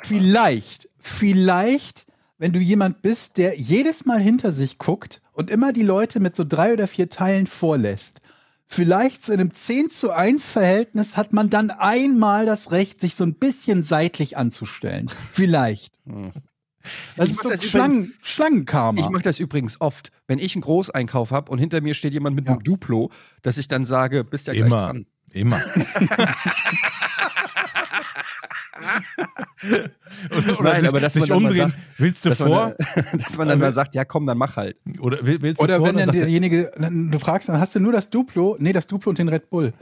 [0.03, 2.07] Vielleicht, vielleicht,
[2.39, 6.37] wenn du jemand bist, der jedes Mal hinter sich guckt und immer die Leute mit
[6.37, 8.21] so drei oder vier Teilen vorlässt.
[8.67, 13.25] vielleicht zu einem 10 zu 1 Verhältnis hat man dann einmal das Recht, sich so
[13.25, 15.11] ein bisschen seitlich anzustellen.
[15.31, 16.01] Vielleicht.
[17.17, 18.99] Das Ich ist so das Schlangen, Schlangenkarma.
[19.01, 22.35] Ich mache das übrigens oft, wenn ich einen Großeinkauf habe und hinter mir steht jemand
[22.35, 22.53] mit Ja.
[22.53, 23.11] einem Duplo,
[23.43, 24.77] dass ich dann sage, bist ja gleich Immer.
[24.87, 25.07] dran.
[25.33, 25.61] Immer.
[30.31, 31.71] oder, oder Nein, sich, aber dass sich man dann umdrehen.
[31.71, 32.49] sagt, willst du Dass vor?
[32.49, 32.75] man,
[33.19, 34.77] dass man dann mal sagt, ja komm, dann mach halt.
[35.01, 35.89] Oder will- willst du Oder vor?
[35.89, 38.57] wenn dann er, derjenige, dann, du fragst, dann hast du nur das Duplo?
[38.59, 39.73] Nee, das Duplo und den Red Bull.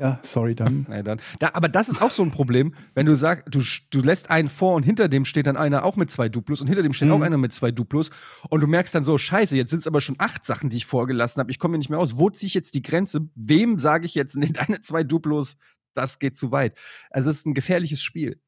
[0.00, 0.86] Ja, sorry, dann.
[0.88, 1.20] Nein, dann.
[1.40, 4.48] Da, aber das ist auch so ein Problem, wenn du sagst, du, du lässt einen
[4.48, 7.08] vor und hinter dem steht dann einer auch mit zwei Duplos und hinter dem steht
[7.08, 7.14] Mhm.
[7.14, 8.10] auch einer mit zwei Duplos
[8.48, 10.86] und du merkst dann so, scheiße, jetzt sind es aber schon acht Sachen, die ich
[10.86, 12.16] vorgelassen habe, ich komme hier nicht mehr aus.
[12.16, 13.22] Wo ziehe ich jetzt die Grenze?
[13.34, 15.56] Wem sage ich jetzt, nee, deine zwei Duplos,
[15.94, 16.78] das geht zu weit.
[17.10, 18.38] Also es ist ein gefährliches Spiel.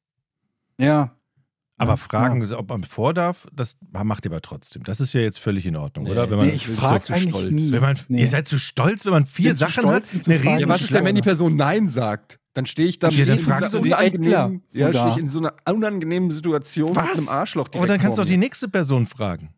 [0.80, 1.16] Ja.
[1.78, 4.82] aber Ja, fragen, ob man vor darf, das macht ihr aber trotzdem.
[4.82, 6.10] Das ist ja jetzt völlig in Ordnung, Nee.
[6.12, 6.30] oder?
[6.30, 7.50] Wenn man, Nee, ich so frage zu eigentlich stolz.
[7.50, 7.70] nie.
[7.72, 8.20] wenn man, Nee.
[8.22, 11.04] Ihr seid zu stolz, wenn man vier Sachen hat, eine riesen Ja, was ist denn,
[11.04, 11.22] wenn die.
[11.22, 12.38] Person Nein sagt?
[12.54, 15.16] Dann stehe ich da Ja, dann in fragst so du die unangenehmen, ja, stehe ich
[15.18, 18.68] in so einer unangenehmen Situation mit einem Arschloch Oh, dann kannst du auch die nächste
[18.68, 19.54] Person fragen.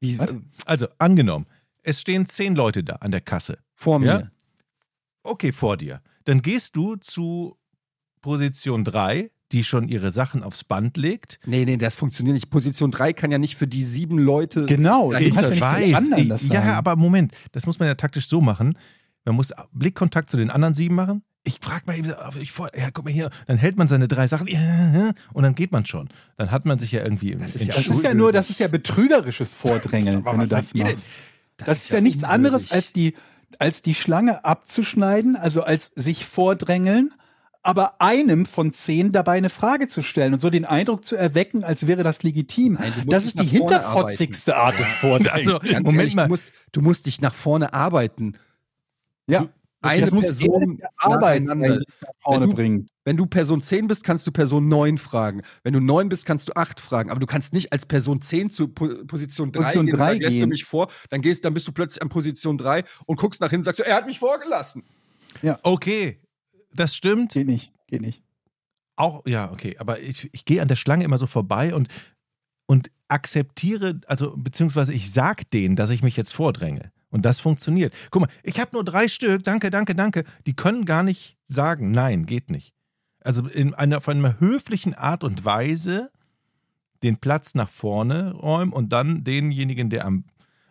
[0.00, 0.34] Wie, Was?
[0.66, 1.46] Also, angenommen,
[1.82, 3.58] es stehen zehn Leute da an der Kasse.
[3.74, 4.06] vor mir.
[4.06, 4.30] Ja?
[5.24, 6.00] Okay, vor dir.
[6.24, 7.56] Dann gehst du zu
[8.20, 11.38] Position 3, die schon ihre Sachen aufs Band legt.
[11.46, 12.50] Nee, nee, das funktioniert nicht.
[12.50, 14.66] Position 3 kann ja nicht für die sieben Leute.
[14.66, 16.70] Genau, Ja, ich ja für die anderen ich, das ja, sagen.
[16.70, 18.76] aber Moment, das muss man ja taktisch so machen.
[19.24, 21.22] Man muss Blickkontakt zu den anderen sieben machen.
[21.44, 23.30] Ich frage mal eben, so, ich vor, ja, guck mal hier.
[23.46, 26.08] Dann hält man seine drei Sachen ja, und dann geht man schon.
[26.36, 28.50] Dann hat man sich ja irgendwie im, Das ist ja Das ist ja nur, das
[28.50, 31.10] ist ja betrügerisches Vordrängeln, wenn du das machst.
[31.58, 32.34] Das, ist ja nichts unwürdig.
[32.34, 33.14] anderes als die,
[33.60, 37.12] als die Schlange abzuschneiden, also als sich vordrängeln,
[37.64, 41.64] aber einem von zehn dabei eine Frage zu stellen und so den Eindruck zu erwecken,
[41.64, 42.74] als wäre das legitim.
[42.74, 45.32] Nein, du das ist die hinterfotzigste Art des Vordrängens.
[45.32, 46.22] Also, Moment ehrlich, mal.
[46.24, 48.34] Du musst, du musst dich nach vorne arbeiten.
[49.26, 49.48] ja,
[49.80, 51.78] Eine das muss Person der Arbeit sein, nacheinander.
[51.80, 52.90] die dich nach vorne Wenn du- bringt.
[53.04, 55.42] Wenn du Person 10 bist, kannst du Person 9 fragen.
[55.62, 57.10] Wenn du 9 bist, kannst du 8 fragen.
[57.10, 60.06] Aber du kannst nicht als Person 10 zu po Position 3 Position gehen, und drei
[60.12, 60.48] sagen, lässt du gehen.
[60.50, 63.60] mich vor, dann gehst, dann bist du plötzlich an Position 3 und guckst nach hinten
[63.60, 64.84] und sagst, er hat mich vorgelassen.
[65.62, 66.18] Okay,
[66.74, 67.32] das stimmt.
[67.32, 68.22] Geht nicht, geht nicht.
[68.96, 71.88] Auch, ja, okay, aber ich, ich gehe an der Schlange immer so vorbei und,
[72.66, 76.92] und akzeptiere, also beziehungsweise ich sag denen, dass ich mich jetzt vordränge.
[77.10, 77.94] Und das funktioniert.
[78.10, 80.24] Guck mal, ich habe nur drei Stück, danke, danke, danke.
[80.46, 82.74] Die können gar nicht sagen, nein, geht nicht.
[83.20, 86.10] Also in einer, auf einer höflichen Art und Weise
[87.04, 90.24] den Platz nach vorne räumen und dann denjenigen, der am,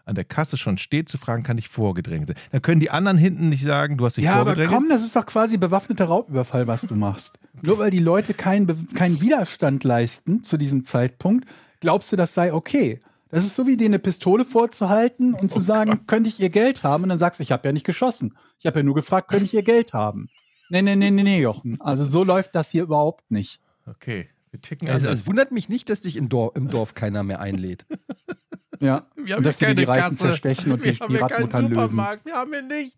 [0.06, 2.36] an der Kasse schon steht, zu fragen, kann ich vorgedrängt sein.
[2.52, 4.72] Dann können die anderen hinten nicht sagen, du hast dich Ja, aber vorgedrängt.
[4.72, 7.40] komm, das ist doch quasi bewaffneter Raubüberfall, was du machst.
[7.62, 11.48] Nur weil die Leute keinen keinen Widerstand leisten zu diesem Zeitpunkt,
[11.80, 13.00] glaubst du, das sei okay.
[13.30, 16.84] Das ist so wie dir eine Pistole vorzuhalten und zu sagen, könnte ich ihr Geld
[16.84, 17.04] haben?
[17.04, 18.36] Und dann sagst du, ich habe ja nicht geschossen.
[18.60, 20.30] Ich habe ja nur gefragt, könnte ich ihr Geld haben?
[20.70, 21.82] Nee, nee, nee, nee, nee, Jochen.
[21.82, 23.60] Also so läuft das hier überhaupt nicht.
[23.88, 25.22] Okay, wir ticken Also, anders.
[25.22, 27.86] es wundert mich nicht, dass dich im Dorf, im Dorf keiner mehr einlädt.
[28.84, 29.08] Ja.
[29.16, 30.18] Wir und dass die, die Reichen Kasse.
[30.18, 31.90] zerstechen und die, wir haben die hier keinen Radmuttern lösen.
[31.90, 32.98] Supermarkt, wir haben hier nichts.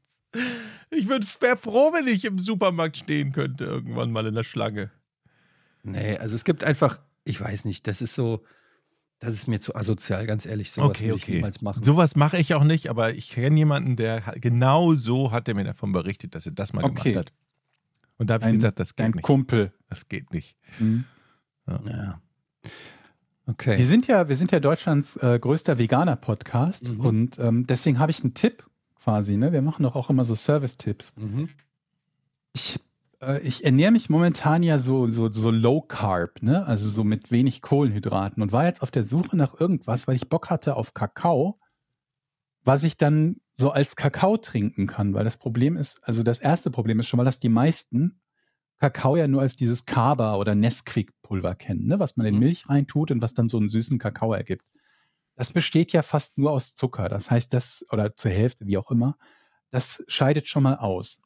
[0.90, 4.92] Ich wäre froh, wenn ich im Supermarkt stehen könnte, irgendwann mal in der Schlange.
[5.84, 8.44] Nee, also es gibt einfach, ich weiß nicht, das ist so,
[9.20, 10.72] das ist mir zu asozial, ganz ehrlich.
[10.72, 11.36] Sowas Okay, würde ich okay.
[11.36, 11.84] niemals machen.
[11.84, 15.64] Sowas mache ich auch nicht, aber ich kenne jemanden, der genau so hat er mir
[15.64, 17.12] davon berichtet, dass er das mal Okay.
[17.14, 17.34] gemacht hat.
[18.18, 19.24] Und da habe ich Ein- gesagt, das geht Dein nicht.
[19.24, 19.72] Kumpel.
[19.90, 20.58] Das geht nicht.
[20.80, 21.06] Mhm.
[21.68, 22.20] ja.
[23.48, 23.78] Okay.
[23.78, 27.00] Wir sind ja, wir sind ja Deutschlands äh, größter Veganer-Podcast Mhm.
[27.00, 28.66] und ähm, deswegen habe ich einen Tipp
[29.00, 29.38] quasi.
[29.38, 29.52] Ne?
[29.52, 31.16] Wir machen doch auch immer so Service-Tipps.
[31.18, 31.50] Mhm.
[32.54, 32.80] Ich,
[33.22, 36.66] äh, ich ernähre mich momentan ja so, so, so low carb, ne?
[36.66, 40.28] also so mit wenig Kohlenhydraten und war jetzt auf der Suche nach irgendwas, weil ich
[40.28, 41.60] Bock hatte auf Kakao,
[42.64, 46.72] was ich dann so als Kakao trinken kann, weil das Problem ist, also das erste
[46.72, 48.20] Problem ist schon mal, dass die meisten
[48.80, 51.99] Kakao ja nur als dieses Kaba oder Nesquik-Pulver kennen, ne?
[51.99, 52.39] was man in Mhm.
[52.41, 54.65] Milch reintut und was dann so einen süßen Kakao ergibt.
[55.36, 57.09] Das besteht ja fast nur aus Zucker.
[57.09, 59.17] Das heißt, das, oder zur Hälfte, wie auch immer,
[59.71, 61.21] das scheidet schon mal aus.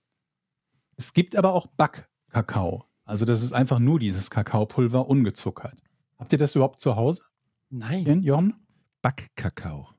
[0.96, 2.86] Es gibt aber auch Backkakao.
[3.06, 5.74] Also das ist einfach nur dieses Kakaopulver ungezuckert.
[6.18, 7.24] Habt ihr das überhaupt zu Hause,
[7.70, 8.22] Nein.
[8.24, 8.54] Jochen?
[9.02, 9.90] Backkakao.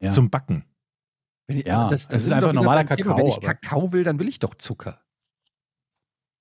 [0.00, 0.10] Ja.
[0.10, 0.64] Zum Backen.
[1.46, 3.10] Wenn ich, Ja, aber es ist sind wir einfach normaler beim Thema.
[3.10, 5.00] Kakao, Wenn ich Kakao will, dann will ich doch Zucker.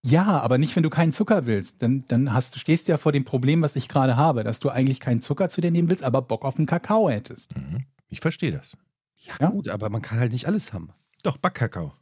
[0.04, 1.82] Ja, aber nicht, wenn du keinen Zucker willst.
[1.82, 4.60] Dann, dann hast, du- stehst du ja vor dem Problem, was ich gerade habe, dass
[4.60, 7.56] du eigentlich keinen Zucker zu dir nehmen willst, aber Bock auf einen Kakao hättest.
[7.56, 7.86] Mhm.
[8.10, 8.78] Ich verstehe das.
[9.18, 9.50] Ja, Ja.
[9.50, 10.90] gut, aber man kann halt nicht alles haben.
[11.24, 11.94] Doch, Backkakao.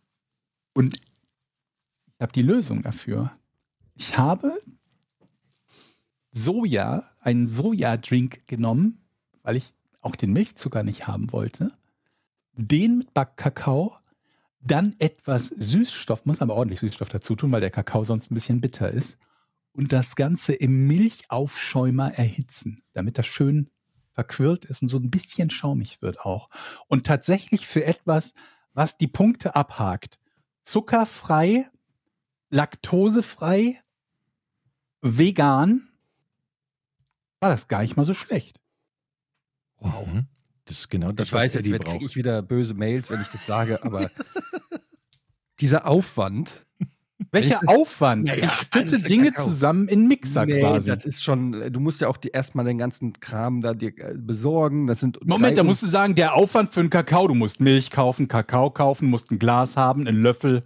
[0.74, 3.32] Und ich habe die Lösung dafür.
[3.96, 4.52] Ich habe
[6.32, 9.00] Soja, einen Sojadrink genommen,
[9.42, 11.72] weil ich auch den Milchzucker nicht haben wollte.
[12.58, 13.98] Den mit Backkakao,
[14.66, 18.62] Dann etwas Süßstoff, muss aber ordentlich Süßstoff dazu tun, weil der Kakao sonst ein bisschen
[18.62, 19.20] bitter ist.
[19.74, 23.70] Und das Ganze im Milchaufschäumer erhitzen, damit das schön
[24.12, 26.50] verquirlt ist und so ein bisschen schaumig wird auch.
[26.88, 28.34] Und tatsächlich für etwas,
[28.74, 30.20] was die Punkte abhakt.
[30.64, 31.70] Zuckerfrei,
[32.50, 33.84] laktosefrei,
[35.02, 35.88] vegan,
[37.40, 38.62] war das gar nicht mal so schlecht.
[39.78, 40.08] Wow.
[40.08, 40.28] Mhm.
[40.66, 41.96] Das ist genau das, ich weiß, was Eddie jetzt braucht.
[41.98, 44.10] kriege ich wieder böse Mails, wenn ich das sage, aber
[45.60, 46.66] dieser Aufwand.
[47.32, 48.26] Welcher ich Aufwand?
[48.26, 49.46] Naja, ich stütte alles der Dinge Kakao.
[49.46, 50.90] zusammen in Mixer Nee, quasi.
[50.90, 54.16] das ist schon, du musst ja auch die, erstmal den ganzen Kram da dir äh,
[54.18, 54.88] besorgen.
[54.88, 57.90] Das sind Moment, da musst du sagen, der Aufwand für einen Kakao, du musst Milch
[57.90, 60.64] kaufen, Kakao kaufen, musst ein Glas haben, einen Löffel.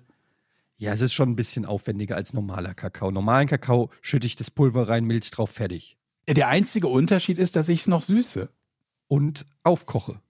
[0.78, 3.12] Ja, es ist schon ein bisschen aufwendiger als normaler Kakao.
[3.12, 5.98] Normalen Kakao schütte ich das Pulver rein, Milch drauf, fertig.
[6.28, 8.50] Der einzige Unterschied ist, dass ich es noch süße.
[9.10, 10.22] Und aufkoche.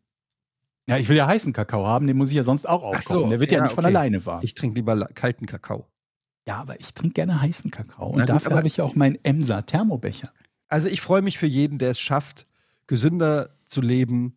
[0.88, 3.24] Ja, ich will ja heißen Kakao haben, den muss ich ja sonst auch aufkochen.
[3.26, 3.96] so, der wird ja, ja, nicht von okay.
[3.96, 4.42] alleine warm.
[4.44, 5.86] Ich trinke lieber kalten Kakao.
[6.48, 8.08] ja, aber ich trinke gerne heißen Kakao.
[8.10, 10.34] Und Na dafür habe ich ja auch meinen Emser Thermobecher.
[10.68, 12.48] Also ich freue mich für jeden, der es schafft,
[12.88, 14.36] gesünder zu leben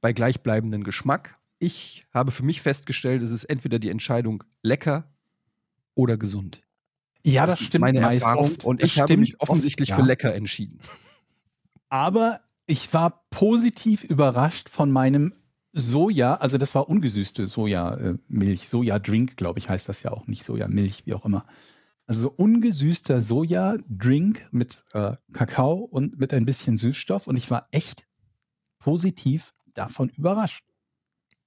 [0.00, 1.38] bei gleichbleibendem Geschmack.
[1.60, 5.04] Ich habe für mich festgestellt, es ist entweder die Entscheidung lecker
[5.94, 6.62] oder gesund.
[7.24, 8.64] Ja, das, ist stimmt meine meist Erfahrung oft.
[8.64, 10.06] und Das ich habe mich offensichtlich oft, für ja.
[10.06, 10.80] lecker entschieden.
[11.90, 12.40] Aber
[12.70, 15.32] ich war positiv überrascht von meinem
[15.72, 21.04] Soja, also das war ungesüßte Sojamilch, Soja-Drink, glaube ich, heißt das ja auch nicht Sojamilch,
[21.04, 21.46] wie auch immer.
[22.06, 27.68] Also so ungesüßter Soja-Drink mit äh, Kakao und mit ein bisschen Süßstoff und ich war
[27.72, 28.08] echt
[28.78, 30.64] positiv davon überrascht.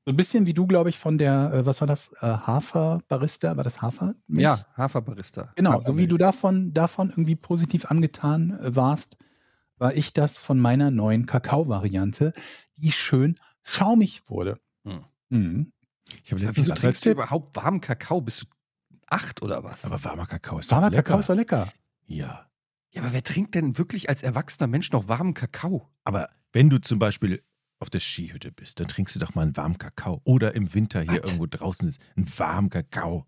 [0.06, 3.56] So ein bisschen wie du, glaube ich, von der, äh, was war das, äh, Hafer-Barista,
[3.56, 4.16] war das Hafer?
[4.28, 5.54] Ja, Haferbarista.
[5.56, 9.18] Genau, so wie du davon, davon irgendwie positiv angetan äh, warst,
[9.78, 12.34] war ich das von meiner neuen Kakao-Variante,
[12.78, 14.60] die schön schaumig wurde.
[14.86, 15.04] Hm.
[15.30, 15.72] Mhm.
[16.24, 18.22] Ich habe Ja, letztens wieso das trinkst du überhaupt warmen Kakao?
[18.22, 18.46] Bist du
[19.08, 19.86] acht oder was?
[19.86, 21.04] aber warmer Kakao ist Warmer doch lecker.
[21.04, 21.72] Kakao ist doch lecker.
[22.06, 22.48] Ja.
[22.92, 25.90] ja, aber wer trinkt denn wirklich als erwachsener Mensch noch warmen Kakao?
[26.04, 27.42] Aber wenn du zum Beispiel
[27.80, 30.22] auf der Skihütte bist, dann trinkst du doch mal einen warmen Kakao.
[30.26, 31.32] Oder im Winter hier Was?
[31.32, 33.26] irgendwo draußen ist einen warmen Kakao.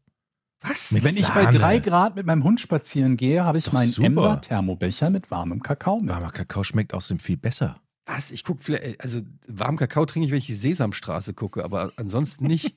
[0.67, 0.91] Was?
[0.91, 1.57] Mit Wenn ich bei Sahne.
[1.59, 3.93] drei Grad mit meinem Hund spazieren gehe, habe ich meinen.
[3.93, 6.09] Emser-Thermobecher mit warmem Kakao mit.
[6.09, 7.79] Warmer Kakao schmeckt außerdem viel besser.
[8.07, 8.31] Was?
[8.31, 12.45] Ich gucke vielleicht, also warmen Kakao trinke ich, wenn ich die Sesamstraße gucke, aber ansonsten
[12.47, 12.75] nicht.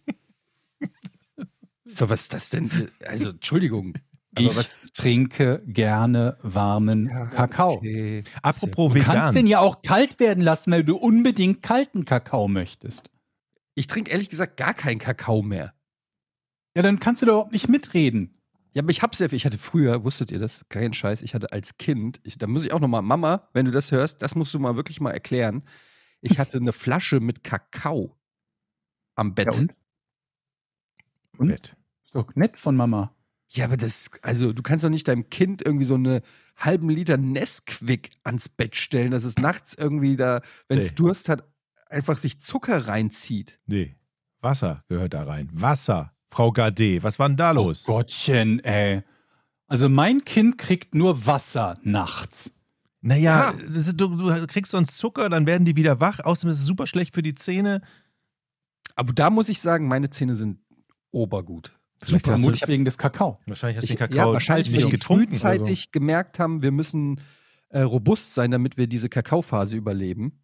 [1.87, 2.71] so, was ist das denn?
[3.07, 3.95] Also, Entschuldigung.
[4.39, 4.89] Ich was?
[4.93, 7.75] trinke gerne warmen Kakao.
[7.77, 8.23] Okay.
[8.43, 9.35] Apropos Du kannst vegan.
[9.35, 13.11] den ja auch kalt werden lassen, weil du unbedingt kalten Kakao möchtest.
[13.75, 15.73] Ich trinke ehrlich gesagt gar keinen Kakao mehr.
[16.79, 18.39] Ja, dann kannst du doch überhaupt nicht mitreden.
[18.73, 20.65] Ja, aber ich hab's ja, ich hatte früher, wusstet ihr das?
[20.69, 23.73] Kein Scheiß, ich hatte als Kind, ich, da muss ich auch nochmal, Mama, wenn du
[23.73, 25.65] das hörst, das musst du mal wirklich mal erklären.
[26.21, 28.17] Ich hatte eine Flasche mit Kakao
[29.17, 29.49] am Bett.
[29.53, 29.75] Ja, und?
[31.39, 31.49] Und?
[31.49, 31.77] Bett.
[32.05, 33.13] Ist doch nett von Mama.
[33.49, 36.23] Ja, aber das, also du kannst doch nicht deinem Kind irgendwie so eine
[36.55, 40.95] halben Liter Nesquik ans Bett stellen, dass es nachts irgendwie da, wenn es Nee.
[40.95, 41.43] Durst hat,
[41.91, 43.59] einfach sich Zucker reinzieht.
[43.67, 43.97] Nee.
[44.41, 45.49] Wasser gehört da rein.
[45.53, 46.15] Wasser.
[46.31, 47.85] Frau Gade, was war denn da los?
[47.87, 49.03] Oh Gottchen, ey.
[49.67, 52.55] Also mein Kind kriegt nur Wasser nachts.
[53.01, 56.21] Naja, das ist, du, du kriegst sonst Zucker, dann werden die wieder wach.
[56.21, 57.81] Außerdem ist es super schlecht für die Zähne.
[58.97, 60.59] Aber da muss ich sagen, meine Zähne sind
[61.11, 61.73] obergut.
[62.03, 63.41] Vielleicht vermutlich wegen des Kakao.
[63.47, 65.29] wahrscheinlich hast du Ich, den ja, Kakao wahrscheinlich, nicht wenn die getrunken.
[65.33, 67.21] frühzeitig gemerkt haben, wir müssen
[67.71, 70.41] äh, robust sein, damit wir diese Kakaophase überleben.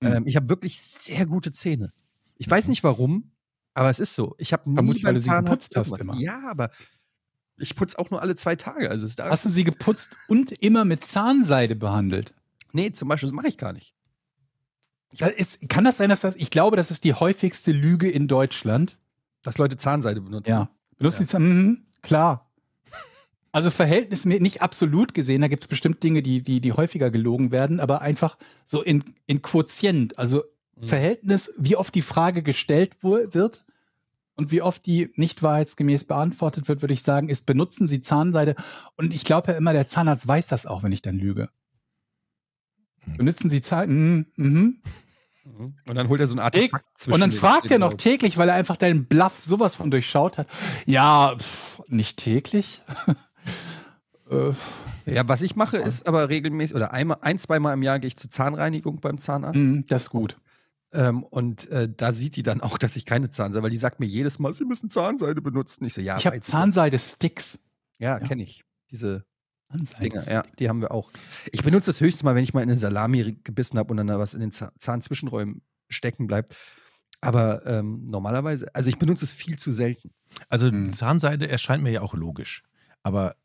[0.00, 0.06] Mhm.
[0.08, 1.92] Ähm, ich habe wirklich sehr gute Zähne.
[2.36, 3.32] Ich weiß nicht warum,
[3.78, 4.34] aber es ist so.
[4.38, 6.16] Ich habe nie Vermutlich, weil du sie geputzt hast immer.
[6.16, 6.70] Ja, aber
[7.58, 8.90] ich putze auch nur alle zwei Tage.
[8.90, 12.34] Also Hast du sie geputzt und immer mit Zahnseide behandelt?
[12.72, 13.94] nee, zum Beispiel, das mache ich gar nicht.
[15.14, 18.26] Ja, ist, kann das sein, dass das, ich glaube, das ist die häufigste Lüge in
[18.26, 18.98] Deutschland.
[19.42, 20.50] Dass Leute Zahnseide benutzen.
[20.50, 20.70] Ja.
[20.96, 22.50] Benutzt die Zahn, mhm, klar.
[23.52, 27.52] Also Verhältnis nicht absolut gesehen, da gibt es bestimmt Dinge, die, die, die häufiger gelogen
[27.52, 30.42] werden, aber einfach so in, in Quotient, also
[30.80, 30.86] Mhm.
[30.86, 33.64] Verhältnis, wie oft die Frage gestellt wird
[34.38, 38.54] und wie oft die nicht wahrheitsgemäß beantwortet wird, würde ich sagen, ist, benutzen Sie Zahnseide?
[38.96, 41.50] Und ich glaube ja immer, der Zahnarzt weiß das auch, wenn ich dann lüge.
[43.16, 43.92] Benutzen Sie Zahnseide?
[43.92, 44.82] Mhm, mhm.
[45.44, 45.74] Mhm.
[45.88, 48.48] Und dann holt er so ein Artefakt zwischen Und dann fragt er noch täglich, weil
[48.48, 50.46] er einfach deinen Bluff sowas von durchschaut hat.
[50.86, 52.82] Ja, pff, nicht täglich.
[54.30, 54.52] äh,
[55.06, 58.16] Ja, was ich mache, ist aber regelmäßig, oder einmal, ein, zweimal im Jahr gehe ich
[58.16, 59.58] zur Zahnreinigung beim Zahnarzt.
[59.58, 60.36] mh, das ist gut.
[60.92, 64.00] Ähm, und äh, da sieht die dann auch, dass ich keine Zahnseide, weil die sagt
[64.00, 65.84] mir jedes Mal, sie müssen Zahnseide benutzen.
[65.84, 67.64] Ich so, ja, ich habe Zahnseide-Sticks.
[67.98, 68.26] Ja, Ja.
[68.26, 68.64] kenne ich.
[68.90, 69.24] Diese
[69.70, 70.00] Zahnseide.
[70.08, 71.10] Dinger, ja, die haben wir auch.
[71.52, 74.06] Ich benutze das höchstens mal, wenn ich mal in eine Salami gebissen habe und dann
[74.06, 75.60] da was in den Zahn- Zahnzwischenräumen
[75.90, 76.56] stecken bleibt.
[77.20, 80.12] Aber ähm, normalerweise, also ich benutze es viel zu selten.
[80.48, 80.90] Also Hm.
[80.90, 82.62] Zahnseide erscheint mir ja auch logisch.
[83.02, 83.36] Aber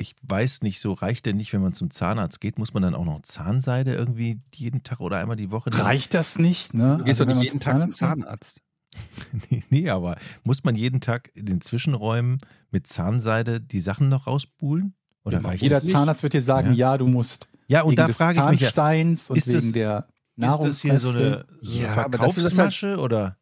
[0.00, 2.94] ich weiß nicht, so reicht denn nicht, wenn man zum Zahnarzt geht, muss man dann
[2.94, 5.82] auch noch Zahnseide irgendwie jeden Tag oder einmal die Woche nehmen?
[5.82, 6.96] Reicht das nicht, ne?
[6.98, 7.90] Du gehst Also, doch nicht jeden Tag zum?
[7.90, 8.62] Zahnarzt.
[9.50, 12.38] Nee, nee, aber muss man jeden Tag in den Zwischenräumen
[12.72, 14.94] mit Zahnseide die Sachen noch rausbuhlen?
[15.24, 15.80] Oder Ja, reicht Jeder?
[15.80, 17.48] Zahnarzt wird dir sagen, ja, du musst.
[17.68, 20.08] Ja, und wegen da des frage ich mich ja, Zahnsteins und ist wegen das- der
[20.38, 21.46] ist das hier so eine, Nahrungsreste.
[21.62, 23.36] so eine Ja, aber das ist halt- Verkaufsmasche oder?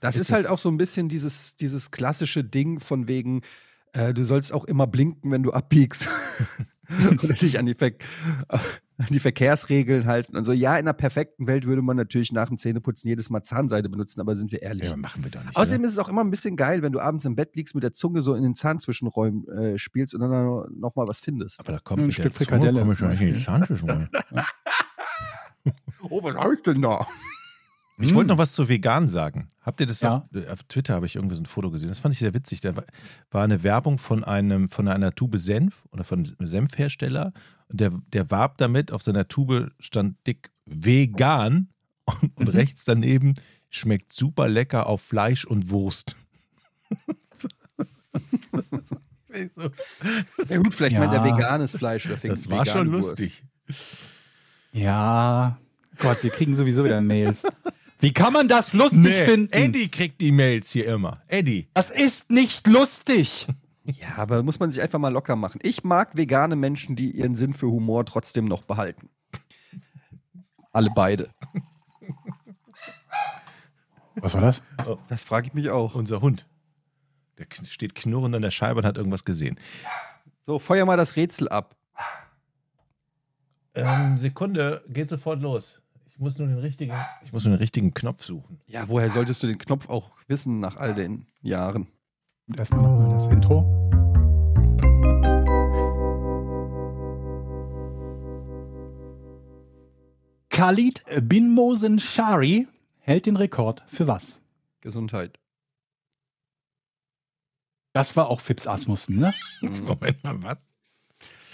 [0.00, 3.40] Das Ist ist, halt auch so ein bisschen dieses, dieses klassische Ding von wegen,
[3.94, 6.08] äh, du sollst auch immer blinken, wenn du abbiegst.
[7.22, 7.92] Oder dich an die, Ver
[8.50, 10.52] an die Verkehrsregeln halten und so.
[10.52, 14.20] Ja, in einer perfekten Welt würde man natürlich nach dem Zähneputzen jedes Mal Zahnseide benutzen,
[14.20, 14.88] aber sind wir ehrlich.
[14.88, 15.56] Ja, machen wir doch nicht.
[15.56, 15.86] Außerdem oder?
[15.86, 17.94] ist es auch immer ein bisschen geil, wenn du abends im Bett liegst, mit der
[17.94, 20.30] Zunge so in den Zahnzwischenräumen äh, spielst und dann
[20.78, 21.60] noch mal was findest.
[21.60, 23.40] aber da kommt Ein mit Stück der Zunge Frikadelle komme ich schon in die.
[23.40, 24.08] Zahnzwischenräume.
[26.10, 27.06] Oh, was habe ich denn da?
[27.98, 29.48] Ich wollte noch was zu vegan sagen.
[29.62, 30.14] Habt ihr das Ja.
[30.16, 31.88] auf, äh, auf Twitter habe ich irgendwie so ein Foto gesehen.
[31.90, 32.60] Das fand ich sehr witzig.
[32.60, 32.84] Da war,
[33.30, 37.32] war eine Werbung von einem von einer Tube Senf oder von einem Senfhersteller
[37.68, 41.68] und der der warb damit auf seiner Tube stand dick vegan
[42.20, 43.34] und, und rechts daneben
[43.70, 46.16] schmeckt super lecker auf Fleisch und Wurst.
[49.50, 49.62] so,
[50.48, 51.00] Ja gut, vielleicht Ja.
[51.00, 53.08] meint er veganes Fleisch oder das war schon vegane Wurst.
[53.20, 53.44] lustig.
[54.72, 55.58] Ja,
[55.98, 57.44] Gott, wir kriegen sowieso wieder Mails.
[58.04, 59.50] Wie kann man das lustig finden?
[59.50, 61.22] Eddie kriegt die Mails hier immer.
[61.26, 61.68] Eddie.
[61.72, 63.46] Das ist nicht lustig.
[63.86, 65.58] Ja, aber muss man sich einfach mal locker machen.
[65.62, 69.08] Ich mag vegane Menschen, die ihren Sinn für Humor trotzdem noch behalten.
[70.72, 71.30] Alle beide.
[74.16, 74.62] Was war das?
[75.08, 75.94] Das frage ich mich auch.
[75.94, 76.46] Unser Hund.
[77.38, 79.58] Der steht knurrend an der Scheibe und hat irgendwas gesehen.
[80.42, 81.74] So, feuer mal das Rätsel ab.
[83.74, 85.80] Ähm, Sekunde, geht sofort los.
[86.14, 86.94] Ich muss nur den richtigen,
[87.24, 88.60] ich muss nur den richtigen Knopf suchen.
[88.68, 91.88] Ja, woher solltest du den Knopf auch wissen nach all den Jahren?
[92.56, 93.64] Erstmal nochmal das Intro.
[100.50, 102.68] Khalid bin Mosen Shari
[103.00, 104.40] hält den Rekord für was?
[104.82, 105.40] Gesundheit.
[107.92, 109.34] Das war auch Fips Asmussen, ne?
[109.60, 110.58] Moment mal, was?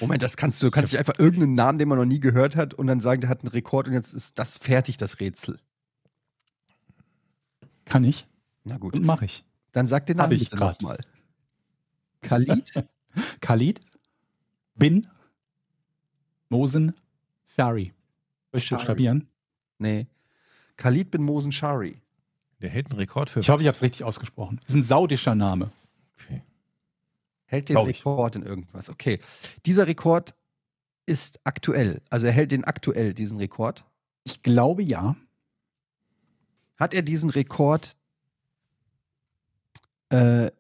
[0.00, 0.66] Moment, das kannst du.
[0.66, 3.20] Du kannst nicht einfach irgendeinen Namen, den man noch nie gehört hat, und dann sagen,
[3.20, 5.58] der hat einen Rekord und jetzt ist das fertig, das Rätsel.
[7.84, 8.26] Kann ich
[8.64, 8.94] Na gut.
[8.94, 9.44] und mache ich.
[9.72, 10.98] Dann sag den Namen ich bitte nochmal.
[12.22, 12.72] Khalid?
[13.40, 13.80] Khalid
[14.74, 15.06] bin
[16.48, 16.94] Mosen
[17.56, 17.92] Shari.
[18.52, 19.28] Soll ich buchstabieren?
[19.78, 20.06] nee.
[20.76, 22.00] Khalid bin Mosen Shari.
[22.62, 24.60] Der hält einen Rekord für Ich hoffe, ich habe es richtig ausgesprochen.
[24.66, 25.70] Ist ein saudischer Name.
[26.14, 26.42] Okay.
[27.50, 27.76] Hält den.
[27.78, 28.88] Rekord in irgendwas.
[28.88, 29.18] Okay.
[29.66, 30.36] Dieser Rekord
[31.04, 32.00] ist aktuell.
[32.08, 33.84] Also er hält den aktuell, diesen Rekord.
[34.22, 35.16] Ich glaube ja.
[36.76, 37.96] Hat er diesen Rekord
[40.10, 40.52] äh,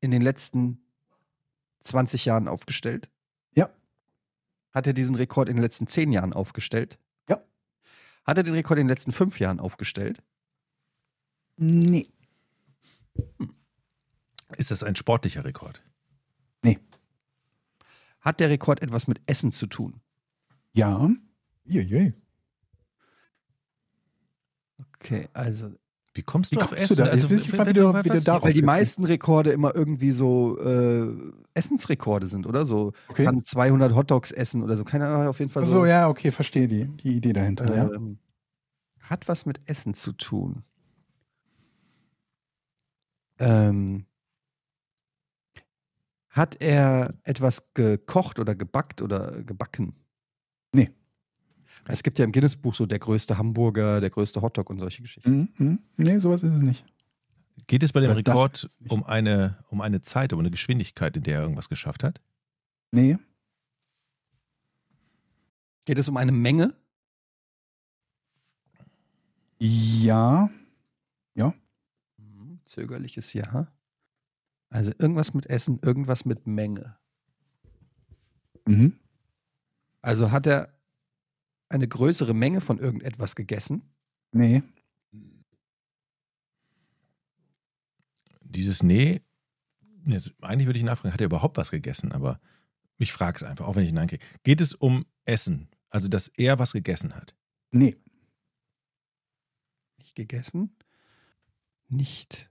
[0.00, 0.80] in den letzten
[1.80, 3.10] 20 Jahren aufgestellt?
[3.54, 3.68] Ja.
[4.72, 6.98] Hat er diesen Rekord in den letzten 10 Jahren aufgestellt?
[7.28, 7.42] Ja.
[8.24, 10.22] Hat er den Rekord in den letzten 5 Jahren aufgestellt?
[11.58, 12.06] Nee.
[14.56, 15.82] Ist das ein sportlicher Rekord?
[18.20, 20.00] Hat der Rekord etwas mit Essen zu tun?
[20.72, 21.08] Ja.
[24.96, 25.70] Okay, also.
[26.14, 27.22] Wie kommst Wie du auf kommst du Essen?
[27.22, 27.30] da?
[27.30, 31.14] Will ich mal wieder- wieder was- darauf Weil die meisten Rekorde immer irgendwie so äh,
[31.54, 32.66] Essensrekorde sind, oder?
[32.66, 33.24] So Okay.
[33.24, 34.84] kann 200 Hotdogs essen oder so.
[34.84, 35.72] Keine Ahnung, auf jeden Fall so.
[35.72, 37.72] so, ja, okay, verstehe die, die Idee dahinter.
[37.74, 37.88] ja.
[37.94, 38.18] Ähm,
[39.00, 40.64] hat was mit Essen zu tun.
[43.38, 44.04] Ähm,
[46.38, 49.94] hat er etwas gekocht oder gebackt oder gebacken?
[50.72, 50.90] Nee.
[51.86, 55.50] Es gibt ja im Guinness-Buch so der größte Hamburger, der größte Hotdog und solche Geschichten.
[55.58, 55.78] Mhm, mhm.
[55.96, 56.84] Nee, sowas ist es nicht.
[57.66, 61.16] Geht es bei dem Aber das Rekord um eine, um eine Zeit, um eine Geschwindigkeit,
[61.16, 62.20] in der er irgendwas geschafft hat?
[62.92, 63.18] Nee.
[65.84, 66.74] Geht es um eine Menge?
[69.58, 70.50] Ja.
[72.16, 73.68] Mhm, Zögerliches Ja.
[74.70, 76.96] Also irgendwas mit Essen, irgendwas mit Menge.
[78.66, 78.98] Mhm.
[80.02, 80.74] Also hat er
[81.68, 83.82] eine größere Menge von irgendetwas gegessen?
[84.32, 84.62] Nee.
[88.42, 89.20] Dieses Nee,
[90.06, 92.12] jetzt, eigentlich würde ich nachfragen, hat er überhaupt was gegessen?
[92.12, 92.40] Aber
[92.96, 94.24] ich frage es einfach, auch wenn ich Nein kriege.
[94.42, 95.68] Geht es um Essen?
[95.90, 97.34] Also, dass er was gegessen hat?
[97.70, 97.96] Nee.
[99.98, 100.76] Nicht gegessen?
[101.88, 102.50] Nicht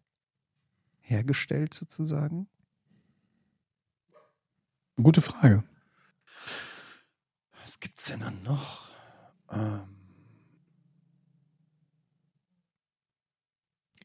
[1.08, 2.47] hergestellt sozusagen?
[5.01, 5.64] Gute Frage.
[7.64, 8.89] Was gibt's denn dann noch?
[9.51, 9.88] Ähm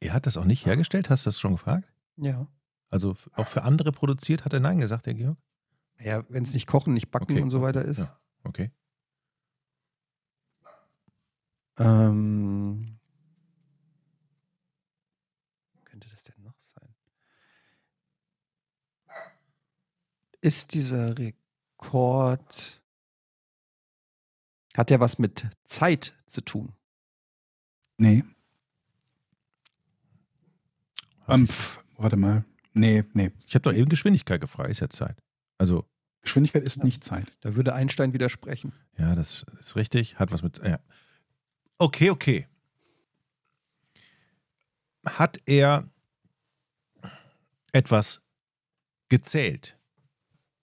[0.03, 1.11] der hat das auch nicht hergestellt?
[1.11, 1.91] Hast du das schon gefragt?
[2.17, 2.47] Ja.
[2.91, 4.45] Also auch für andere produziert?
[4.45, 5.39] Hat er Nein gesagt, der Georg?
[5.99, 7.43] Ja, wenn es nicht kochen, nicht backen Okay.
[7.43, 7.99] und so weiter ist.
[7.99, 8.21] Ja.
[8.45, 8.71] Okay.
[11.79, 12.99] Ähm,
[15.73, 16.95] wo könnte das denn noch sein?
[20.43, 22.83] Ist dieser Rekord.
[24.77, 26.75] Hat der was mit Zeit zu tun?
[27.97, 28.25] Nee.
[31.29, 32.45] Ähm, pf, warte mal.
[32.75, 33.31] Nee, nee.
[33.47, 35.23] ich habe doch eben Geschwindigkeit gefragt, ist ja Zeit.
[35.59, 35.87] Also,
[36.23, 37.37] Geschwindigkeit ist nicht Zeit.
[37.41, 38.73] Da würde Einstein widersprechen.
[38.99, 40.19] ja, das ist richtig.
[40.19, 40.59] Hat was mit.
[40.59, 40.81] Ja.
[41.79, 42.49] Okay, okay.
[45.05, 45.89] Hat er
[47.73, 48.23] etwas
[49.09, 49.77] gezählt?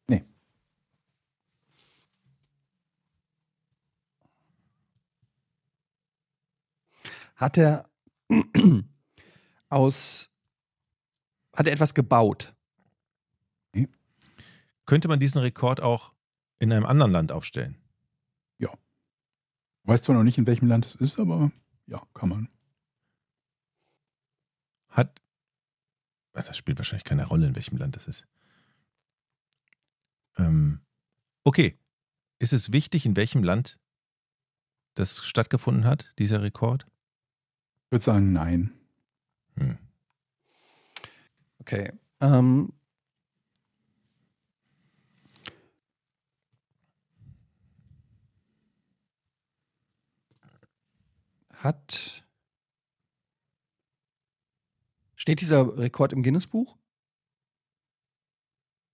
[0.07, 0.23] Nee.
[7.39, 7.89] Hat er
[9.69, 10.29] aus.
[11.55, 12.53] Hat er etwas gebaut?
[14.85, 16.13] Könnte man diesen Rekord auch
[16.59, 17.77] in einem anderen Land aufstellen?
[19.89, 21.51] Weiß zwar noch nicht, in welchem Land es ist, aber
[21.87, 22.47] ja, kann man.
[24.89, 25.19] Hat.
[26.33, 28.27] Ah, Das spielt wahrscheinlich keine Rolle, in welchem Land das ist.
[30.37, 30.81] Ähm,
[31.43, 31.79] okay.
[32.37, 33.79] Ist es wichtig, in welchem Land
[34.93, 36.85] das stattgefunden hat, dieser Rekord?
[37.89, 38.71] Ich würde sagen, nein.
[39.57, 39.79] Hm.
[41.57, 41.91] Okay.
[42.21, 42.71] Ähm,
[51.51, 52.23] hat.
[55.15, 56.77] Steht dieser Rekord im Guinness-Buch?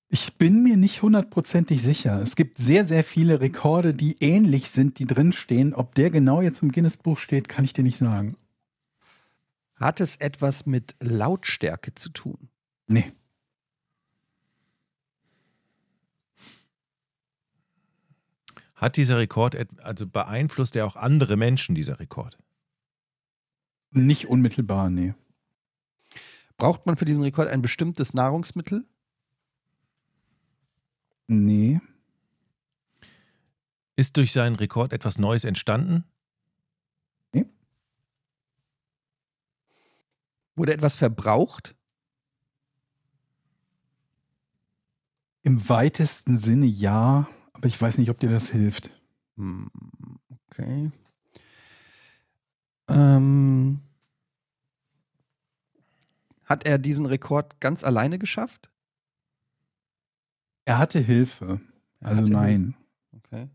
[0.07, 2.21] Ich bin mir nicht hundertprozentig sicher.
[2.21, 5.73] Es gibt sehr, sehr viele Rekorde, die ähnlich sind, die drinstehen.
[5.73, 8.37] Ob der genau jetzt im Guinness-Buch steht, kann ich dir nicht sagen.
[9.75, 12.49] Hat es etwas mit Lautstärke zu tun?
[12.87, 13.11] Nee.
[18.75, 22.37] Hat dieser Rekord, also beeinflusst er auch andere Menschen, dieser Rekord?
[23.91, 25.13] Nicht unmittelbar, nee.
[26.57, 28.85] Braucht man für diesen Rekord ein bestimmtes Nahrungsmittel?
[31.27, 31.79] Nee.
[33.95, 36.03] Ist durch seinen Rekord etwas Neues entstanden?
[40.55, 41.75] Wurde etwas verbraucht?
[45.41, 48.91] Im weitesten Sinne ja, aber ich weiß nicht, ob dir das hilft.
[49.37, 49.69] Hm,
[50.47, 50.91] okay.
[52.87, 53.81] Ähm,
[56.45, 58.69] hat er diesen Rekord ganz alleine geschafft?
[60.65, 61.59] Er hatte Hilfe.
[61.99, 62.75] Er Also hatte nein.
[63.11, 63.49] Okay.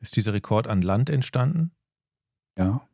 [0.00, 1.70] Ist dieser Rekord an Land entstanden?
[2.58, 2.86] Ja.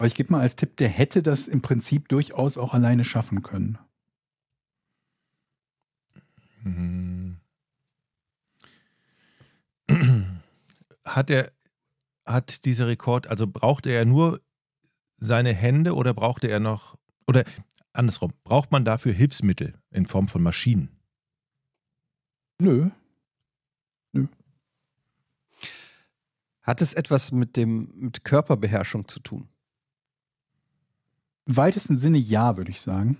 [0.00, 3.42] Aber ich gebe mal als Tipp, der hätte das im Prinzip durchaus auch alleine schaffen
[3.42, 3.78] können.
[6.62, 7.38] Hm.
[11.04, 11.52] Hat er,
[12.24, 14.40] hat dieser Rekord, also brauchte er nur
[15.18, 16.96] seine Hände oder brauchte er noch,
[17.26, 17.44] oder
[17.92, 20.98] andersrum, braucht man dafür Hilfsmittel in Form von Maschinen?
[22.58, 22.88] Nö.
[26.62, 29.49] Hat es etwas mit dem mit Körperbeherrschung zu tun?
[31.50, 33.18] Im weitesten Sinne ja, würde ich sagen.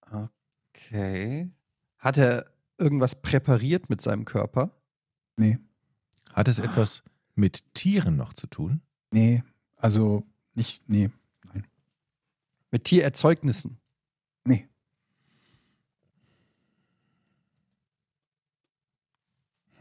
[0.00, 1.50] Okay.
[1.98, 4.70] Hat er irgendwas präpariert mit seinem Körper?
[5.36, 5.58] Nee.
[6.32, 7.02] Hat es etwas
[7.34, 8.80] mit Tieren noch zu tun?
[9.10, 9.44] Nee.
[9.76, 11.10] Also nicht, nee.
[12.70, 13.78] Mit Tiererzeugnissen?
[14.46, 14.66] Nee.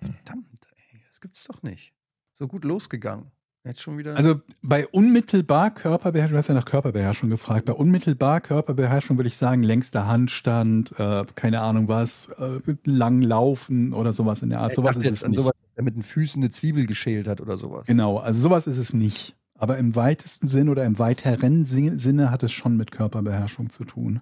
[0.01, 1.93] Verdammt, ey, das gibt's doch nicht.
[2.33, 3.31] So gut losgegangen.
[3.65, 4.15] Jetzt schon wieder.
[4.15, 9.37] Also bei unmittelbar Körperbeherrschung, du hast ja nach Körperbeherrschung gefragt, bei unmittelbar Körperbeherrschung würde ich
[9.37, 14.71] sagen, längster Handstand, äh, keine Ahnung was, äh, lang laufen oder sowas in der Art.
[14.71, 15.39] Ich Sowas ist es an nicht.
[15.39, 17.87] sowas, dass er mit den Füßen eine Zwiebel geschält hat oder sowas.
[17.87, 19.35] Genau, also sowas ist es nicht.
[19.55, 23.83] Aber im weitesten Sinne oder im weiteren Sin- Sinne hat es schon mit Körperbeherrschung zu
[23.85, 24.21] tun.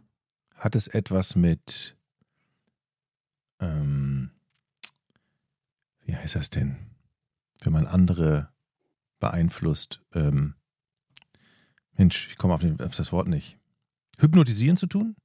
[0.55, 1.97] Hat es etwas mit,
[3.59, 4.29] ähm,
[6.05, 6.77] wie heißt das denn,
[7.63, 8.52] wenn man andere
[9.23, 10.01] beeinflusst?
[10.13, 10.55] Ähm,
[11.97, 13.57] Mensch, ich komme auf, auf das Wort nicht.
[14.19, 15.15] Hypnotisieren zu tun?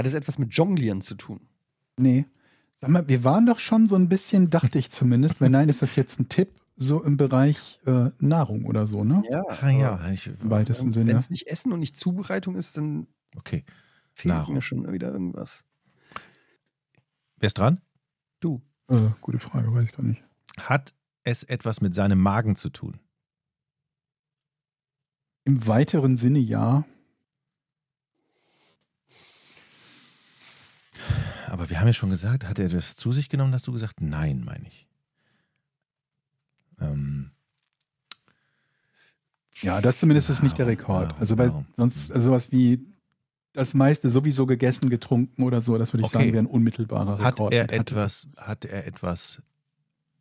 [0.00, 1.40] Hat es etwas mit Jonglieren zu tun?
[1.98, 2.24] Nee.
[2.80, 5.82] Sag mal, wir waren doch schon so ein bisschen, dachte ich zumindest, wenn nein, ist
[5.82, 9.22] das jetzt ein Tipp, so im Bereich äh, Nahrung oder so, ne?
[9.28, 9.42] Ja.
[9.46, 11.18] Ah ja, ich, Im weitesten Wenn Sinne.
[11.18, 13.64] es nicht Essen und nicht Zubereitung ist, dann okay.
[14.14, 14.54] fehlt Nahrung.
[14.54, 15.64] mir schon wieder irgendwas.
[17.36, 17.82] Wer ist dran?
[18.40, 18.62] Du.
[18.88, 20.22] Äh, gute Frage, weiß ich gar nicht.
[20.56, 20.94] Hat
[21.24, 22.98] es etwas mit seinem Magen zu tun?
[25.44, 26.84] Im weiteren Sinne ja.
[31.48, 33.52] Aber wir haben ja schon gesagt, hat er das zu sich genommen?
[33.54, 34.86] Hast du gesagt, nein, meine ich.
[36.80, 37.32] Ähm,
[39.62, 41.08] Ja, das zumindest ist nicht der Warum, Rekord.
[41.08, 41.66] warum, also bei warum?
[41.76, 42.86] sonst also sowas wie
[43.52, 46.18] das meiste sowieso gegessen, getrunken oder so, das würde ich Okay.
[46.18, 47.52] sagen, wäre ein unmittelbarer hat Rekord.
[47.52, 49.42] er Und hatte- etwas, hat er etwas,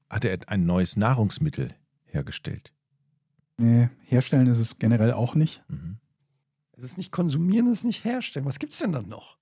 [0.10, 2.74] hat er ein neues Nahrungsmittel hergestellt?
[3.58, 5.64] Nee, herstellen ist es generell auch nicht.
[5.68, 5.98] Mhm.
[6.78, 8.46] Es ist nicht konsumieren, es ist nicht herstellen.
[8.46, 9.38] Was gibt's denn dann noch?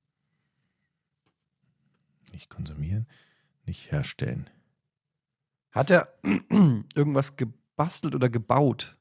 [2.34, 3.07] Nicht konsumieren,
[3.65, 4.49] nicht herstellen.
[5.72, 6.11] Hat er
[6.95, 8.97] irgendwas gebastelt oder gebaut?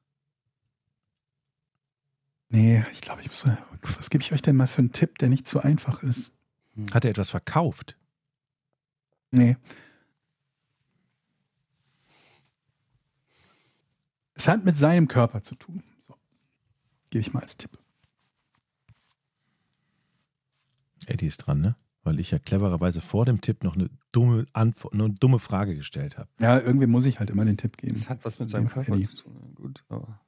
[2.48, 3.46] Nee, ich glaube, ich muss.
[3.82, 6.36] Was gebe ich euch denn mal für einen Tipp, der nicht zu einfach ist?
[6.92, 7.96] Hat er etwas verkauft?
[9.30, 9.56] Nee.
[14.36, 15.82] Es hat mit seinem Körper zu tun.
[15.98, 16.14] So.
[17.10, 17.78] Gebe ich mal als Tipp.
[21.06, 21.76] Eddie ist dran, ne?
[22.04, 26.18] Weil ich ja clevererweise vor dem Tipp noch eine dumme, Antwort, eine dumme Frage gestellt
[26.18, 26.28] habe.
[26.38, 27.94] Ja, irgendwie muss ich halt immer den Tipp geben.
[27.98, 29.06] Das hat was mit In seinem Körper Eddie.
[29.06, 29.54] zu tun.
[29.54, 30.20] Gut, aber.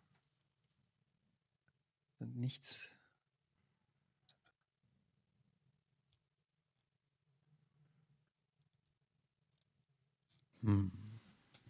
[2.20, 2.90] Nichts.
[10.62, 10.90] Hm.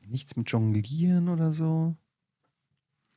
[0.07, 1.97] Nichts mit Jonglieren oder so.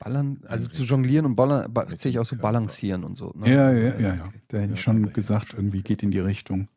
[0.01, 3.31] Ballern, also zu jonglieren und ballern, ba zähle ich auch so balancieren und so.
[3.35, 3.47] Ne?
[3.53, 4.33] Ja, ja, ja, ja.
[4.47, 6.69] Da hätte ich schon gesagt, irgendwie geht in die Richtung.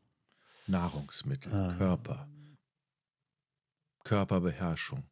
[0.67, 1.75] Nahrungsmittel, Ah.
[1.79, 2.29] Körper,
[4.05, 5.05] Körperbeherrschung.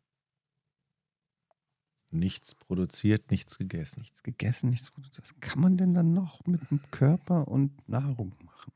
[2.10, 4.00] Nichts produziert, nichts gegessen.
[4.00, 5.18] Nichts gegessen, nichts Gutes.
[5.18, 8.72] Was kann man denn dann noch mit dem Körper und Nahrung machen?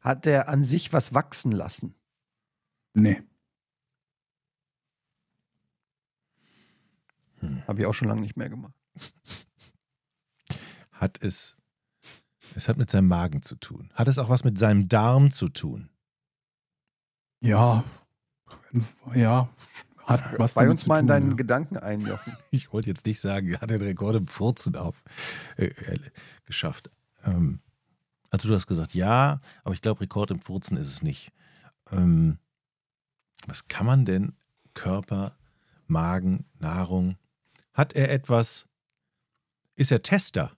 [0.00, 1.94] Hat er an sich was wachsen lassen?
[2.94, 3.22] Nee.
[7.66, 8.74] Habe ich auch schon lange nicht mehr gemacht.
[10.92, 11.56] Hat es,
[12.54, 13.90] es hat mit seinem Magen zu tun.
[13.94, 15.88] Hat es auch was mit seinem Darm zu tun?
[17.40, 17.84] Ja.
[19.14, 19.48] Ja.
[20.04, 21.36] Hat was Bei uns mal in deinen ja.
[21.36, 22.36] Gedanken einjochen.
[22.50, 25.02] Ich wollte jetzt nicht sagen, hat den Rekord im Furzen auf
[25.56, 25.98] äh, äh,
[26.44, 26.90] geschafft.
[27.24, 27.60] Ähm,
[28.28, 31.32] also du hast gesagt, ja, aber ich glaube, Rekord im Furzen ist es nicht.
[31.92, 32.38] Ähm,
[33.46, 34.36] was kann man denn?
[34.74, 35.36] Körper,
[35.86, 37.16] Magen, Nahrung.
[37.74, 38.68] Hat er etwas?
[39.74, 40.56] Ist er Tester?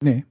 [0.00, 0.24] Nee.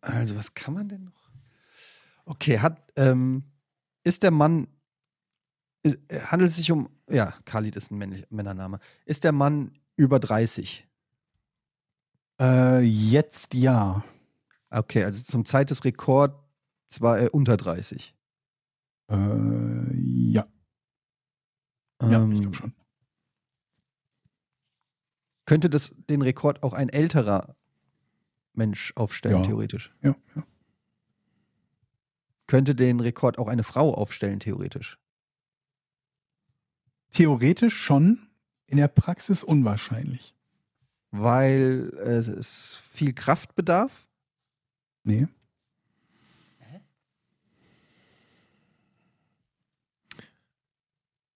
[0.00, 1.30] Also, was kann man denn noch?
[2.24, 3.44] Okay, hat, ähm,
[4.04, 4.68] ist der Mann,
[5.82, 8.80] ist, äh, handelt es sich um, ja, Khalid ist ein männlich, Männername.
[9.04, 10.86] Ist der Mann über 30?
[12.40, 14.04] Äh, jetzt ja.
[14.70, 16.36] Okay, also zum Zeit des Rekords
[17.00, 18.14] war er unter 30.
[19.10, 19.14] Äh,
[19.94, 20.46] ja.
[22.02, 22.72] Ja, Ähm, ich glaube schon.
[25.46, 27.56] Könnte das den Rekord auch ein älterer
[28.52, 29.42] Mensch aufstellen, Ja.
[29.42, 29.94] theoretisch?
[30.02, 30.42] Ja, ja.
[32.46, 34.98] Könnte den Rekord auch eine Frau aufstellen, theoretisch?
[37.12, 38.28] Theoretisch schon,
[38.66, 40.34] in der Praxis unwahrscheinlich.
[41.10, 44.06] Weil äh, es viel Kraft bedarf?
[45.04, 45.26] Nee.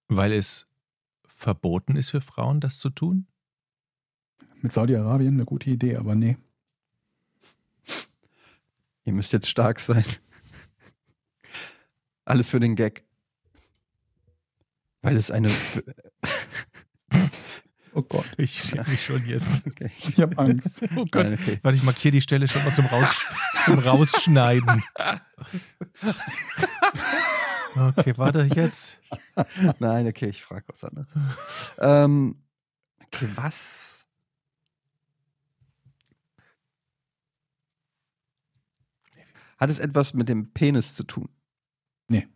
[0.09, 0.67] Weil es
[1.27, 3.27] verboten ist für Frauen, das zu tun?
[4.61, 6.37] Mit Saudi-Arabien eine gute Idee, aber nee.
[9.05, 10.05] Ihr müsst jetzt stark sein.
[12.25, 13.05] Alles für den Gag.
[15.03, 15.51] Weil es eine.
[17.95, 19.67] Oh Gott, Ich schäme mich schon jetzt.
[19.73, 19.91] Okay.
[19.99, 20.77] ich habe Angst.
[20.97, 21.25] Oh Gott.
[21.25, 21.59] Nein, okay.
[21.61, 23.21] Warte, ich markiere die Stelle schon mal zum, Raus,
[23.67, 24.83] zum Rausschneiden.
[27.77, 28.99] Okay, warte, jetzt.
[29.79, 31.13] Nein, okay, ich frage was anderes.
[31.81, 32.43] ähm,
[33.05, 34.07] okay, was?
[39.59, 41.29] Hat es etwas mit dem Penis zu tun?
[42.09, 42.27] Nee.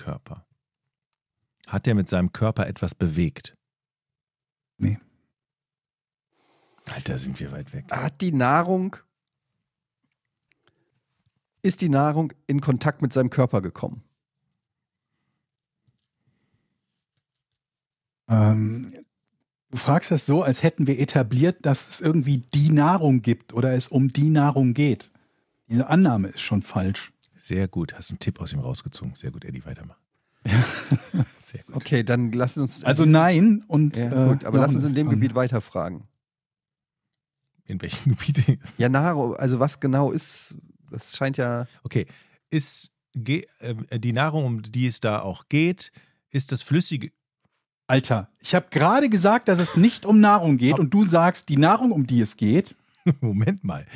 [0.00, 0.46] Körper.
[1.66, 3.54] Hat er mit seinem Körper etwas bewegt?
[4.78, 4.98] Nee.
[6.86, 7.84] Alter, sind wir weit weg.
[7.90, 8.96] Hat die Nahrung.
[11.62, 14.02] Ist die Nahrung in Kontakt mit seinem Körper gekommen?
[18.28, 19.04] Ähm,
[19.70, 23.72] Du fragst das so, als hätten wir etabliert, dass es irgendwie die Nahrung gibt oder
[23.72, 25.12] es um die Nahrung geht.
[25.68, 27.12] Diese Annahme ist schon falsch.
[27.42, 29.14] Sehr gut, hast einen Tipp aus ihm rausgezogen.
[29.14, 29.98] Sehr gut, Eddie, weitermachen.
[31.40, 31.74] Sehr gut.
[31.76, 32.84] Okay, dann lass uns.
[32.84, 35.16] Also nein und Ja, gut, äh, aber lass uns in dem dran.
[35.16, 36.04] Gebiet weiterfragen.
[37.64, 38.58] In welchem Gebiet?
[38.78, 40.56] Ja, Nahrung, also was genau ist,
[40.90, 41.66] das scheint ja.
[41.82, 42.06] Okay,
[42.50, 45.92] ist ge- äh, die Nahrung, um die es da auch geht,
[46.30, 47.10] ist das flüssige.
[47.86, 51.56] Alter, ich habe gerade gesagt, dass es nicht um Nahrung geht und du sagst, die
[51.56, 52.76] Nahrung, um die es geht.
[53.20, 53.86] Moment mal.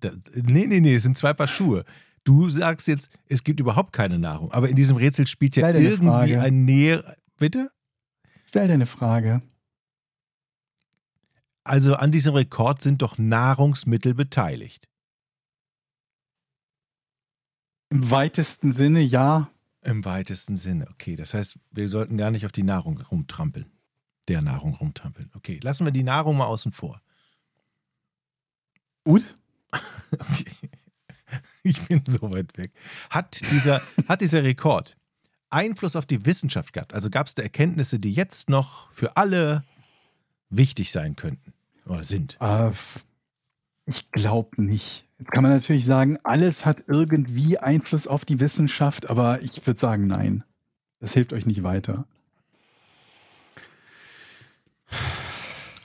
[0.00, 1.84] Da, nee, nee, nee, es sind zwei Paar Schuhe.
[2.24, 6.06] Du sagst jetzt, es gibt überhaupt keine Nahrung, aber in diesem Rätsel spielt ja irgendwie
[6.06, 6.40] Frage.
[6.40, 7.16] ein Näher.
[7.38, 7.70] Bitte?
[8.46, 9.42] Stell dir eine Frage.
[11.64, 14.88] Also an diesem Rekord sind doch Nahrungsmittel beteiligt.
[17.90, 19.50] Im weitesten Sinne ja.
[19.82, 20.86] Im weitesten Sinne.
[20.90, 23.70] Okay, das heißt, wir sollten gar nicht auf die Nahrung rumtrampeln.
[24.28, 25.30] Der Nahrung rumtrampeln.
[25.34, 27.02] Okay, lassen wir die Nahrung mal außen vor.
[29.04, 29.22] Gut.
[30.12, 30.68] Okay.
[31.64, 32.72] Ich bin so weit weg.
[33.08, 34.96] Hat dieser, hat dieser Rekord
[35.50, 36.94] Einfluss auf die Wissenschaft gehabt?
[36.94, 39.62] Also gab es da Erkenntnisse, die jetzt noch für alle
[40.50, 41.52] wichtig sein könnten
[41.86, 42.36] oder sind?
[42.40, 42.70] Äh,
[43.86, 45.04] ich glaube nicht.
[45.18, 49.78] Jetzt kann man natürlich sagen, alles hat irgendwie Einfluss auf die Wissenschaft, aber ich würde
[49.78, 50.44] sagen, nein.
[50.98, 52.06] Das hilft euch nicht weiter.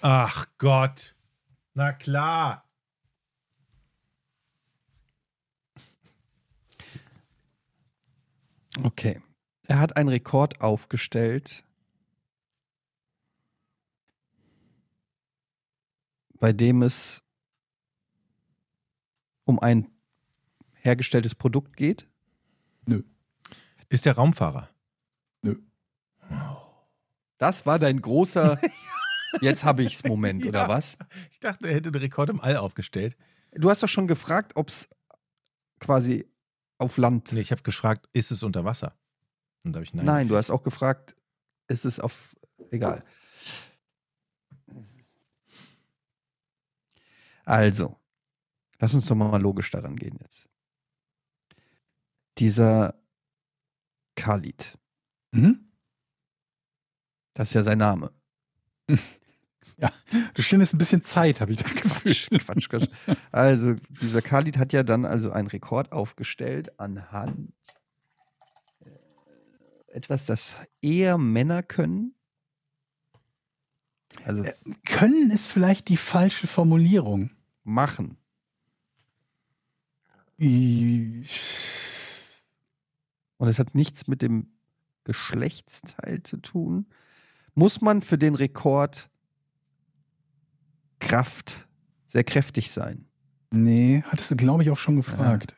[0.02, 1.16] Ach Gott.
[1.74, 2.67] Na klar.
[8.84, 9.22] Okay.
[9.68, 11.64] Er hat einen Rekord aufgestellt,
[16.40, 17.24] bei dem es
[19.46, 19.90] um ein
[20.74, 22.08] hergestelltes Produkt geht.
[23.90, 24.70] Ist der Raumfahrer?
[27.38, 28.60] Das war dein großer
[29.42, 30.68] Jetzt habe ich's Moment, oder Ja.
[30.68, 30.98] was?
[31.32, 33.16] Ich dachte, er hätte den Rekord im All aufgestellt.
[33.52, 34.90] Du hast doch schon gefragt, ob es
[35.80, 36.26] quasi
[36.78, 37.32] auf Land.
[37.34, 38.98] Nee, ich habe gefragt, ist es unter Wasser?
[39.64, 40.06] Und da habe ich nein.
[40.06, 41.16] Nein, du hast auch gefragt,
[41.68, 42.36] ist es auf.
[42.72, 43.04] Egal.
[47.46, 47.98] Also,
[48.80, 50.48] lass uns doch mal logisch daran gehen jetzt.
[52.38, 52.94] Dieser
[54.16, 54.78] Khalid,
[55.32, 55.72] Mhm.
[57.34, 58.12] das ist ja sein Name.
[60.34, 62.40] Du stehst ein bisschen Zeit, habe ich das Gefühl.
[62.40, 62.88] Quatsch, Quatsch.
[63.32, 67.54] Also, dieser Khalid hat ja dann also einen Rekord aufgestellt anhand
[68.84, 68.90] äh,
[69.94, 72.14] etwas, das eher Männer können.
[74.24, 74.54] Also Äh.
[74.86, 77.32] Können ist vielleicht die falsche Formulierung.
[77.64, 78.18] machen.
[80.38, 82.24] Ich-
[83.38, 84.48] Und es hat nichts mit dem
[85.04, 86.88] Geschlechtsteil zu tun.
[87.54, 89.10] Muss man für den Rekord
[91.00, 91.68] Kraft
[92.06, 93.06] sehr kräftig sein?
[93.52, 95.56] Nee, hattest du, glaube ich, auch schon gefragt.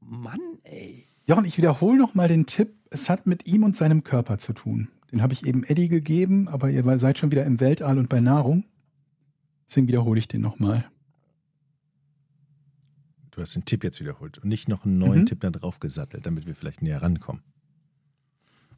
[0.00, 1.06] Mann, ey.
[1.26, 2.74] Jochen, ich wiederhole noch mal den Tipp.
[2.90, 4.88] Es hat mit ihm und seinem Körper zu tun.
[5.10, 8.20] Den habe ich eben Eddie gegeben, aber ihr seid schon wieder im Weltall und bei
[8.20, 8.64] Nahrung.
[9.68, 10.84] Deswegen wiederhole ich den noch mal.
[13.30, 15.26] Du hast den Tipp jetzt wiederholt und nicht noch einen neuen Mhm.
[15.26, 17.42] Tipp da drauf gesattelt, damit wir vielleicht näher rankommen.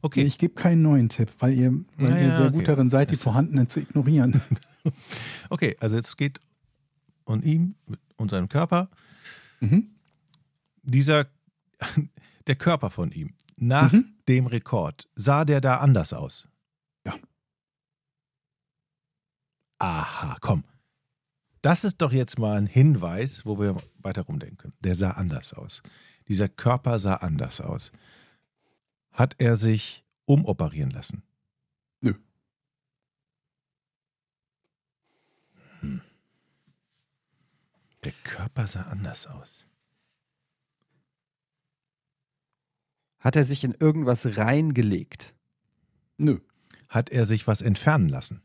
[0.01, 0.21] Okay.
[0.21, 2.55] Okay, Ich gebe keinen neuen Tipp, weil ihr, weil Na ihr ja, sehr okay.
[2.57, 4.39] gut darin seid, die vorhandenen zu ignorieren.
[5.49, 6.39] okay, also es geht
[7.25, 7.75] um ihn
[8.17, 8.89] und seinem Körper.
[9.59, 9.91] mhm.
[10.83, 11.27] Dieser,
[12.47, 14.13] der Körper von ihm, nach Mhm.
[14.27, 16.47] dem Rekord, sah der da anders aus?
[17.05, 17.15] Ja.
[19.79, 20.63] Aha, komm.
[21.61, 24.73] Das ist doch jetzt mal ein Hinweis, wo wir weiter rumdenken können.
[24.81, 25.81] Der sah anders aus.
[26.27, 27.91] Dieser Körper sah anders aus.
[29.11, 31.23] Hat er sich umoperieren lassen?
[32.01, 32.13] Nö.
[35.81, 36.01] Hm.
[38.05, 39.67] Der Körper sah anders aus.
[43.19, 45.33] Hat er sich in irgendwas reingelegt?
[46.17, 46.39] Nö.
[46.87, 48.41] Hat er sich was entfernen lassen?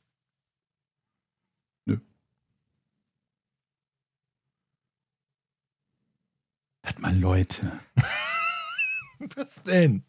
[6.82, 7.78] Hat mal Leute.
[9.37, 10.03] Was denn?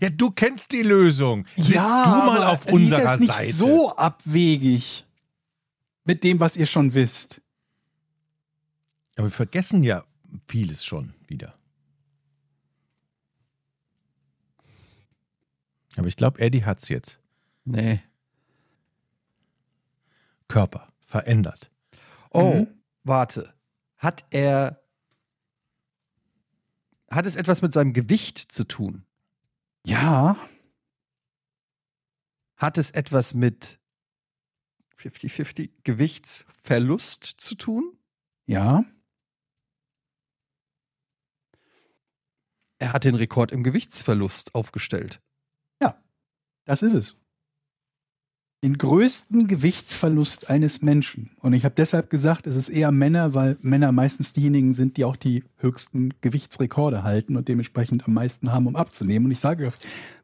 [0.00, 1.44] Ja, du kennst die Lösung.
[1.56, 3.52] Sitz du mal aber auf ist unserer jetzt nicht Seite.
[3.52, 5.04] so abwegig
[6.04, 7.42] mit dem, was ihr schon wisst.
[9.18, 10.04] Aber wir vergessen ja
[10.46, 11.58] vieles schon wieder.
[15.96, 17.18] Aber ich glaube, Eddie hat's jetzt.
[17.64, 18.00] Nee.
[20.46, 21.70] Körper verändert.
[22.30, 22.68] Oh, Mhm.
[23.02, 23.54] warte.
[23.96, 24.80] Hat er.
[27.10, 29.04] Hat es etwas mit seinem Gewicht zu tun?
[29.84, 30.36] Ja,
[32.56, 33.78] Hat es etwas mit
[34.96, 37.96] 50-50 Gewichtsverlust zu tun.
[38.46, 38.84] Ja.
[42.78, 45.20] Er hat den Rekord im Gewichtsverlust aufgestellt.
[46.68, 47.16] Das ist es.
[48.62, 51.30] Den größten Gewichtsverlust eines Menschen.
[51.40, 55.06] Und ich habe deshalb gesagt, es ist eher Männer, weil Männer meistens diejenigen sind, die
[55.06, 59.24] auch die höchsten Gewichtsrekorde halten und dementsprechend am meisten haben, um abzunehmen.
[59.26, 59.74] Und ich sage euch,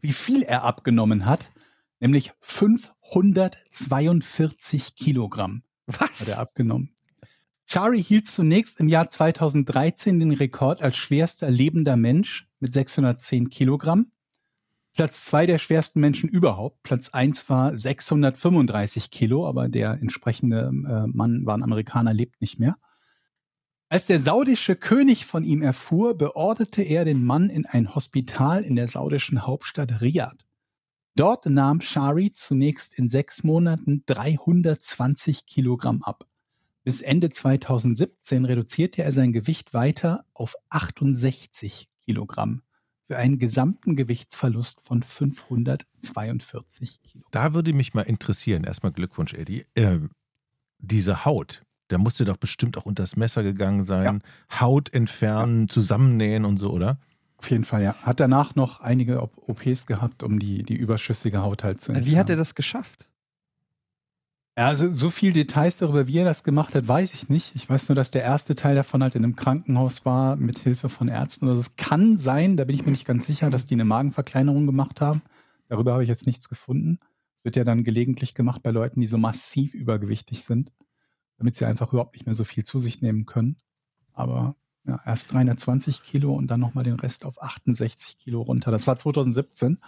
[0.03, 1.51] wie viel er abgenommen hat,
[1.99, 6.29] nämlich 542 Kilogramm hat Was?
[6.29, 6.94] er abgenommen.
[7.75, 14.13] Shari hielt zunächst im Jahr 2013 den Rekord als schwerster lebender Mensch mit 610 Kilogramm.
[14.93, 16.85] Platz zwei der schwersten Menschen überhaupt.
[16.85, 22.61] Platz eins war 635 Kilo, aber der entsprechende äh, Mann war ein Amerikaner, lebt nicht
[22.61, 22.77] mehr.
[23.89, 28.77] Als der saudische König von ihm erfuhr, beorderte er den Mann in ein Hospital in
[28.77, 30.45] der saudischen Hauptstadt Riyadh.
[31.17, 36.29] Dort nahm Shari zunächst in sechs Monaten 320 Kilogramm ab.
[36.85, 42.61] Bis Ende 2017 reduzierte er sein Gewicht weiter auf 68 Kilogramm
[43.07, 47.25] für einen gesamten Gewichtsverlust von 542 Kilo.
[47.31, 49.67] Da würde mich mal interessieren, erstmal Glückwunsch, Eddie.
[49.75, 50.11] Ähm,
[50.79, 54.23] diese Haut, da musste doch bestimmt auch unters Messer gegangen sein.
[54.61, 56.99] Haut entfernen, zusammennähen und so, oder?
[57.39, 57.95] Auf jeden Fall, ja.
[58.03, 62.11] Hat danach noch einige Op- OPs gehabt, um die, die überschüssige Haut halt zu entfernen.
[62.11, 63.07] Wie hat er das geschafft?
[64.57, 67.57] Ja, also so viel Details darüber, wie er das gemacht hat, weiß ich nicht.
[67.57, 70.89] Ich weiß nur, dass der erste Teil davon halt in einem Krankenhaus war, mit Hilfe
[70.89, 71.49] von Ärzten.
[71.49, 74.65] Also es kann sein, da bin ich mir nicht ganz sicher, dass die eine Magenverkleinerung
[74.67, 75.23] gemacht haben.
[75.69, 76.99] Darüber habe ich jetzt nichts gefunden.
[77.01, 80.73] Das wird ja dann gelegentlich gemacht bei Leuten, die so massiv übergewichtig sind,
[81.37, 83.57] damit sie einfach überhaupt nicht mehr so viel zu sich nehmen können.
[84.13, 84.55] Aber
[84.87, 88.71] ja, erst 320 Kilo und dann nochmal den Rest auf 68 Kilo runter.
[88.71, 89.79] Das war 2017.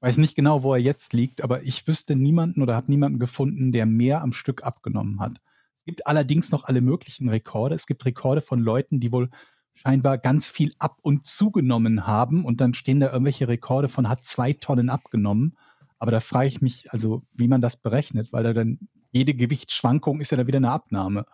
[0.00, 3.72] Weiß nicht genau, wo er jetzt liegt, aber ich wüsste niemanden oder habe niemanden gefunden,
[3.72, 5.40] der mehr am Stück abgenommen hat.
[5.74, 7.74] Es gibt allerdings noch alle möglichen Rekorde.
[7.74, 9.30] Es gibt Rekorde von Leuten, die wohl
[9.72, 14.24] scheinbar ganz viel ab und zugenommen haben und dann stehen da irgendwelche Rekorde von hat
[14.24, 15.56] zwei Tonnen abgenommen.
[15.98, 18.78] Aber da frage ich mich, also wie man das berechnet, weil da dann
[19.12, 21.26] jede Gewichtsschwankung ist ja dann wieder eine Abnahme.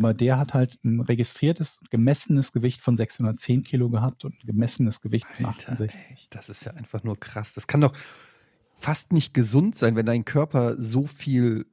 [0.00, 5.02] Aber der hat halt ein registriertes, gemessenes Gewicht von 610 Kilo gehabt und ein gemessenes
[5.02, 6.10] Gewicht von Alter, 68.
[6.10, 7.52] ey, das ist ja einfach nur krass.
[7.52, 7.92] Das kann doch
[8.76, 11.66] fast nicht gesund sein, wenn dein Körper so viel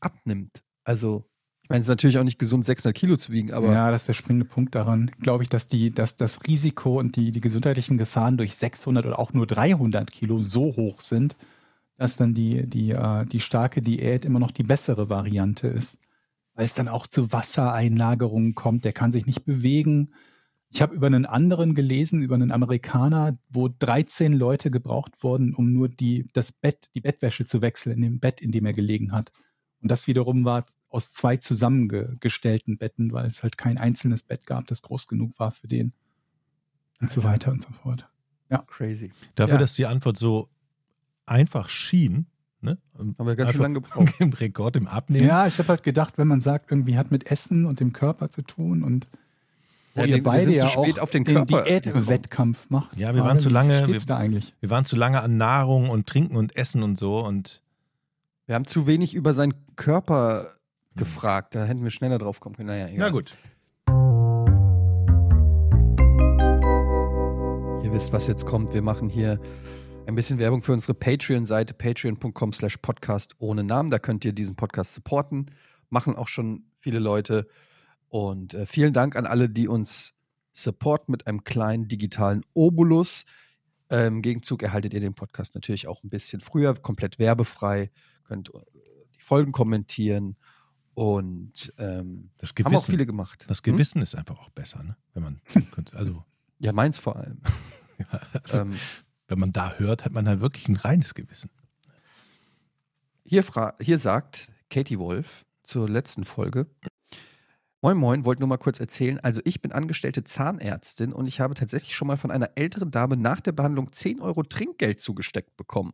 [0.00, 0.62] abnimmt.
[0.84, 1.24] Also,
[1.62, 4.02] ich meine, es ist natürlich auch nicht gesund, 600 Kilo zu wiegen, aber ja, das
[4.02, 5.10] ist der springende Punkt daran.
[5.20, 9.18] Glaube ich, dass, die, dass das Risiko und die, die gesundheitlichen Gefahren durch 600 oder
[9.18, 11.36] auch nur 300 Kilo so hoch sind,
[11.96, 15.98] dass dann die, die, äh, die starke Diät immer noch die bessere Variante ist.
[16.58, 18.84] Weil es dann auch zu Wassereinlagerungen kommt.
[18.84, 20.12] Der kann sich nicht bewegen.
[20.70, 25.72] Ich habe über einen anderen gelesen, über einen Amerikaner, wo 13 Leute gebraucht wurden, um
[25.72, 29.12] nur die, das Bett, die Bettwäsche zu wechseln in dem Bett, in dem er gelegen
[29.12, 29.30] hat.
[29.80, 34.66] Und das wiederum war aus zwei zusammengestellten Betten, weil es halt kein einzelnes Bett gab,
[34.66, 35.92] das groß genug war für den.
[37.00, 38.08] Und so weiter und so fort.
[38.66, 39.12] crazy.
[39.36, 39.60] Dafür, Ja.
[39.60, 40.48] dass die Antwort so
[41.24, 42.26] einfach schien,
[42.60, 42.78] ne?
[42.96, 44.14] Haben wir ganz Einfach schön lange gebraucht.
[44.20, 45.26] Im Rekord im Abnehmen.
[45.26, 48.28] Ja, ich habe halt gedacht, wenn man sagt, irgendwie hat mit Essen und dem Körper
[48.30, 49.06] zu tun und
[49.94, 52.96] Ja, ihr beide sind zu ja spät auch auf den den Körper Diätwettkampf macht.
[52.98, 54.54] Ja, wir waren zu lange- wir- da eigentlich?
[54.60, 57.62] Wir waren zu lange an Nahrung und Trinken und Essen und so und
[58.46, 60.54] Wir haben zu wenig über seinen Körper
[60.96, 61.54] gefragt.
[61.54, 62.68] Da hätten wir schneller drauf kommen können.
[62.68, 62.96] Naja, egal.
[62.98, 63.32] na gut.
[67.84, 68.74] Ihr wisst, was jetzt kommt.
[68.74, 69.38] Wir machen hier
[70.08, 73.90] ein bisschen Werbung für unsere Patreon-Seite, patreon.com slash podcast ohne Namen.
[73.90, 75.50] Da könnt ihr diesen Podcast supporten.
[75.90, 77.46] Machen auch schon viele Leute.
[78.08, 80.14] Und äh, vielen Dank an alle, die uns
[80.52, 83.26] supporten mit einem kleinen digitalen Obolus.
[83.90, 87.90] Äh, Im Gegenzug erhaltet ihr den Podcast natürlich auch ein bisschen früher, komplett werbefrei.
[88.24, 88.60] Könnt äh,
[89.14, 90.36] die Folgen kommentieren.
[90.94, 93.44] Und ähm, Das haben auch Gewissen, viele gemacht.
[93.46, 93.74] das Hm?
[93.74, 94.96] Gewissen ist einfach auch besser, ne?
[95.12, 95.40] Wenn man
[95.70, 96.24] könnte, also,
[96.60, 97.42] Ja, meins vor allem.
[98.42, 98.74] also ähm,
[99.28, 101.50] wenn man da hört, hat man halt wirklich ein reines Gewissen.
[103.24, 103.44] Hier,
[103.80, 106.66] hier sagt Katie Wolf zur letzten Folge.
[107.80, 109.20] Moin Moin, wollte nur mal kurz erzählen.
[109.20, 113.16] Also ich bin angestellte Zahnärztin und ich habe tatsächlich schon mal von einer älteren Dame
[113.16, 115.92] nach der Behandlung 10 Euro Trinkgeld zugesteckt bekommen.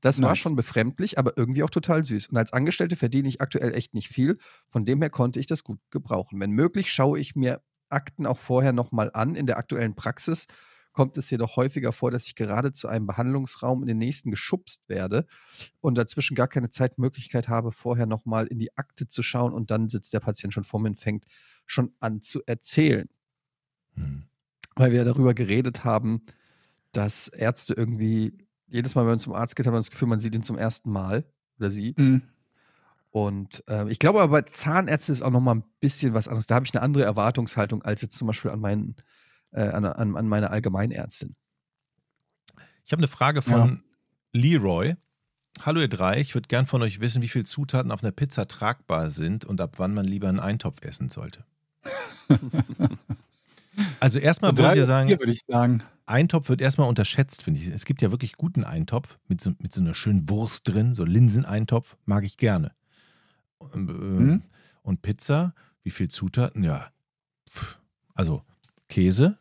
[0.00, 0.38] Das war Nice.
[0.38, 2.28] schon befremdlich, aber irgendwie auch total süß.
[2.28, 4.38] Und als Angestellte verdiene ich aktuell echt nicht viel.
[4.68, 6.38] Von dem her konnte ich das gut gebrauchen.
[6.38, 9.34] Wenn möglich, schaue ich mir Akten auch vorher nochmal an.
[9.34, 10.46] In der aktuellen Praxis
[10.94, 14.88] kommt es jedoch häufiger vor, dass ich gerade zu einem Behandlungsraum in den nächsten geschubst
[14.88, 15.26] werde
[15.80, 19.88] und dazwischen gar keine Zeitmöglichkeit habe, vorher nochmal in die Akte zu schauen und dann
[19.88, 21.26] sitzt der Patient schon vor mir und fängt
[21.66, 23.08] schon an zu erzählen.
[23.94, 24.22] Hm.
[24.76, 26.22] Weil wir darüber geredet haben,
[26.92, 28.38] dass Ärzte irgendwie,
[28.68, 30.56] jedes Mal, wenn man zum Arzt geht, hat man das Gefühl, man sieht ihn zum
[30.56, 31.24] ersten Mal
[31.58, 31.94] oder sie.
[31.96, 32.22] Mhm.
[33.10, 36.46] Und äh, ich glaube aber, Zahnärzte ist auch noch mal ein bisschen was anderes.
[36.46, 38.96] Da habe ich eine andere Erwartungshaltung als jetzt zum Beispiel an, meinen,
[39.54, 41.34] äh, an, an, an meine Allgemeinärztin.
[42.84, 43.82] Ich habe eine Frage von
[44.32, 44.96] Leroy.
[45.62, 48.46] Hallo ihr drei, ich würde gern von euch wissen, wie viele Zutaten auf einer Pizza
[48.48, 51.44] tragbar sind und ab wann man lieber einen Eintopf essen sollte.
[54.00, 55.82] also erstmal muss ich ja sagen, würde ich sagen.
[56.06, 57.68] Eintopf wird erstmal unterschätzt, finde ich.
[57.68, 61.04] Es gibt ja wirklich guten Eintopf mit so, mit so einer schönen Wurst drin, so
[61.04, 62.72] Linseneintopf, mag ich gerne.
[63.72, 64.42] Ähm, Mhm.
[64.82, 66.62] Und Pizza, wie viel Zutaten?
[66.62, 66.90] Ja,
[68.14, 68.42] also
[68.88, 69.38] Käse.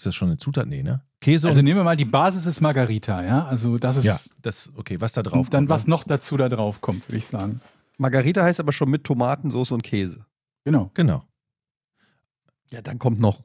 [0.00, 0.66] Ist das schon eine Zutat?
[0.66, 1.02] Nee, ne?
[1.20, 3.44] Käse Also nehmen wir mal die Basis ist Margarita, ja.
[3.44, 4.98] Also das ist ja, das okay.
[5.00, 5.34] Was da drauf?
[5.46, 5.90] und dann kommt, was ne?
[5.90, 7.60] noch dazu da drauf kommt, würde ich sagen.
[7.98, 10.24] Margarita heißt aber schon mit Tomatensauce und Käse.
[10.64, 10.90] Genau.
[10.94, 11.22] Genau.
[12.70, 13.42] Ja, dann kommt noch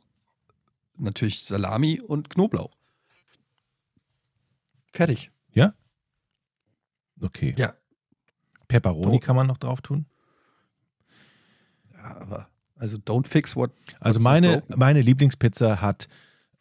[0.97, 2.71] natürlich Salami und Knoblauch.
[4.93, 5.31] Fertig.
[7.21, 7.55] Okay.
[7.57, 7.73] Ja.
[8.67, 10.05] Pepperoni Do- kann man noch drauf tun.
[11.93, 13.71] Ja, aber also don't fix what.
[13.99, 14.79] Also meine, broken.
[14.79, 16.07] meine Lieblingspizza hat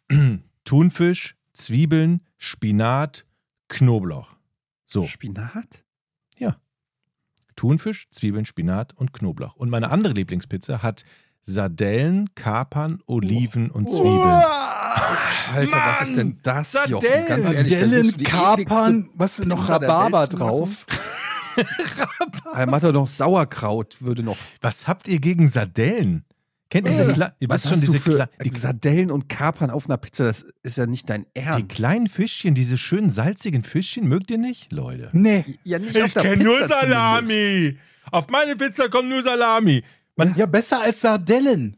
[0.65, 3.25] Thunfisch, Zwiebeln, Spinat,
[3.69, 4.35] Knoblauch.
[4.85, 5.83] So, Spinat?
[7.57, 9.55] Thunfisch, Zwiebeln, Spinat und Knoblauch.
[9.55, 11.05] Und meine andere Lieblingspizza hat
[11.41, 14.43] Sardellen, Kapern, Oliven und Zwiebeln.
[15.53, 17.07] Alter, was ist denn das, Jochen?
[17.07, 17.27] Sardellen.
[17.27, 20.85] Ganz ehrlich, Sardellen, Kapern, was ist noch Rhabarber drauf?
[20.85, 21.05] ekligste-
[22.55, 24.35] Er macht doch noch Sauerkraut, würde noch.
[24.59, 26.25] Was habt ihr gegen Sardellen?
[26.69, 29.85] Kennt ihr diese, Kle ihr Was wisst schon diese Kle die, Sardellen und Kapern auf
[29.85, 30.23] einer Pizza?
[30.25, 31.59] Das ist ja nicht dein Ernst.
[31.59, 35.09] die kleinen Fischchen, diese schönen salzigen Fischchen, mögt ihr nicht, Leute?
[35.13, 35.45] Nee.
[35.63, 37.77] ja, nicht auf der Pizza zumindest.
[38.11, 39.83] Auf meine Pizza kommt nur Salami.
[40.15, 41.77] Man, Ja, besser als Sardellen.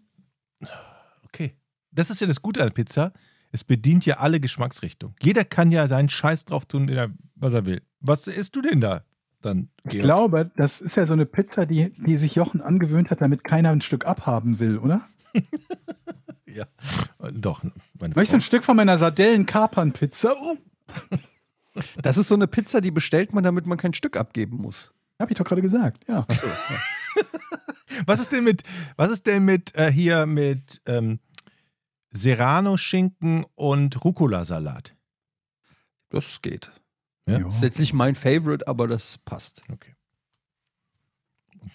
[1.25, 1.53] Okay.
[1.91, 3.11] Das ist ja das Gute an Pizza.
[3.51, 5.15] Es bedient ja alle Geschmacksrichtungen.
[5.21, 7.81] Jeder kann ja seinen Scheiß drauf tun, er- was er will.
[7.99, 9.03] Was isst du denn da?
[9.41, 10.03] Dann Ich Georg?
[10.03, 13.69] glaube, das ist ja so eine Pizza, die, die sich Jochen angewöhnt hat, damit keiner
[13.69, 15.01] ein Stück abhaben will, oder?
[16.49, 16.65] Ja.
[17.21, 17.61] Äh, Doch,
[17.99, 20.33] meine Möchtest du ein Stück von meiner Sardellen-Kapern-Pizza?
[20.41, 20.55] Oh,
[22.01, 24.91] Das ist so eine Pizza, die bestellt man, damit man kein Stück abgeben muss.
[25.19, 26.25] hab ich doch gerade gesagt, ja.
[28.07, 28.63] Was ist denn mit,
[28.95, 31.19] was ist denn mit äh, hier mit ähm,
[32.11, 34.95] Serrano-Schinken und Rucola-Salat?
[36.09, 36.71] Das geht.
[37.27, 37.39] Ja?
[37.39, 37.49] Ja.
[37.49, 39.61] Ist jetzt nicht mein Favorite, aber das passt.
[39.71, 39.93] Okay.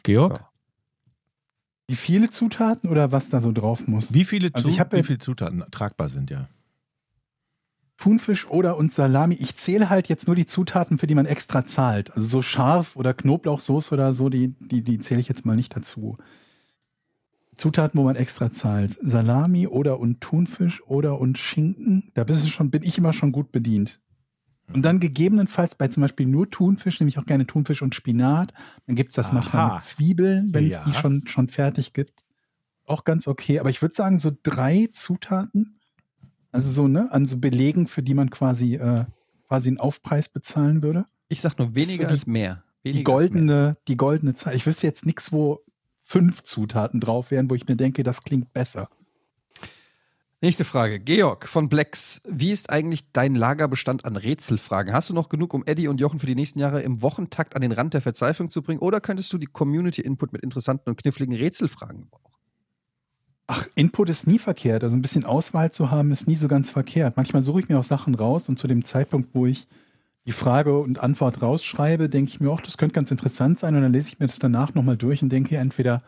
[0.03, 0.39] Georg?
[0.39, 0.49] Ja.
[1.89, 4.15] Wie viele Zutaten oder was da so drauf muss?
[4.15, 6.49] Wie viele, Also ich hab wie viele Zutaten tragbar sind, ja?
[7.99, 9.35] Thunfisch oder und Salami.
[9.35, 12.11] Ich zähle halt jetzt nur die Zutaten, für die man extra zahlt.
[12.13, 15.77] Also so scharf oder Knoblauchsoße oder so, die, die, die zähle ich jetzt mal nicht
[15.77, 16.17] dazu.
[17.55, 18.99] Zutaten, wo man extra zahlt.
[19.03, 22.11] Salami oder und Thunfisch oder und Schinken.
[22.15, 24.01] Da bist du schon, bin ich immer schon gut bedient.
[24.73, 28.53] Und dann gegebenenfalls bei zum Beispiel nur Thunfisch, nehme ich auch gerne Thunfisch und Spinat.
[28.87, 29.75] Dann gibt es das manchmal Aha.
[29.77, 30.85] mit Zwiebeln, wenn es Ja.
[30.85, 32.25] die schon, schon fertig gibt.
[32.87, 33.59] Auch ganz okay.
[33.61, 35.79] Aber ich würde sagen, so drei Zutaten,
[36.53, 39.05] also so, ne, an so Belegen, für die man quasi, äh,
[39.47, 41.05] quasi einen Aufpreis bezahlen würde.
[41.29, 42.63] Ich sag nur weniger ist mehr.
[42.83, 43.05] Weniger Die ist mehr.
[43.05, 44.55] goldene, die goldene Zahl.
[44.55, 45.61] Ich wüsste jetzt nichts, wo
[46.03, 48.89] fünf Zutaten drauf wären, wo ich mir denke, das klingt besser.
[50.45, 50.99] Nächste Frage.
[50.99, 52.21] Georg von Blacks.
[52.29, 54.93] Wie ist eigentlich dein Lagerbestand an Rätselfragen?
[54.93, 57.63] Hast du noch genug, um Eddie und Jochen für die nächsten Jahre im Wochentakt an
[57.63, 58.81] den Rand der Verzweiflung zu bringen?
[58.81, 62.35] Oder könntest du die Community-Input mit interessanten und kniffligen Rätselfragen brauchen?
[63.47, 64.83] Ach, Input ist nie verkehrt.
[64.83, 67.17] Also ein bisschen Auswahl zu haben, ist nie so ganz verkehrt.
[67.17, 69.69] Manchmal suche ich mir auch Sachen raus und zu dem Zeitpunkt, wo ich
[70.27, 73.77] die Frage und Antwort rausschreibe, denke ich mir, auch, das könnte ganz interessant sein.
[73.77, 76.03] Und dann lese ich mir das danach nochmal durch und denke, entweder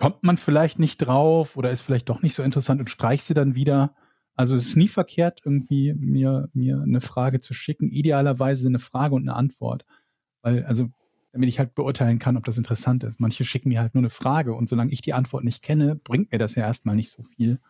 [0.00, 3.34] kommt man vielleicht nicht drauf oder ist vielleicht doch nicht so interessant und streich sie
[3.34, 3.94] dann wieder.
[4.34, 7.90] Also es ist nie verkehrt, irgendwie mir, mir eine Frage zu schicken.
[7.90, 9.84] Idealerweise eine Frage und eine Antwort.
[10.40, 10.88] Weil, also,
[11.32, 13.20] damit ich halt beurteilen kann, ob das interessant ist.
[13.20, 16.32] Manche schicken mir halt nur eine Frage und solange ich die Antwort nicht kenne, bringt
[16.32, 17.60] mir das ja erstmal nicht so viel.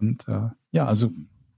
[0.00, 1.10] Und äh, ja, also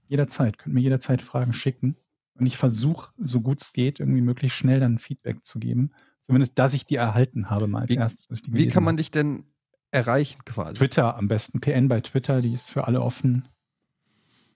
[0.09, 1.95] jederzeit, könnt mir jederzeit Fragen schicken.
[2.37, 5.91] Und ich versuche, so gut es geht, irgendwie möglichst schnell dann Feedback zu geben.
[6.25, 8.27] Zumindest, dass ich die erhalten habe, mal als Wie- erstes.
[8.31, 9.43] ich Wie kann man dich denn
[9.91, 10.75] erreichen quasi?
[10.77, 11.59] Twitter am besten.
[11.61, 13.47] PN bei Twitter, die ist für alle offen.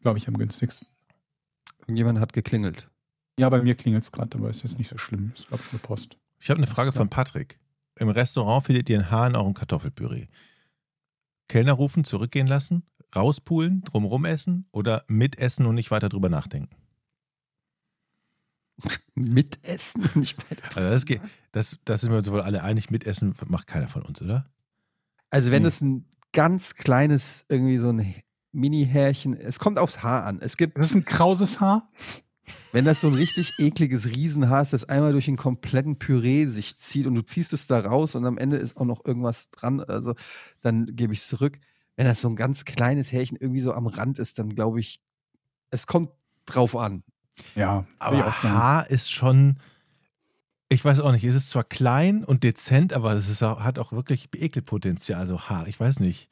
[0.02, 0.88] Glaube ich am günstigsten.
[1.82, 2.90] Irgendjemand hat geklingelt.
[3.40, 5.32] Ja, bei mir klingelt es gerade, aber ist jetzt nicht so schlimm.
[5.36, 6.18] Ist, glaube ich, eine Post.
[6.40, 7.60] Ich habe eine Frage von Patrick.
[7.98, 10.28] Im Restaurant findet ihr ein Haar in eurem Kartoffelpüree.
[11.48, 12.84] Kellner rufen, zurückgehen lassen,
[13.16, 16.76] rauspulen, drumrum essen oder mitessen und nicht weiter drüber nachdenken?
[19.16, 20.10] Mitessen?
[20.16, 20.78] Nicht weiter.
[20.78, 24.02] Also das, geht, das, das sind wir uns wohl alle einig, mitessen macht keiner von
[24.04, 24.50] uns, oder?
[25.30, 25.68] Also wenn Nee.
[25.68, 28.16] es ein ganz kleines, irgendwie so ein
[28.52, 30.40] Mini-Härchen, es kommt aufs Haar an.
[30.42, 31.90] Es gibt, Das ist ein krauses Haar.
[32.72, 36.78] Wenn das so ein richtig ekliges Riesenhaar ist, das einmal durch den kompletten Püree sich
[36.78, 39.82] zieht und du ziehst es da raus und am Ende ist auch noch irgendwas dran,
[39.82, 40.16] also
[40.62, 41.60] dann gebe ich es zurück.
[41.96, 45.00] Wenn das so ein ganz kleines Härchen irgendwie so am Rand ist, dann glaube ich,
[45.70, 46.10] es kommt
[46.46, 47.04] drauf an.
[47.56, 48.32] Ja, Aber.
[48.44, 49.58] Haar ist schon,
[50.70, 53.80] ich weiß auch nicht, es ist zwar klein und dezent, aber es ist auch, hat
[53.80, 56.30] auch wirklich Ekelpotenzial, also Haar, ich weiß nicht.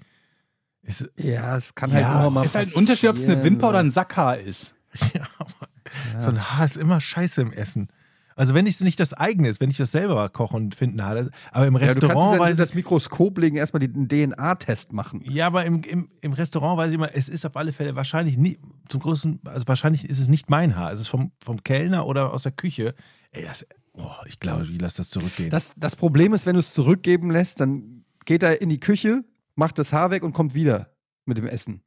[0.84, 3.44] Ist, Ja, es kann halt Ja, immer mal ist halt ein Unterschied, ob es eine.
[3.44, 4.78] Wimper oder ein Sackhaar ist.
[5.14, 7.90] ja, aber so ein Haar ist immer scheiße im Essen.
[8.38, 11.06] Also wenn es nicht das eigene ist, wenn ich das selber koche und finde ein
[11.06, 13.58] Haar, das- aber im Ja, du kannst Restaurant es ja weiß ich, das Mikroskop legen,
[13.58, 15.22] erstmal den DNA-Test machen.
[15.26, 18.38] ja, aber im, im, im Restaurant weiß ich immer, es ist auf alle Fälle wahrscheinlich
[18.38, 22.06] nie, zum größten, also wahrscheinlich ist es nicht mein Haar, es ist vom, vom Kellner
[22.08, 22.94] oder aus der Küche.
[23.32, 25.50] Ey, das, oh, ich glaube, ich lasse das zurückgehen.
[25.50, 29.24] Das, das Problem ist, wenn du es zurückgeben lässt, dann geht er in die Küche,
[29.56, 30.92] macht das Haar weg und kommt wieder
[31.26, 31.82] mit dem Essen.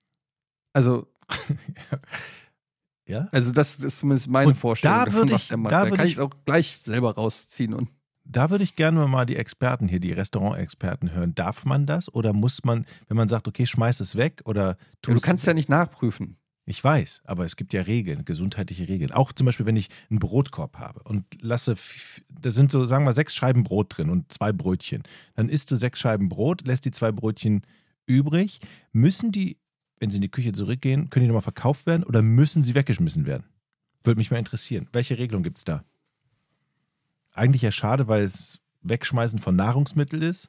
[0.73, 1.07] Also,
[3.11, 3.29] ja?
[3.33, 4.97] also das ist zumindest meine Und Vorstellung.
[4.99, 7.75] da davon, würd was ich- da Da kann ich- es auch gleich selber rausziehen.
[7.75, 7.89] Und
[8.25, 11.35] Da würde ich gerne mal die Experten hier, die Restaurantexperten hören.
[11.35, 14.77] Darf man das oder muss man, wenn man sagt, okay, schmeiß es weg oder ja,
[15.03, 16.37] tu du kannst ja nicht nachprüfen.
[16.67, 19.11] Ich weiß, aber es gibt ja Regeln, gesundheitliche Regeln.
[19.11, 21.75] Auch zum Beispiel, wenn ich einen Brotkorb habe und lasse,
[22.29, 25.03] da sind so, sagen wir, sechs Scheiben Brot drin und zwei Brötchen.
[25.35, 27.63] Dann isst du sechs Scheiben Brot, lässt die zwei Brötchen
[28.07, 28.61] übrig.
[28.93, 29.59] Müssen die,
[30.01, 33.27] wenn sie in die Küche zurückgehen, können die nochmal verkauft werden oder müssen sie weggeschmissen
[33.27, 33.45] werden?
[34.03, 34.89] Würde mich mal interessieren.
[34.93, 35.85] Welche Regelung gibt es da?
[37.33, 40.49] Eigentlich ja schade, weil es Wegschmeißen von Nahrungsmitteln ist.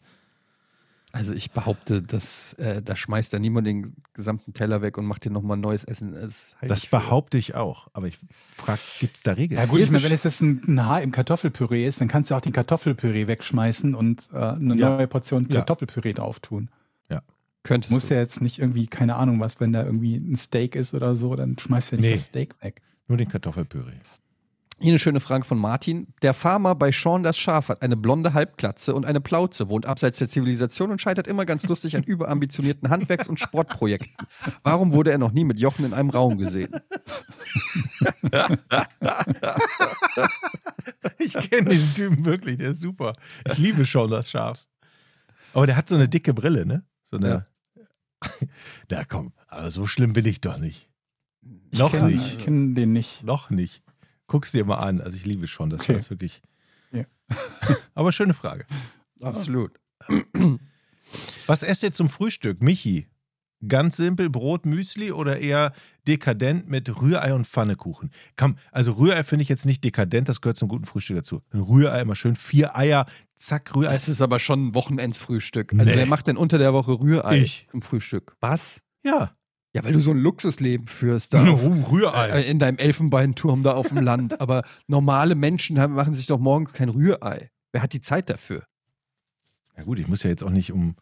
[1.14, 5.26] Also ich behaupte, dass äh, da schmeißt ja niemand den gesamten Teller weg und macht
[5.26, 6.14] dir nochmal neues Essen.
[6.14, 7.90] Das, Das behaupte ich auch.
[7.92, 8.18] Aber ich
[8.56, 9.60] frage, gibt es da Regeln?
[9.60, 12.08] Ja gut, ich ist meine, wenn es jetzt ein, ein Haar im Kartoffelpüree ist, dann
[12.08, 14.96] kannst du auch den Kartoffelpüree wegschmeißen und äh, eine Ja.
[14.96, 15.56] neue Portion Ja.
[15.58, 16.70] Kartoffelpüree drauf tun.
[17.64, 18.16] Könntest Muss du.
[18.16, 21.36] ja jetzt nicht irgendwie, keine Ahnung was, wenn da irgendwie ein Steak ist oder so,
[21.36, 22.16] dann schmeißt du ja nicht Nee.
[22.16, 22.82] das Steak weg.
[23.08, 23.94] Nur den Kartoffelpüree.
[24.80, 26.08] Hier eine schöne Frage von Martin.
[26.24, 30.18] Der Farmer bei Sean das Schaf hat eine blonde Halbglatze und eine Plauze, wohnt abseits
[30.18, 34.26] der Zivilisation und scheitert immer ganz lustig an überambitionierten Handwerks- und Sportprojekten.
[34.64, 36.72] Warum wurde er noch nie mit Jochen in einem Raum gesehen?
[41.20, 43.14] Ich kenne den Typen wirklich, der ist super.
[43.52, 44.68] Ich liebe schon das Schaf.
[45.54, 46.84] Aber der hat so eine dicke Brille, ne?
[47.04, 47.46] So eine.
[48.90, 50.90] Na komm, aber so schlimm will ich doch nicht.
[51.72, 52.38] Ich Noch kenn- nicht.
[52.38, 53.24] Ich kenne den nicht.
[53.24, 53.84] Noch nicht.
[54.28, 55.02] Guck's dir mal an.
[55.02, 55.94] Also ich liebe schon das Okay.
[56.00, 56.42] Schaf wirklich.
[56.92, 57.06] Ja.
[57.96, 58.66] aber schöne Frage.
[59.22, 59.80] Absolut.
[61.48, 63.08] Was esst ihr zum Frühstück, Michi?
[63.68, 65.72] Ganz simpel Brot, Müsli oder eher
[66.08, 68.10] dekadent mit Rührei und Pfannekuchen?
[68.36, 71.42] Komm, also Rührei finde ich jetzt nicht dekadent, das gehört zum guten Frühstück dazu.
[71.52, 73.06] Ein Rührei immer schön, vier Eier,
[73.38, 73.94] zack, Rührei.
[73.94, 75.74] Das ist aber schon ein Wochenendsfrühstück.
[75.74, 75.98] Also Nee.
[75.98, 77.68] wer macht denn unter der Woche Rührei Ich.
[77.70, 78.36] zum Frühstück?
[78.40, 78.82] Was?
[79.04, 79.36] Ja.
[79.74, 81.62] Ja, weil du so ein Luxusleben führst da auf,
[81.92, 82.30] Rührei.
[82.30, 84.42] äh, in deinem Elfenbeinturm da auf dem Land.
[84.42, 87.52] Aber normale Menschen machen sich doch morgens kein Rührei.
[87.72, 88.64] Wer hat die Zeit dafür?
[89.78, 90.96] Ja gut, ich muss ja jetzt auch nicht um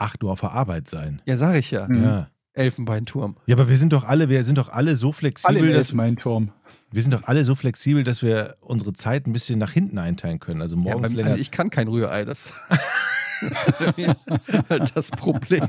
[0.00, 1.22] 8 Uhr auf der Arbeit sein.
[1.24, 1.86] Ja, sag ich ja.
[1.88, 2.02] Mhm.
[2.02, 2.28] Ja.
[2.52, 3.36] Elfenbeinturm.
[3.46, 5.92] Ja, aber wir sind doch alle, wir sind doch alle so Alle flexibel, in dass,
[5.92, 6.50] mein Turm.
[6.90, 10.40] wir sind doch alle so flexibel, dass wir unsere Zeit ein bisschen nach hinten einteilen
[10.40, 10.60] können.
[10.60, 11.30] Also Ja, morgens länger.
[11.30, 12.24] also ich kann kein Rührei.
[12.24, 12.50] Das
[13.40, 15.68] ist halt das Problem.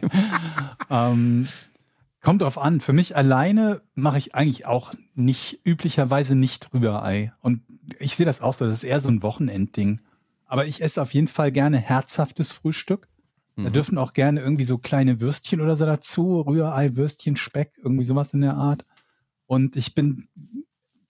[0.89, 1.47] Ähm,
[2.21, 2.81] kommt drauf an.
[2.81, 7.31] Für mich alleine mache ich eigentlich auch nicht, üblicherweise nicht Rührei.
[7.41, 7.61] Und
[7.99, 8.65] ich sehe das auch so.
[8.65, 9.99] Das ist eher so ein Wochenendding.
[10.45, 13.07] Aber ich esse auf jeden Fall gerne herzhaftes Frühstück.
[13.63, 13.73] Da Mhm.
[13.73, 16.41] dürfen auch gerne irgendwie so kleine Würstchen oder so dazu.
[16.41, 18.85] Rührei, Würstchen, Speck, irgendwie sowas in der Art.
[19.45, 20.27] Und ich bin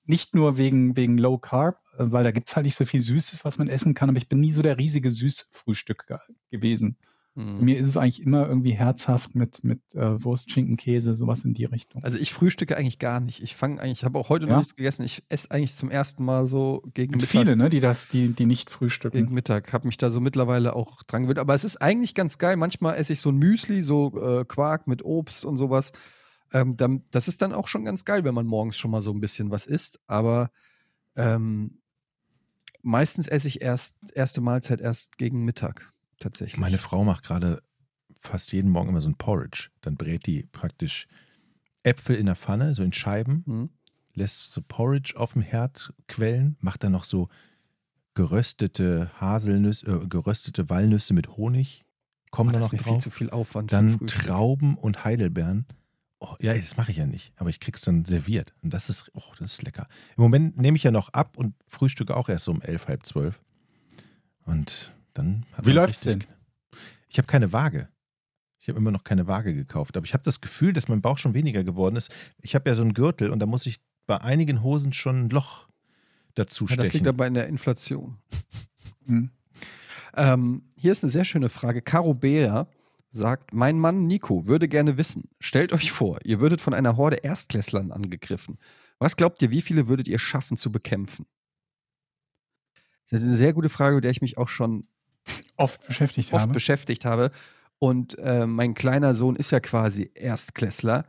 [0.05, 3.01] nicht nur wegen, wegen Low Carb, äh, weil da gibt es halt nicht so viel
[3.01, 6.05] Süßes, was man essen kann, aber ich bin nie so der riesige Süßfrühstück
[6.49, 6.97] gewesen.
[7.33, 7.63] Mhm.
[7.63, 11.53] mir ist es eigentlich immer irgendwie herzhaft mit, mit äh, Wurst, Schinken, Käse, sowas in
[11.53, 12.03] die Richtung.
[12.03, 13.41] Also ich frühstücke eigentlich gar nicht.
[13.41, 14.57] Ich fange eigentlich, ich habe auch heute noch Ja?
[14.57, 15.03] nichts gegessen.
[15.05, 17.29] Ich esse eigentlich zum ersten Mal so gegen Mittag.
[17.29, 19.33] viele, ne, die das, die, die nicht Gegen frühstücken.
[19.33, 19.71] Mittag.
[19.71, 21.39] Habe mich da so mittlerweile auch dran gewöhnt.
[21.39, 22.57] Aber es ist eigentlich ganz geil.
[22.57, 25.93] Manchmal esse ich so ein Müsli, so äh, Quark mit Obst und sowas.
[26.51, 29.11] Ähm, dann, das ist dann auch schon ganz geil, wenn man morgens schon mal so
[29.13, 30.01] ein bisschen was isst.
[30.05, 30.51] Aber
[31.15, 31.79] ähm,
[32.81, 35.90] meistens esse ich erst erste Mahlzeit erst gegen Mittag
[36.21, 36.57] tatsächlich.
[36.59, 37.61] Meine Frau macht gerade
[38.19, 39.69] fast jeden Morgen immer so ein Porridge.
[39.81, 41.07] Dann brät die praktisch
[41.83, 43.69] Äpfel in der Pfanne, so in Scheiben, Hm?
[44.13, 47.27] lässt so Porridge auf dem Herd quellen, macht dann noch so
[48.13, 51.85] geröstete Haselnüsse, äh, geröstete Walnüsse mit Honig,
[52.29, 53.03] kommen da das noch mir viel drauf.
[53.03, 53.71] zu viel Aufwand.
[53.71, 54.05] Dann.
[54.07, 55.65] Trauben und Heidelbeeren.
[56.19, 58.53] Oh, ja, das mache ich ja nicht, aber ich krieg's dann serviert.
[58.61, 59.87] Und das ist, oh, das ist lecker.
[60.17, 63.05] Im Moment nehme ich ja noch ab und frühstücke auch erst so um elf, halb
[63.05, 63.41] zwölf.
[64.43, 66.35] Und dann hat Wie läuft's richtig- denn?
[67.09, 67.89] Ich habe keine Waage.
[68.59, 69.97] Ich habe immer noch keine Waage gekauft.
[69.97, 72.11] Aber ich habe das Gefühl, dass mein Bauch schon weniger geworden ist.
[72.41, 75.29] Ich habe ja so einen Gürtel und da muss ich bei einigen Hosen schon ein
[75.29, 75.67] Loch
[76.35, 77.07] dazu Ja, das liegt stechen.
[77.07, 78.17] aber in der Inflation.
[79.07, 79.31] Hm.
[80.15, 81.81] Ähm, hier ist eine sehr schöne Frage.
[81.81, 82.67] Caro Bea
[83.09, 85.29] sagt: Mein Mann Nico würde gerne wissen.
[85.39, 88.59] Stellt euch vor, ihr würdet von einer Horde Erstklässlern angegriffen.
[88.99, 91.25] Was glaubt ihr, wie viele würdet ihr schaffen zu bekämpfen?
[93.09, 94.85] Das ist eine sehr gute Frage, mit der ich mich auch schon
[95.57, 96.53] Oft beschäftigt oft habe.
[96.53, 97.31] beschäftigt habe.
[97.79, 101.05] Und äh, mein kleiner Sohn ist ja quasi Erstklässler.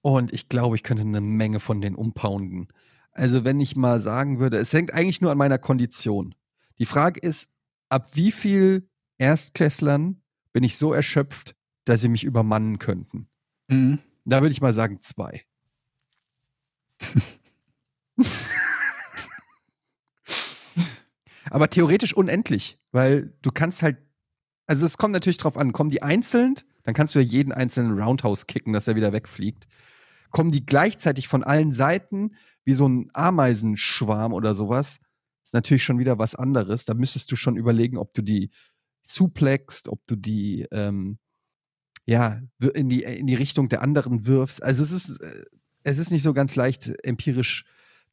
[0.00, 2.68] Und ich glaube, ich könnte eine Menge von denen umpounden.
[3.12, 6.34] Also, wenn ich mal sagen würde, es hängt eigentlich nur an meiner Kondition.
[6.78, 7.50] Die Frage ist,
[7.88, 8.88] ab wie viel
[9.18, 11.54] Erstklässlern bin ich so erschöpft,
[11.84, 13.28] dass sie mich übermannen könnten?
[13.68, 13.98] Mhm.
[14.24, 15.44] Da würde ich mal sagen, zwei.
[21.50, 23.98] Aber theoretisch unendlich, weil du kannst halt,
[24.66, 26.54] also es kommt natürlich drauf an, kommen die einzeln,
[26.84, 29.66] dann kannst du ja jeden einzelnen Roundhouse kicken, dass er wieder wegfliegt.
[30.30, 35.00] Kommen die gleichzeitig von allen Seiten, wie so ein Ameisenschwarm oder sowas,
[35.44, 36.84] ist natürlich schon wieder was anderes.
[36.84, 38.50] Da müsstest du schon überlegen, ob du die
[39.02, 41.18] suplext, ob du die ähm,
[42.04, 42.40] ja,
[42.74, 44.62] in die, in die Richtung der anderen wirfst.
[44.62, 45.44] Also es ist, äh,
[45.84, 47.64] es ist nicht so ganz leicht empirisch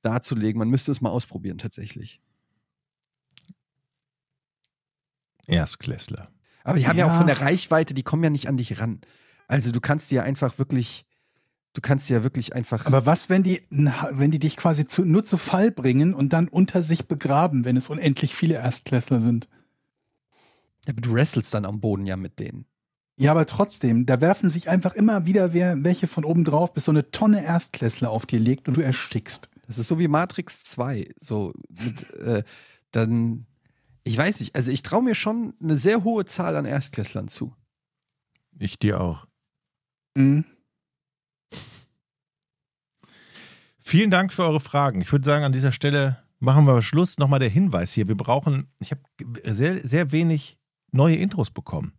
[0.01, 0.59] darzulegen.
[0.59, 2.21] Man müsste es mal ausprobieren tatsächlich.
[5.49, 6.29] Erstklässler.
[6.63, 7.07] Aber die haben ja.
[7.07, 7.13] Ja.
[7.13, 9.01] auch von der Reichweite, die kommen ja nicht an dich ran.
[9.47, 11.05] Also du kannst die ja einfach wirklich,
[11.73, 12.85] du kannst die ja wirklich einfach.
[12.85, 16.47] Aber was, wenn die, wenn die dich quasi zu, nur zu Fall bringen und dann
[16.47, 19.47] unter sich begraben, wenn es unendlich viele Erstklässler sind?
[20.85, 22.65] Ja, aber du wrestelst dann am Boden ja mit denen.
[23.17, 26.85] Ja, aber trotzdem, da werfen sich einfach immer wieder wer, welche von oben drauf, bis
[26.85, 29.49] so eine Tonne Erstklässler auf dir legt und du erstickst.
[29.67, 31.11] Das ist so wie Matrix 2.
[31.19, 32.43] So mit, äh,
[32.91, 33.45] dann,
[34.03, 37.53] ich weiß nicht, also ich traue mir schon eine sehr hohe Zahl an Erstklässlern zu.
[38.57, 39.27] Ich dir auch.
[40.15, 40.45] Mhm.
[43.79, 45.01] Vielen Dank für eure Fragen.
[45.01, 47.17] Ich würde sagen, an dieser Stelle machen wir Schluss.
[47.17, 48.07] Nochmal der Hinweis hier.
[48.07, 49.01] Wir brauchen, ich habe
[49.43, 50.59] sehr, sehr wenig
[50.91, 51.93] neue Intros bekommen.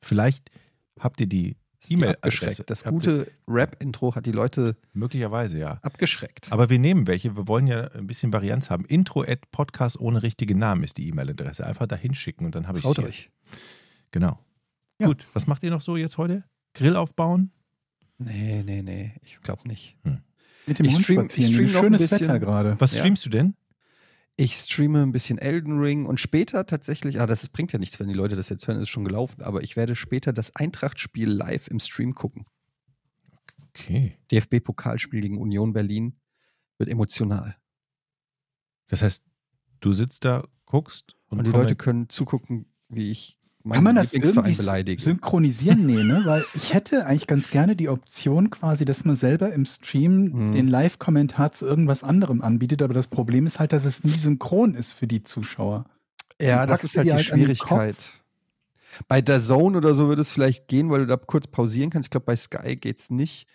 [0.00, 0.50] Vielleicht
[0.98, 2.68] habt ihr die Die E-Mail abgeschreckt.
[2.70, 5.78] Das gute Rap-Intro hat die Leute Möglicherweise, ja.
[5.82, 6.50] abgeschreckt.
[6.52, 7.36] Aber wir nehmen welche.
[7.36, 8.84] Wir wollen ja ein bisschen Varianz haben.
[8.86, 11.66] Intro at Podcast ohne richtigen Namen ist die E-Mail-Adresse.
[11.66, 13.06] Einfach da hinschicken und dann habe ich Traut hier.
[13.06, 13.30] euch.
[14.10, 14.38] Genau.
[14.98, 15.06] Ja.
[15.08, 15.26] Gut.
[15.32, 16.44] Was macht ihr noch so jetzt heute?
[16.74, 17.50] Grill aufbauen?
[18.18, 19.96] Nee, nee, nee, ich glaube nicht.
[20.66, 21.52] Mit dem Ich Hund stream- ich spazieren.
[21.52, 22.10] stream noch ein Schönes.
[22.12, 22.76] Wetter gerade.
[22.78, 23.00] Was Ja.
[23.00, 23.54] streamst du denn?
[24.36, 28.08] Ich streame ein bisschen Elden Ring und später tatsächlich, ah, das bringt ja nichts, wenn
[28.08, 31.68] die Leute das jetzt hören, ist schon gelaufen, aber ich werde später das Eintracht-Spiel live
[31.68, 32.46] im Stream gucken.
[33.68, 34.18] Okay.
[34.30, 36.16] DFB-Pokalspiel gegen Union Berlin
[36.78, 37.56] wird emotional.
[38.88, 39.24] Das heißt,
[39.80, 43.38] du sitzt da, guckst und, Und die Leute können zugucken, wie ich
[43.70, 45.00] Kann man das irgendwie beleidige.
[45.00, 45.86] synchronisieren?
[45.86, 46.22] Nee, ne?
[46.24, 50.52] Weil ich hätte eigentlich ganz gerne die Option quasi, dass man selber im Stream Mhm.
[50.52, 54.74] den Live-Kommentar zu irgendwas anderem anbietet, aber das Problem ist halt, dass es nie synchron
[54.74, 55.84] ist für die Zuschauer.
[56.40, 57.96] Ja, das ist halt die halt Schwierigkeit.
[59.08, 62.08] Bei der Zone oder so würde es vielleicht gehen, weil du da kurz pausieren kannst.
[62.08, 63.46] Ich glaube, bei Sky geht's nicht.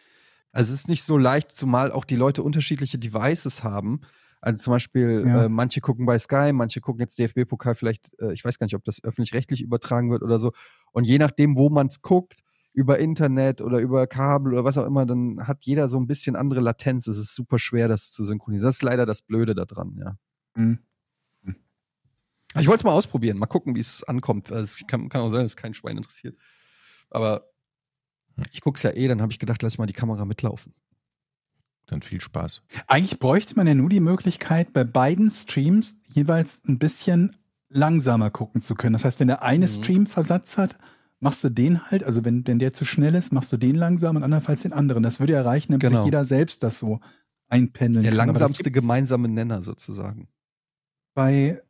[0.52, 4.02] Also es ist nicht so leicht, zumal auch die Leute unterschiedliche Devices haben.
[4.42, 5.46] Also zum Beispiel, Ja.
[5.46, 8.76] äh, manche gucken bei Sky, manche gucken jetzt DFB-Pokal vielleicht, äh, ich weiß gar nicht,
[8.76, 10.52] ob das öffentlich-rechtlich übertragen wird oder so.
[10.92, 12.44] Und je nachdem, wo man es guckt,
[12.74, 16.36] über Internet oder über Kabel oder was auch immer, dann hat jeder so ein bisschen
[16.36, 17.08] andere Latenz.
[17.08, 18.68] Es ist super schwer, das zu synchronisieren.
[18.68, 20.18] Das ist leider das Blöde daran, ja.
[20.56, 20.80] Mhm.
[22.60, 24.52] Ich wollte es mal ausprobieren, mal gucken, wie es ankommt.
[24.52, 26.38] Also Es kann, kann auch sein, dass kein Schwein interessiert.
[27.10, 27.50] Aber
[28.52, 30.74] ich gucke es ja eh, dann habe ich gedacht, lass ich mal die Kamera mitlaufen.
[31.88, 32.62] Dann viel Spaß.
[32.88, 37.36] Eigentlich bräuchte man ja nur die Möglichkeit, bei beiden Streams jeweils ein bisschen
[37.70, 38.94] langsamer gucken zu können.
[38.94, 39.72] Das heißt, wenn der eine Mhm.
[39.72, 40.78] Stream Versatz hat,
[41.20, 44.16] machst du den halt, also wenn, wenn der zu schnell ist, machst du den langsam
[44.18, 45.02] und andernfalls den anderen.
[45.04, 46.00] Das würde ja reichen, damit Genau.
[46.02, 47.00] sich jeder selbst das so
[47.50, 48.28] einpendeln Der kann.
[48.28, 50.28] Langsamste gemeinsame Nenner sozusagen.
[51.14, 51.62] Bei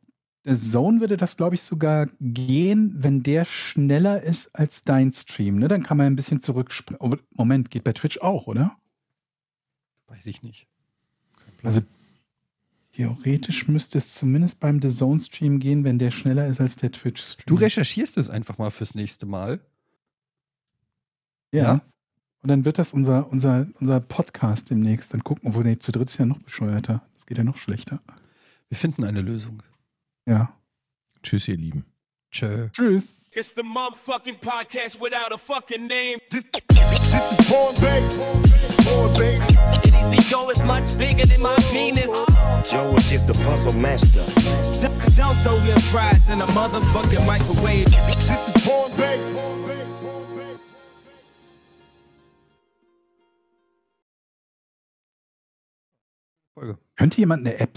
[0.44, 5.58] der Zone würde das, glaube ich, sogar gehen, wenn der schneller ist als dein Stream.
[5.58, 5.68] Ne?
[5.68, 6.98] Dann kann man ein bisschen zurückspringen.
[7.00, 8.76] Oh, Moment, geht bei Twitch auch, oder?
[10.08, 10.66] Weiß ich nicht.
[11.62, 11.80] Also
[12.92, 16.92] theoretisch müsste es zumindest beim The Zone Stream gehen, wenn der schneller ist als der
[16.92, 17.44] Twitch Stream.
[17.46, 19.60] Du recherchierst es einfach mal fürs nächste Mal.
[21.52, 21.62] ja.
[21.62, 21.82] ja?
[22.40, 25.12] Und dann wird das unser, unser, unser Podcast demnächst.
[25.12, 27.02] Dann gucken, obwohl nee, zu dritt ist ja noch bescheuerter.
[27.14, 28.00] Das geht ja noch schlechter.
[28.68, 29.62] Wir finden eine Lösung.
[30.24, 30.54] Ja.
[31.22, 31.84] Tschüss, ihr Lieben.
[32.30, 32.68] Tschö.
[32.70, 33.14] Tschüss.
[33.32, 36.18] It's the motherfucking podcast without a fucking name.
[36.30, 38.00] This is Born Bay.
[38.84, 39.36] Born Bay.
[39.84, 42.06] Easy Joe is much bigger than my penis.
[42.68, 44.24] Joe is just the puzzle master.
[44.80, 47.84] D- Don't throw your fries in a motherfucking microwave.
[47.86, 49.18] This is Born Bay.
[56.54, 56.76] Folge.
[56.96, 57.76] Könnte jemand eine App